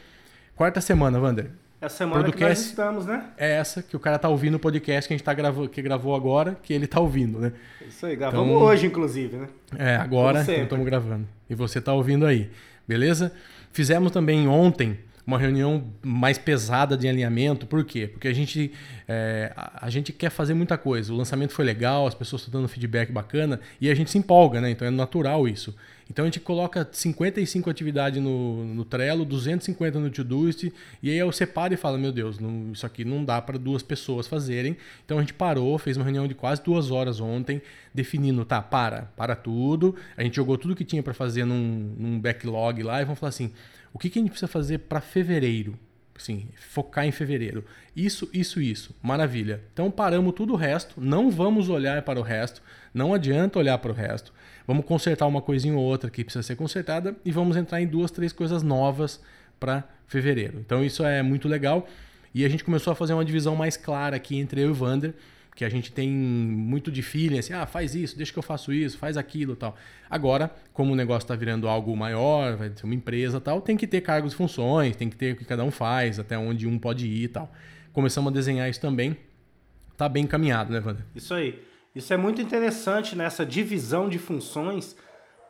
Quarta 0.55 0.81
semana, 0.81 1.18
Wander. 1.18 1.50
É 1.81 1.87
a 1.87 1.90
semana 1.90 2.33
que 2.33 2.40
nós 2.40 2.61
estamos, 2.61 3.05
né? 3.05 3.24
É 3.37 3.50
essa 3.57 3.83
que 3.83 3.94
o 3.94 4.00
cara 4.00 4.18
tá 4.18 4.29
ouvindo 4.29 4.55
o 4.55 4.59
podcast 4.59 5.07
que 5.07 5.12
a 5.12 5.16
gente 5.16 5.24
tá 5.24 5.35
gravou, 5.35 5.68
que 5.68 5.83
gravou 5.83 6.14
agora, 6.14 6.57
que 6.62 6.72
ele 6.72 6.87
tá 6.87 6.98
ouvindo, 7.00 7.38
né? 7.38 7.53
Isso 7.87 8.07
aí, 8.07 8.16
gravamos 8.16 8.48
então, 8.48 8.62
hoje, 8.62 8.87
inclusive, 8.87 9.37
né? 9.37 9.48
É, 9.77 9.96
agora 9.96 10.40
estamos 10.40 10.87
gravando. 10.87 11.27
E 11.50 11.55
você 11.55 11.81
tá 11.81 11.92
ouvindo 11.92 12.24
aí, 12.24 12.48
beleza? 12.88 13.33
Fizemos 13.74 14.12
também 14.12 14.46
ontem 14.46 14.96
uma 15.26 15.37
reunião 15.37 15.92
mais 16.00 16.38
pesada 16.38 16.96
de 16.96 17.08
alinhamento. 17.08 17.66
Por 17.66 17.84
quê? 17.84 18.06
Porque 18.06 18.28
a 18.28 18.32
gente, 18.32 18.70
é, 19.08 19.52
a, 19.56 19.90
gente 19.90 20.12
quer 20.12 20.30
fazer 20.30 20.54
muita 20.54 20.78
coisa. 20.78 21.12
O 21.12 21.16
lançamento 21.16 21.52
foi 21.52 21.64
legal, 21.64 22.06
as 22.06 22.14
pessoas 22.14 22.42
estão 22.42 22.60
dando 22.60 22.68
feedback 22.68 23.10
bacana 23.10 23.58
e 23.80 23.90
a 23.90 23.94
gente 23.96 24.12
se 24.12 24.16
empolga, 24.16 24.60
né? 24.60 24.70
Então 24.70 24.87
é 24.87 24.92
natural 24.92 25.48
isso. 25.48 25.74
Então 26.08 26.24
a 26.24 26.26
gente 26.26 26.40
coloca 26.40 26.86
55 26.90 27.70
atividades 27.70 28.22
no, 28.22 28.64
no 28.74 28.84
Trello, 28.84 29.24
250 29.24 29.98
no 29.98 30.10
Todoist, 30.10 30.72
e 31.02 31.10
aí 31.10 31.16
eu 31.16 31.32
separo 31.32 31.72
e 31.72 31.76
falo, 31.76 31.98
meu 31.98 32.12
Deus, 32.12 32.38
não, 32.38 32.72
isso 32.72 32.84
aqui 32.84 33.04
não 33.04 33.24
dá 33.24 33.40
para 33.40 33.58
duas 33.58 33.82
pessoas 33.82 34.26
fazerem. 34.26 34.76
Então 35.04 35.18
a 35.18 35.20
gente 35.20 35.34
parou, 35.34 35.78
fez 35.78 35.96
uma 35.96 36.04
reunião 36.04 36.28
de 36.28 36.34
quase 36.34 36.62
duas 36.62 36.90
horas 36.90 37.20
ontem, 37.20 37.62
definindo, 37.92 38.44
tá, 38.44 38.60
para, 38.60 39.12
para 39.16 39.34
tudo. 39.34 39.96
A 40.16 40.22
gente 40.22 40.36
jogou 40.36 40.58
tudo 40.58 40.76
que 40.76 40.84
tinha 40.84 41.02
para 41.02 41.14
fazer 41.14 41.44
num, 41.44 41.94
num, 41.98 42.20
backlog 42.20 42.82
lá 42.82 43.00
e 43.00 43.04
vamos 43.04 43.18
falar 43.18 43.30
assim, 43.30 43.52
o 43.92 43.98
que, 43.98 44.10
que 44.10 44.18
a 44.18 44.22
gente 44.22 44.30
precisa 44.30 44.48
fazer 44.48 44.78
para 44.78 45.00
fevereiro? 45.00 45.78
Sim, 46.16 46.48
focar 46.68 47.04
em 47.04 47.10
fevereiro. 47.10 47.64
Isso, 47.96 48.28
isso, 48.32 48.60
isso. 48.60 48.94
Maravilha. 49.02 49.62
Então 49.72 49.90
paramos 49.90 50.32
tudo 50.34 50.52
o 50.52 50.56
resto, 50.56 51.00
não 51.00 51.28
vamos 51.30 51.68
olhar 51.68 52.02
para 52.02 52.20
o 52.20 52.22
resto, 52.22 52.62
não 52.92 53.12
adianta 53.12 53.58
olhar 53.58 53.78
para 53.78 53.90
o 53.90 53.94
resto. 53.94 54.32
Vamos 54.66 54.85
consertar 54.87 55.27
uma 55.27 55.42
coisinha 55.42 55.74
ou 55.74 55.83
outra 55.83 56.09
que 56.11 56.24
precisa 56.24 56.42
ser 56.42 56.57
consertada 56.57 57.14
e 57.24 57.31
vamos 57.31 57.57
entrar 57.57 57.81
em 57.81 57.87
duas, 57.87 58.11
três 58.11 58.33
coisas 58.33 58.62
novas 58.62 59.20
para 59.61 59.85
fevereiro. 60.07 60.59
Então 60.59 60.83
isso 60.85 61.05
é 61.05 61.22
muito 61.22 61.48
legal. 61.48 61.87
E 62.35 62.44
a 62.44 62.48
gente 62.48 62.64
começou 62.64 62.92
a 62.92 62.96
fazer 62.96 63.12
uma 63.12 63.24
divisão 63.24 63.55
mais 63.55 63.77
clara 63.77 64.16
aqui 64.16 64.37
entre 64.37 64.61
eu 64.61 64.68
e 64.68 64.70
o 64.70 64.74
Vander, 64.74 65.14
que 65.55 65.64
a 65.64 65.68
gente 65.68 65.92
tem 65.92 66.11
muito 66.11 66.90
de 66.90 67.00
feeling, 67.00 67.38
assim, 67.38 67.53
ah, 67.53 67.64
faz 67.64 67.94
isso, 67.94 68.16
deixa 68.16 68.33
que 68.33 68.38
eu 68.38 68.42
faço 68.42 68.72
isso, 68.72 68.98
faz 68.98 69.16
aquilo 69.16 69.55
tal. 69.55 69.77
Agora, 70.11 70.50
como 70.72 70.92
o 70.92 70.96
negócio 70.96 71.24
está 71.24 71.37
virando 71.37 71.68
algo 71.68 71.96
maior, 71.96 72.57
vai 72.57 72.72
ser 72.74 72.85
uma 72.85 72.94
empresa 72.94 73.40
tal, 73.40 73.61
tem 73.61 73.77
que 73.77 73.87
ter 73.87 74.00
cargos 74.00 74.33
e 74.33 74.37
funções, 74.37 74.96
tem 74.96 75.09
que 75.09 75.14
ter 75.14 75.35
o 75.35 75.37
que 75.37 75.44
cada 75.44 75.62
um 75.62 75.70
faz, 75.70 76.18
até 76.18 76.37
onde 76.37 76.66
um 76.66 76.77
pode 76.77 77.07
ir 77.07 77.24
e 77.24 77.29
tal. 77.29 77.53
Começamos 77.92 78.33
a 78.33 78.35
desenhar 78.35 78.68
isso 78.68 78.81
também. 78.81 79.16
Tá 79.96 80.09
bem 80.09 80.24
encaminhado, 80.24 80.72
né, 80.72 80.81
Vander? 80.81 81.05
Isso 81.14 81.33
aí. 81.33 81.62
Isso 81.94 82.12
é 82.12 82.16
muito 82.16 82.42
interessante 82.42 83.14
nessa 83.14 83.46
divisão 83.46 84.09
de 84.09 84.18
funções, 84.18 84.96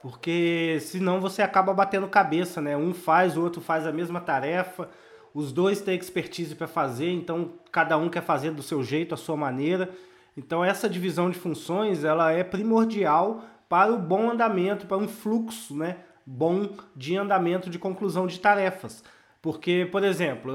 porque 0.02 0.76
senão 0.80 1.18
você 1.18 1.40
acaba 1.40 1.72
batendo 1.72 2.06
cabeça, 2.06 2.60
né? 2.60 2.76
Um 2.76 2.92
faz, 2.92 3.34
o 3.36 3.42
outro 3.42 3.62
faz 3.62 3.86
a 3.86 3.92
mesma 3.92 4.20
tarefa, 4.20 4.90
os 5.32 5.50
dois 5.50 5.80
têm 5.80 5.96
expertise 5.96 6.54
para 6.54 6.66
fazer, 6.66 7.10
então 7.10 7.52
cada 7.72 7.96
um 7.96 8.10
quer 8.10 8.22
fazer 8.22 8.50
do 8.50 8.62
seu 8.62 8.84
jeito, 8.84 9.14
a 9.14 9.16
sua 9.16 9.36
maneira. 9.36 9.88
Então 10.36 10.62
essa 10.62 10.88
divisão 10.88 11.30
de 11.30 11.38
funções, 11.38 12.04
ela 12.04 12.30
é 12.30 12.44
primordial 12.44 13.42
para 13.66 13.90
o 13.92 13.98
bom 13.98 14.30
andamento, 14.30 14.86
para 14.86 14.98
um 14.98 15.08
fluxo, 15.08 15.74
né, 15.74 15.96
bom 16.26 16.68
de 16.94 17.16
andamento 17.16 17.70
de 17.70 17.78
conclusão 17.78 18.26
de 18.26 18.38
tarefas. 18.38 19.02
Porque, 19.40 19.88
por 19.90 20.04
exemplo, 20.04 20.52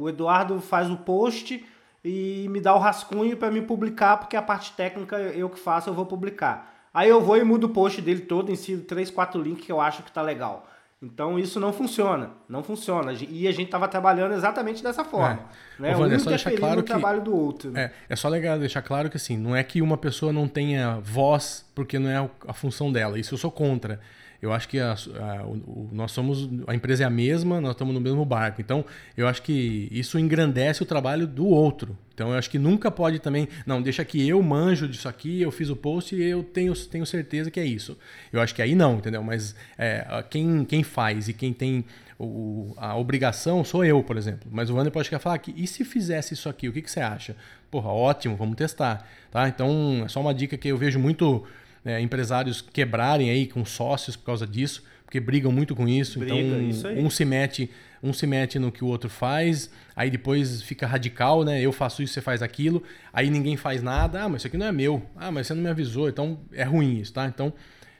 o 0.00 0.08
Eduardo 0.08 0.60
faz 0.60 0.90
o 0.90 0.98
post, 0.98 1.64
e 2.04 2.46
me 2.48 2.60
dá 2.60 2.74
o 2.74 2.78
rascunho 2.78 3.36
para 3.36 3.50
me 3.50 3.62
publicar, 3.62 4.16
porque 4.16 4.36
a 4.36 4.42
parte 4.42 4.72
técnica 4.72 5.16
eu 5.18 5.48
que 5.50 5.58
faço, 5.58 5.90
eu 5.90 5.94
vou 5.94 6.06
publicar. 6.06 6.88
Aí 6.92 7.08
eu 7.08 7.20
vou 7.20 7.36
e 7.36 7.44
mudo 7.44 7.64
o 7.64 7.70
post 7.70 8.00
dele 8.00 8.22
todo, 8.22 8.50
insiro 8.50 8.82
três, 8.82 9.10
quatro 9.10 9.40
links 9.40 9.64
que 9.64 9.72
eu 9.72 9.80
acho 9.80 10.02
que 10.02 10.10
tá 10.10 10.22
legal. 10.22 10.66
Então 11.02 11.38
isso 11.38 11.58
não 11.58 11.72
funciona, 11.72 12.30
não 12.46 12.62
funciona. 12.62 13.12
E 13.12 13.48
a 13.48 13.52
gente 13.52 13.66
estava 13.66 13.88
trabalhando 13.88 14.34
exatamente 14.34 14.82
dessa 14.82 15.02
forma. 15.02 15.48
É. 15.78 15.82
Né? 15.82 15.96
Ô, 15.96 16.00
Wander, 16.00 16.18
um 16.18 16.20
é 16.20 16.24
só 16.24 16.30
deixar 16.30 16.52
claro 16.52 16.82
que, 16.82 16.88
trabalho 16.88 17.22
do 17.22 17.34
outro. 17.34 17.70
Né? 17.70 17.84
É, 17.84 18.12
é 18.12 18.16
só 18.16 18.28
legal 18.28 18.58
deixar 18.58 18.82
claro 18.82 19.08
que 19.08 19.16
assim, 19.16 19.36
não 19.36 19.56
é 19.56 19.62
que 19.62 19.80
uma 19.80 19.96
pessoa 19.96 20.32
não 20.32 20.46
tenha 20.46 21.00
voz 21.00 21.64
porque 21.74 21.98
não 21.98 22.10
é 22.10 22.30
a 22.46 22.52
função 22.52 22.92
dela. 22.92 23.18
Isso 23.18 23.34
eu 23.34 23.38
sou 23.38 23.50
contra 23.50 23.98
eu 24.42 24.52
acho 24.52 24.68
que 24.68 24.80
a, 24.80 24.92
a, 24.92 25.44
o, 25.44 25.88
nós 25.92 26.12
somos 26.12 26.48
a 26.66 26.74
empresa 26.74 27.04
é 27.04 27.06
a 27.06 27.10
mesma, 27.10 27.60
nós 27.60 27.72
estamos 27.72 27.92
no 27.92 28.00
mesmo 28.00 28.24
barco. 28.24 28.60
Então, 28.60 28.84
eu 29.16 29.28
acho 29.28 29.42
que 29.42 29.88
isso 29.90 30.18
engrandece 30.18 30.82
o 30.82 30.86
trabalho 30.86 31.26
do 31.26 31.46
outro. 31.46 31.96
Então, 32.20 32.32
eu 32.32 32.38
acho 32.38 32.50
que 32.50 32.58
nunca 32.58 32.90
pode 32.90 33.18
também, 33.18 33.48
não, 33.64 33.80
deixa 33.80 34.04
que 34.04 34.28
eu 34.28 34.42
manjo 34.42 34.86
disso 34.86 35.08
aqui, 35.08 35.40
eu 35.40 35.50
fiz 35.50 35.70
o 35.70 35.74
post 35.74 36.14
e 36.14 36.22
eu 36.22 36.42
tenho, 36.42 36.76
tenho 36.76 37.06
certeza 37.06 37.50
que 37.50 37.58
é 37.58 37.64
isso. 37.64 37.96
Eu 38.30 38.42
acho 38.42 38.54
que 38.54 38.60
aí 38.60 38.74
não, 38.74 38.96
entendeu? 38.96 39.22
Mas 39.22 39.54
é, 39.78 40.04
quem, 40.28 40.62
quem 40.66 40.82
faz 40.82 41.28
e 41.28 41.32
quem 41.32 41.50
tem 41.54 41.82
o, 42.18 42.74
a 42.76 42.94
obrigação 42.94 43.64
sou 43.64 43.86
eu, 43.86 44.02
por 44.02 44.18
exemplo. 44.18 44.50
Mas 44.52 44.68
o 44.68 44.74
Wander 44.74 44.92
pode 44.92 45.08
falar 45.08 45.38
que 45.38 45.54
e 45.56 45.66
se 45.66 45.82
fizesse 45.82 46.34
isso 46.34 46.46
aqui, 46.46 46.68
o 46.68 46.74
que, 46.74 46.82
que 46.82 46.90
você 46.90 47.00
acha? 47.00 47.34
Porra, 47.70 47.88
ótimo, 47.88 48.36
vamos 48.36 48.54
testar. 48.54 49.08
Tá? 49.30 49.48
Então, 49.48 50.02
é 50.04 50.08
só 50.08 50.20
uma 50.20 50.34
dica 50.34 50.58
que 50.58 50.68
eu 50.68 50.76
vejo 50.76 50.98
muito 50.98 51.46
é, 51.82 52.02
empresários 52.02 52.60
quebrarem 52.60 53.30
aí 53.30 53.46
com 53.46 53.64
sócios 53.64 54.14
por 54.14 54.26
causa 54.26 54.46
disso, 54.46 54.84
porque 55.10 55.18
brigam 55.18 55.50
muito 55.50 55.74
com 55.74 55.88
isso. 55.88 56.20
Briga, 56.20 56.36
então, 56.36 56.62
isso 56.62 56.86
um 56.86 57.10
se 57.10 57.24
mete 57.24 57.68
um 58.02 58.14
se 58.14 58.26
mete 58.26 58.58
no 58.58 58.72
que 58.72 58.82
o 58.82 58.86
outro 58.86 59.10
faz, 59.10 59.68
aí 59.94 60.08
depois 60.08 60.62
fica 60.62 60.86
radical, 60.86 61.44
né? 61.44 61.60
Eu 61.60 61.70
faço 61.70 62.02
isso, 62.02 62.14
você 62.14 62.22
faz 62.22 62.40
aquilo, 62.40 62.82
aí 63.12 63.28
ninguém 63.28 63.58
faz 63.58 63.82
nada. 63.82 64.22
Ah, 64.22 64.28
mas 64.28 64.40
isso 64.40 64.46
aqui 64.46 64.56
não 64.56 64.64
é 64.64 64.72
meu. 64.72 65.02
Ah, 65.14 65.30
mas 65.30 65.48
você 65.48 65.52
não 65.52 65.62
me 65.62 65.68
avisou. 65.68 66.08
Então 66.08 66.38
é 66.52 66.62
ruim 66.62 67.00
isso, 67.00 67.12
tá? 67.12 67.26
Então 67.26 67.52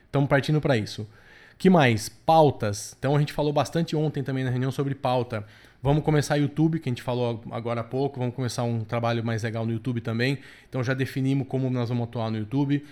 estamos 0.05 0.27
partindo 0.27 0.59
para 0.59 0.75
isso. 0.75 1.07
Que 1.55 1.69
mais? 1.69 2.09
Pautas. 2.09 2.95
Então 2.97 3.15
a 3.15 3.19
gente 3.19 3.31
falou 3.31 3.53
bastante 3.53 3.95
ontem 3.95 4.23
também 4.23 4.43
na 4.43 4.49
reunião 4.49 4.71
sobre 4.71 4.95
pauta. 4.95 5.45
Vamos 5.83 6.03
começar 6.03 6.37
YouTube, 6.37 6.79
que 6.79 6.89
a 6.89 6.91
gente 6.91 7.03
falou 7.03 7.43
agora 7.51 7.81
há 7.81 7.83
pouco. 7.83 8.19
Vamos 8.19 8.33
começar 8.33 8.63
um 8.63 8.83
trabalho 8.83 9.23
mais 9.23 9.43
legal 9.43 9.67
no 9.67 9.71
YouTube 9.71 10.01
também. 10.01 10.39
Então 10.67 10.83
já 10.83 10.95
definimos 10.95 11.47
como 11.47 11.69
nós 11.69 11.89
vamos 11.89 12.05
atuar 12.05 12.31
no 12.31 12.39
YouTube 12.39 12.83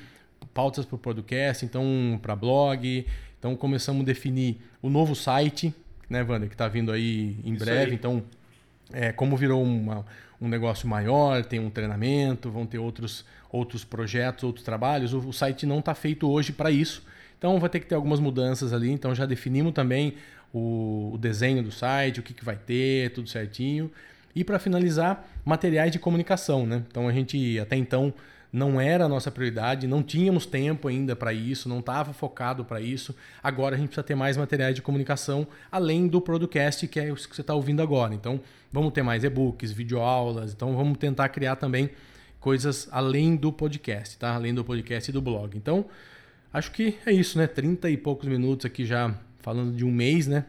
pautas 0.53 0.85
para 0.85 0.95
o 0.95 0.99
podcast, 0.99 1.65
então 1.65 2.19
para 2.21 2.35
blog. 2.35 3.05
Então 3.39 3.55
começamos 3.55 4.01
a 4.03 4.05
definir 4.05 4.57
o 4.81 4.89
novo 4.89 5.15
site, 5.15 5.73
né, 6.09 6.21
Wander, 6.21 6.49
que 6.49 6.55
está 6.55 6.67
vindo 6.67 6.91
aí 6.91 7.37
em 7.43 7.53
Isso 7.53 7.63
breve. 7.63 7.91
Aí. 7.91 7.95
Então, 7.95 8.21
é, 8.91 9.11
como 9.11 9.37
virou 9.37 9.63
uma, 9.63 10.05
um 10.41 10.47
negócio 10.47 10.87
maior, 10.87 11.43
tem 11.43 11.59
um 11.59 11.69
treinamento, 11.69 12.51
vão 12.51 12.65
ter 12.65 12.79
outros, 12.79 13.25
outros 13.51 13.83
projetos, 13.83 14.43
outros 14.43 14.65
trabalhos. 14.65 15.13
O, 15.13 15.19
o 15.19 15.33
site 15.33 15.65
não 15.65 15.79
está 15.79 15.95
feito 15.95 16.29
hoje 16.29 16.51
para 16.51 16.69
isso. 16.69 17.03
Então 17.37 17.57
vai 17.59 17.69
ter 17.69 17.79
que 17.79 17.87
ter 17.87 17.95
algumas 17.95 18.19
mudanças 18.19 18.73
ali. 18.73 18.91
Então 18.91 19.15
já 19.15 19.25
definimos 19.25 19.73
também 19.73 20.15
o, 20.53 21.11
o 21.13 21.17
desenho 21.17 21.63
do 21.63 21.71
site, 21.71 22.19
o 22.19 22.23
que, 22.23 22.33
que 22.33 22.43
vai 22.43 22.57
ter, 22.57 23.11
tudo 23.11 23.29
certinho. 23.29 23.89
E 24.35 24.43
para 24.43 24.59
finalizar, 24.59 25.27
materiais 25.45 25.91
de 25.91 25.99
comunicação. 25.99 26.65
Né? 26.65 26.83
Então 26.89 27.07
a 27.07 27.13
gente 27.13 27.59
até 27.59 27.75
então 27.75 28.13
não 28.51 28.81
era 28.81 29.05
a 29.05 29.09
nossa 29.09 29.29
prioridade, 29.29 29.87
não 29.87 30.01
tínhamos 30.01 30.45
tempo 30.45 30.87
ainda 30.87 31.15
para 31.15 31.31
isso, 31.31 31.69
não 31.69 31.79
estava 31.79 32.13
focado 32.13 32.65
para 32.65 32.81
isso. 32.81 33.15
Agora 33.43 33.75
a 33.75 33.77
gente 33.77 33.89
precisa 33.89 34.03
ter 34.03 34.15
mais 34.15 34.37
materiais 34.37 34.73
de 34.75 34.81
comunicação 34.81 35.47
além 35.71 36.07
do 36.07 36.19
podcast, 36.19 36.87
que 36.87 36.99
é 36.99 37.11
o 37.11 37.15
que 37.15 37.35
você 37.35 37.41
está 37.41 37.53
ouvindo 37.53 37.81
agora. 37.81 38.13
Então, 38.13 38.41
vamos 38.71 38.91
ter 38.91 39.03
mais 39.03 39.23
e-books, 39.23 39.71
videoaulas, 39.71 40.51
então 40.51 40.75
vamos 40.75 40.97
tentar 40.97 41.29
criar 41.29 41.55
também 41.57 41.91
coisas 42.39 42.87
além 42.91 43.35
do 43.35 43.51
podcast, 43.51 44.17
tá? 44.17 44.33
Além 44.33 44.53
do 44.53 44.63
podcast 44.63 45.09
e 45.09 45.13
do 45.13 45.21
blog. 45.21 45.55
Então, 45.55 45.85
acho 46.51 46.71
que 46.71 46.97
é 47.05 47.11
isso, 47.11 47.37
né? 47.37 47.45
30 47.45 47.89
e 47.89 47.97
poucos 47.97 48.27
minutos 48.27 48.65
aqui 48.65 48.85
já 48.85 49.13
falando 49.39 49.75
de 49.75 49.85
um 49.85 49.91
mês, 49.91 50.25
né? 50.27 50.45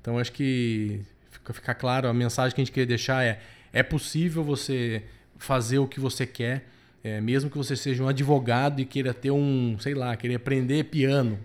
Então, 0.00 0.18
acho 0.18 0.32
que 0.32 1.00
fica, 1.30 1.52
fica 1.52 1.74
claro, 1.74 2.08
a 2.08 2.14
mensagem 2.14 2.54
que 2.54 2.60
a 2.60 2.64
gente 2.64 2.72
queria 2.72 2.86
deixar 2.86 3.24
é 3.24 3.40
é 3.72 3.82
possível 3.82 4.44
você 4.44 5.02
fazer 5.38 5.78
o 5.78 5.86
que 5.86 5.98
você 5.98 6.26
quer 6.26 6.68
é, 7.04 7.20
mesmo 7.20 7.50
que 7.50 7.56
você 7.56 7.74
seja 7.74 8.02
um 8.02 8.08
advogado 8.08 8.80
e 8.80 8.84
queira 8.84 9.12
ter 9.12 9.30
um, 9.30 9.76
sei 9.78 9.94
lá, 9.94 10.14
querer 10.16 10.36
aprender 10.36 10.84
piano, 10.84 11.38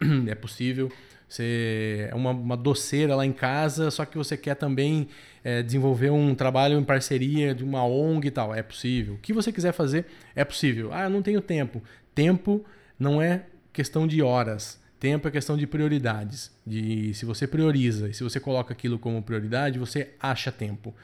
é 0.26 0.34
possível. 0.34 0.90
Você 1.28 2.08
é 2.10 2.14
uma, 2.14 2.30
uma 2.30 2.56
doceira 2.56 3.16
lá 3.16 3.24
em 3.24 3.32
casa, 3.32 3.90
só 3.90 4.04
que 4.04 4.16
você 4.16 4.36
quer 4.36 4.54
também 4.54 5.08
é, 5.42 5.62
desenvolver 5.62 6.10
um 6.10 6.34
trabalho 6.34 6.78
em 6.78 6.84
parceria 6.84 7.54
de 7.54 7.64
uma 7.64 7.84
ONG 7.84 8.28
e 8.28 8.30
tal. 8.30 8.54
É 8.54 8.62
possível. 8.62 9.14
O 9.14 9.18
que 9.18 9.32
você 9.32 9.50
quiser 9.50 9.72
fazer 9.72 10.06
é 10.34 10.44
possível. 10.44 10.90
Ah, 10.92 11.04
eu 11.04 11.10
não 11.10 11.22
tenho 11.22 11.40
tempo. 11.40 11.82
Tempo 12.14 12.64
não 12.98 13.20
é 13.20 13.46
questão 13.72 14.06
de 14.06 14.22
horas. 14.22 14.80
Tempo 15.00 15.26
é 15.26 15.30
questão 15.30 15.56
de 15.56 15.66
prioridades. 15.66 16.52
De 16.66 17.12
se 17.14 17.24
você 17.24 17.46
prioriza 17.46 18.08
e 18.08 18.14
se 18.14 18.22
você 18.22 18.38
coloca 18.38 18.72
aquilo 18.72 18.98
como 18.98 19.22
prioridade, 19.22 19.78
você 19.78 20.10
acha 20.20 20.52
tempo. 20.52 20.94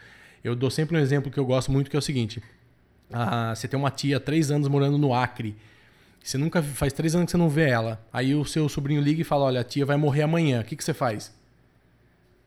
Eu 0.45 0.55
dou 0.55 0.71
sempre 0.71 0.97
um 0.97 1.01
exemplo 1.01 1.31
que 1.31 1.39
eu 1.39 1.45
gosto 1.45 1.73
muito, 1.73 1.91
que 1.91 1.97
é 1.97 1.99
o 1.99 2.03
seguinte: 2.03 2.43
ah, 3.13 3.55
você 3.55 3.67
tem 3.67 3.79
uma 3.79 3.91
tia 3.91 4.21
três 4.21 4.51
anos 4.51 4.69
morando 4.69 4.99
no 4.99 5.15
Acre. 5.15 5.57
Você 6.23 6.37
nunca 6.37 6.63
faz 6.63 6.93
três 6.93 7.15
anos 7.15 7.27
que 7.27 7.31
você 7.33 7.37
não 7.37 7.49
vê 7.49 7.69
ela. 7.69 8.01
Aí 8.13 8.35
o 8.35 8.45
seu 8.45 8.69
sobrinho 8.69 9.01
liga 9.01 9.21
e 9.21 9.25
fala: 9.25 9.45
Olha, 9.45 9.61
a 9.61 9.65
tia 9.65 9.87
vai 9.87 9.97
morrer 9.97 10.23
amanhã. 10.23 10.61
O 10.61 10.65
que, 10.65 10.77
que 10.77 10.85
você 10.85 10.95
faz? 10.95 11.39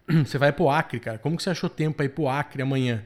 Você 0.26 0.38
vai 0.38 0.52
pro 0.52 0.70
Acre, 0.70 1.00
cara. 1.00 1.18
Como 1.18 1.38
que 1.38 1.44
você 1.44 1.50
achou 1.50 1.70
tempo 1.70 1.96
para 1.96 2.06
ir 2.06 2.10
pro 2.10 2.28
Acre 2.28 2.62
amanhã? 2.62 3.06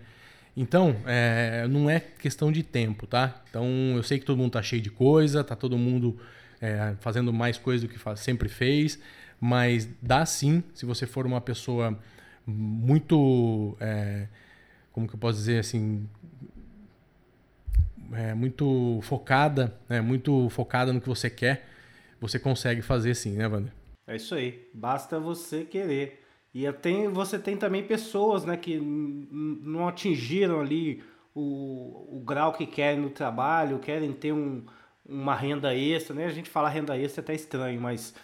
Então, 0.55 0.95
é, 1.05 1.67
não 1.67 1.87
é 1.87 1.99
questão 1.99 2.51
de 2.51 2.63
tempo, 2.63 3.05
tá? 3.05 3.39
Então, 3.47 3.67
eu 3.95 4.01
sei 4.01 4.17
que 4.17 4.25
todo 4.25 4.35
mundo 4.35 4.53
tá 4.53 4.63
cheio 4.63 4.81
de 4.81 4.89
coisa, 4.89 5.43
tá 5.43 5.55
todo 5.55 5.77
mundo 5.77 6.17
é, 6.59 6.95
fazendo 6.99 7.31
mais 7.31 7.59
coisa 7.59 7.85
do 7.85 7.93
que 7.93 7.99
faz, 7.99 8.21
sempre 8.21 8.49
fez, 8.49 8.99
mas 9.39 9.87
dá 10.01 10.25
sim, 10.25 10.63
se 10.73 10.83
você 10.83 11.05
for 11.05 11.27
uma 11.27 11.39
pessoa 11.39 11.95
muito, 12.47 13.77
é, 13.79 14.27
como 14.91 15.07
que 15.07 15.13
eu 15.13 15.19
posso 15.19 15.37
dizer 15.37 15.59
assim, 15.59 16.07
é, 18.13 18.33
muito 18.33 18.99
focada, 19.03 19.73
né, 19.87 20.01
muito 20.01 20.49
focada 20.49 20.93
no 20.93 21.01
que 21.01 21.07
você 21.07 21.29
quer, 21.29 21.67
você 22.19 22.39
consegue 22.39 22.81
fazer 22.81 23.15
sim, 23.15 23.33
né, 23.33 23.47
Wander? 23.47 23.71
É 24.07 24.15
isso 24.15 24.33
aí. 24.33 24.69
Basta 24.73 25.19
você 25.19 25.63
querer. 25.63 26.23
E 26.53 26.71
tem, 26.73 27.09
você 27.09 27.37
tem 27.37 27.57
também 27.57 27.83
pessoas 27.83 28.45
né, 28.45 28.57
que 28.57 28.79
não 28.79 29.87
atingiram 29.87 30.61
ali 30.61 31.03
o, 31.35 32.17
o 32.17 32.23
grau 32.25 32.53
que 32.53 32.65
querem 32.65 32.99
no 32.99 33.09
trabalho, 33.09 33.77
querem 33.79 34.11
ter 34.11 34.31
um, 34.31 34.63
uma 35.07 35.35
renda 35.35 35.75
extra, 35.75 36.15
né? 36.15 36.25
A 36.25 36.31
gente 36.31 36.49
fala 36.49 36.69
renda 36.69 36.97
extra 36.97 37.21
é 37.21 37.23
até 37.23 37.35
estranho, 37.35 37.79
mas 37.79 38.15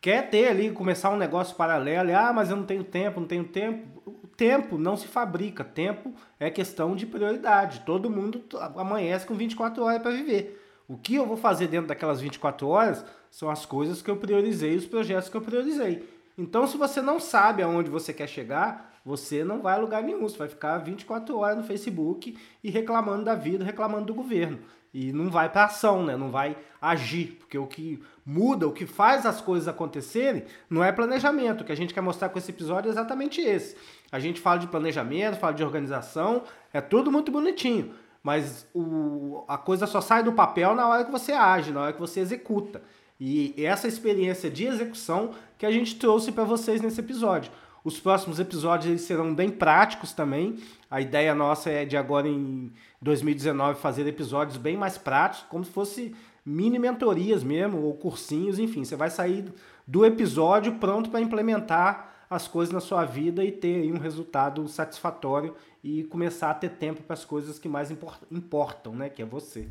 quer 0.00 0.30
ter 0.30 0.48
ali, 0.48 0.70
começar 0.70 1.10
um 1.10 1.16
negócio 1.16 1.54
paralelo, 1.54 2.16
ah, 2.16 2.32
mas 2.32 2.50
eu 2.50 2.56
não 2.56 2.64
tenho 2.64 2.82
tempo, 2.82 3.20
não 3.20 3.26
tenho 3.26 3.44
tempo. 3.44 4.21
Tempo 4.36 4.78
não 4.78 4.96
se 4.96 5.06
fabrica, 5.06 5.62
tempo 5.62 6.14
é 6.38 6.50
questão 6.50 6.96
de 6.96 7.06
prioridade. 7.06 7.82
Todo 7.86 8.10
mundo 8.10 8.42
amanhece 8.76 9.26
com 9.26 9.34
24 9.34 9.82
horas 9.84 10.02
para 10.02 10.10
viver. 10.10 10.60
O 10.88 10.96
que 10.96 11.14
eu 11.14 11.26
vou 11.26 11.36
fazer 11.36 11.68
dentro 11.68 11.86
daquelas 11.86 12.20
24 12.20 12.66
horas 12.68 13.04
são 13.30 13.48
as 13.48 13.64
coisas 13.64 14.02
que 14.02 14.10
eu 14.10 14.16
priorizei, 14.16 14.76
os 14.76 14.86
projetos 14.86 15.28
que 15.28 15.36
eu 15.36 15.40
priorizei. 15.40 16.08
Então, 16.36 16.66
se 16.66 16.76
você 16.76 17.00
não 17.00 17.20
sabe 17.20 17.62
aonde 17.62 17.90
você 17.90 18.12
quer 18.12 18.26
chegar, 18.26 19.00
você 19.04 19.44
não 19.44 19.60
vai 19.60 19.74
a 19.74 19.78
lugar 19.78 20.02
nenhum. 20.02 20.22
Você 20.22 20.38
vai 20.38 20.48
ficar 20.48 20.78
24 20.78 21.36
horas 21.38 21.56
no 21.56 21.64
Facebook 21.64 22.36
e 22.62 22.70
reclamando 22.70 23.24
da 23.24 23.34
vida, 23.34 23.64
reclamando 23.64 24.06
do 24.06 24.14
governo. 24.14 24.58
E 24.94 25.12
não 25.12 25.30
vai 25.30 25.48
para 25.48 25.64
ação, 25.64 26.04
né? 26.04 26.16
Não 26.16 26.30
vai 26.30 26.56
agir, 26.80 27.36
porque 27.38 27.56
o 27.56 27.66
que 27.66 28.02
muda, 28.24 28.66
o 28.66 28.72
que 28.72 28.86
faz 28.86 29.26
as 29.26 29.40
coisas 29.40 29.68
acontecerem, 29.68 30.44
não 30.70 30.82
é 30.82 30.92
planejamento. 30.92 31.62
O 31.62 31.64
que 31.64 31.72
a 31.72 31.76
gente 31.76 31.92
quer 31.92 32.00
mostrar 32.00 32.28
com 32.28 32.38
esse 32.38 32.50
episódio 32.50 32.88
é 32.88 32.92
exatamente 32.92 33.40
esse. 33.40 33.76
A 34.10 34.18
gente 34.18 34.40
fala 34.40 34.58
de 34.58 34.66
planejamento, 34.68 35.38
fala 35.38 35.54
de 35.54 35.64
organização, 35.64 36.42
é 36.72 36.80
tudo 36.80 37.10
muito 37.10 37.32
bonitinho. 37.32 37.94
Mas 38.22 38.66
o, 38.72 39.44
a 39.48 39.58
coisa 39.58 39.86
só 39.86 40.00
sai 40.00 40.22
do 40.22 40.32
papel 40.32 40.74
na 40.74 40.86
hora 40.86 41.04
que 41.04 41.10
você 41.10 41.32
age, 41.32 41.72
na 41.72 41.82
hora 41.82 41.92
que 41.92 42.00
você 42.00 42.20
executa. 42.20 42.82
E 43.18 43.54
essa 43.56 43.86
experiência 43.86 44.50
de 44.50 44.64
execução 44.64 45.30
que 45.58 45.66
a 45.66 45.70
gente 45.70 45.96
trouxe 45.96 46.32
para 46.32 46.44
vocês 46.44 46.80
nesse 46.80 47.00
episódio. 47.00 47.52
Os 47.84 47.98
próximos 47.98 48.38
episódios 48.38 49.02
serão 49.02 49.34
bem 49.34 49.50
práticos 49.50 50.12
também. 50.12 50.56
A 50.88 51.00
ideia 51.00 51.34
nossa 51.34 51.68
é 51.68 51.84
de 51.84 51.96
agora 51.96 52.28
em 52.28 52.72
2019 53.00 53.80
fazer 53.80 54.06
episódios 54.06 54.56
bem 54.56 54.76
mais 54.76 54.96
práticos, 54.96 55.48
como 55.48 55.64
se 55.64 55.70
fosse 55.72 56.14
mini 56.44 56.78
mentorias 56.78 57.42
mesmo, 57.44 57.78
ou 57.78 57.94
cursinhos, 57.94 58.58
enfim. 58.58 58.84
Você 58.84 58.96
vai 58.96 59.10
sair 59.10 59.44
do 59.86 60.04
episódio 60.04 60.74
pronto 60.74 61.10
para 61.10 61.20
implementar 61.20 62.26
as 62.28 62.48
coisas 62.48 62.72
na 62.72 62.80
sua 62.80 63.04
vida 63.04 63.44
e 63.44 63.52
ter 63.52 63.92
um 63.92 63.98
resultado 63.98 64.66
satisfatório 64.66 65.54
e 65.84 66.04
começar 66.04 66.50
a 66.50 66.54
ter 66.54 66.70
tempo 66.70 67.02
para 67.02 67.14
as 67.14 67.24
coisas 67.24 67.58
que 67.58 67.68
mais 67.68 67.90
importam, 68.30 68.94
né? 68.94 69.10
Que 69.10 69.22
é 69.22 69.24
você. 69.24 69.66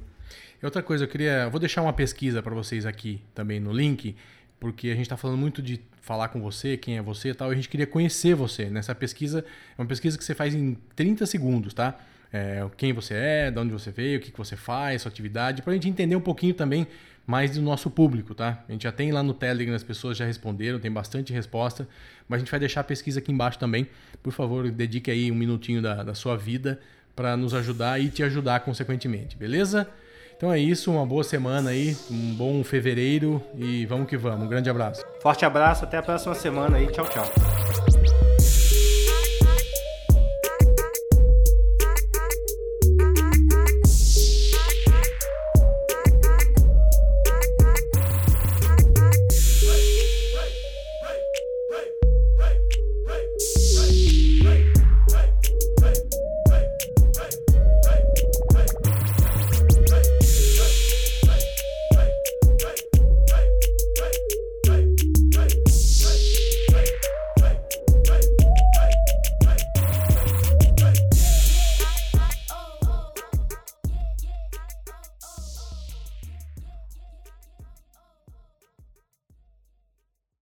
Outra 0.62 0.84
coisa, 0.84 1.06
eu 1.06 1.08
queria. 1.08 1.50
vou 1.50 1.60
deixar 1.60 1.82
uma 1.82 1.94
pesquisa 1.94 2.42
para 2.44 2.54
vocês 2.54 2.86
aqui 2.86 3.20
também 3.34 3.60
no 3.60 3.74
link, 3.74 4.16
porque 4.60 4.90
a 4.90 4.94
gente 4.94 5.04
está 5.04 5.18
falando 5.18 5.40
muito 5.40 5.62
de 5.62 5.82
falar 6.02 6.30
com 6.30 6.40
você, 6.40 6.78
quem 6.78 6.98
é 6.98 7.02
você 7.02 7.30
e 7.30 7.34
tal, 7.34 7.50
e 7.50 7.54
a 7.54 7.56
gente 7.56 7.68
queria 7.68 7.88
conhecer 7.88 8.36
você. 8.36 8.70
Nessa 8.70 8.94
pesquisa, 8.94 9.44
é 9.78 9.82
uma 9.82 9.88
pesquisa 9.88 10.18
que 10.18 10.24
você 10.24 10.36
faz 10.36 10.54
em 10.54 10.78
30 10.96 11.26
segundos, 11.26 11.74
tá? 11.74 12.00
É, 12.34 12.66
quem 12.78 12.94
você 12.94 13.14
é, 13.14 13.52
de 13.52 13.60
onde 13.60 13.74
você 13.74 13.92
veio, 13.92 14.18
o 14.18 14.22
que, 14.22 14.32
que 14.32 14.38
você 14.38 14.56
faz, 14.56 15.02
sua 15.02 15.10
atividade, 15.10 15.62
para 15.62 15.72
a 15.72 15.74
gente 15.74 15.90
entender 15.90 16.16
um 16.16 16.22
pouquinho 16.22 16.54
também 16.54 16.88
mais 17.28 17.52
do 17.52 17.62
nosso 17.62 17.90
público, 17.90 18.34
tá? 18.34 18.64
A 18.68 18.72
gente 18.72 18.84
já 18.84 18.92
tem 18.92 19.12
lá 19.12 19.22
no 19.22 19.34
Telegram, 19.34 19.76
as 19.76 19.84
pessoas 19.84 20.18
já 20.18 20.26
responderam, 20.26 20.80
tem 20.80 20.92
bastante 20.92 21.32
resposta, 21.34 21.88
mas 22.28 22.38
a 22.38 22.40
gente 22.40 22.52
vai 22.52 22.60
deixar 22.60 22.82
a 22.82 22.84
pesquisa 22.84 23.20
aqui 23.20 23.32
embaixo 23.32 23.60
também. 23.60 23.88
Por 24.24 24.32
favor, 24.32 24.70
dedique 24.72 25.12
aí 25.12 25.32
um 25.32 25.36
minutinho 25.36 25.82
da, 25.82 26.04
da 26.04 26.14
sua 26.14 26.38
vida 26.38 26.80
para 27.16 27.36
nos 27.38 27.54
ajudar 27.54 28.00
e 28.00 28.10
te 28.10 28.24
ajudar 28.24 28.62
consequentemente, 28.62 29.36
beleza? 29.38 29.88
Então 30.36 30.52
é 30.52 30.58
isso, 30.58 30.92
uma 30.92 31.06
boa 31.06 31.24
semana 31.24 31.70
aí, 31.70 31.96
um 32.10 32.34
bom 32.34 32.64
fevereiro 32.64 33.44
e 33.56 33.86
vamos 33.86 34.10
que 34.10 34.18
vamos. 34.18 34.46
Um 34.46 34.50
grande 34.50 34.70
abraço. 34.70 35.06
Forte 35.22 35.46
abraço, 35.46 35.84
até 35.84 35.98
a 35.98 36.02
próxima 36.02 36.34
semana 36.34 36.78
aí. 36.78 36.88
Tchau, 36.88 37.06
tchau. 37.08 38.01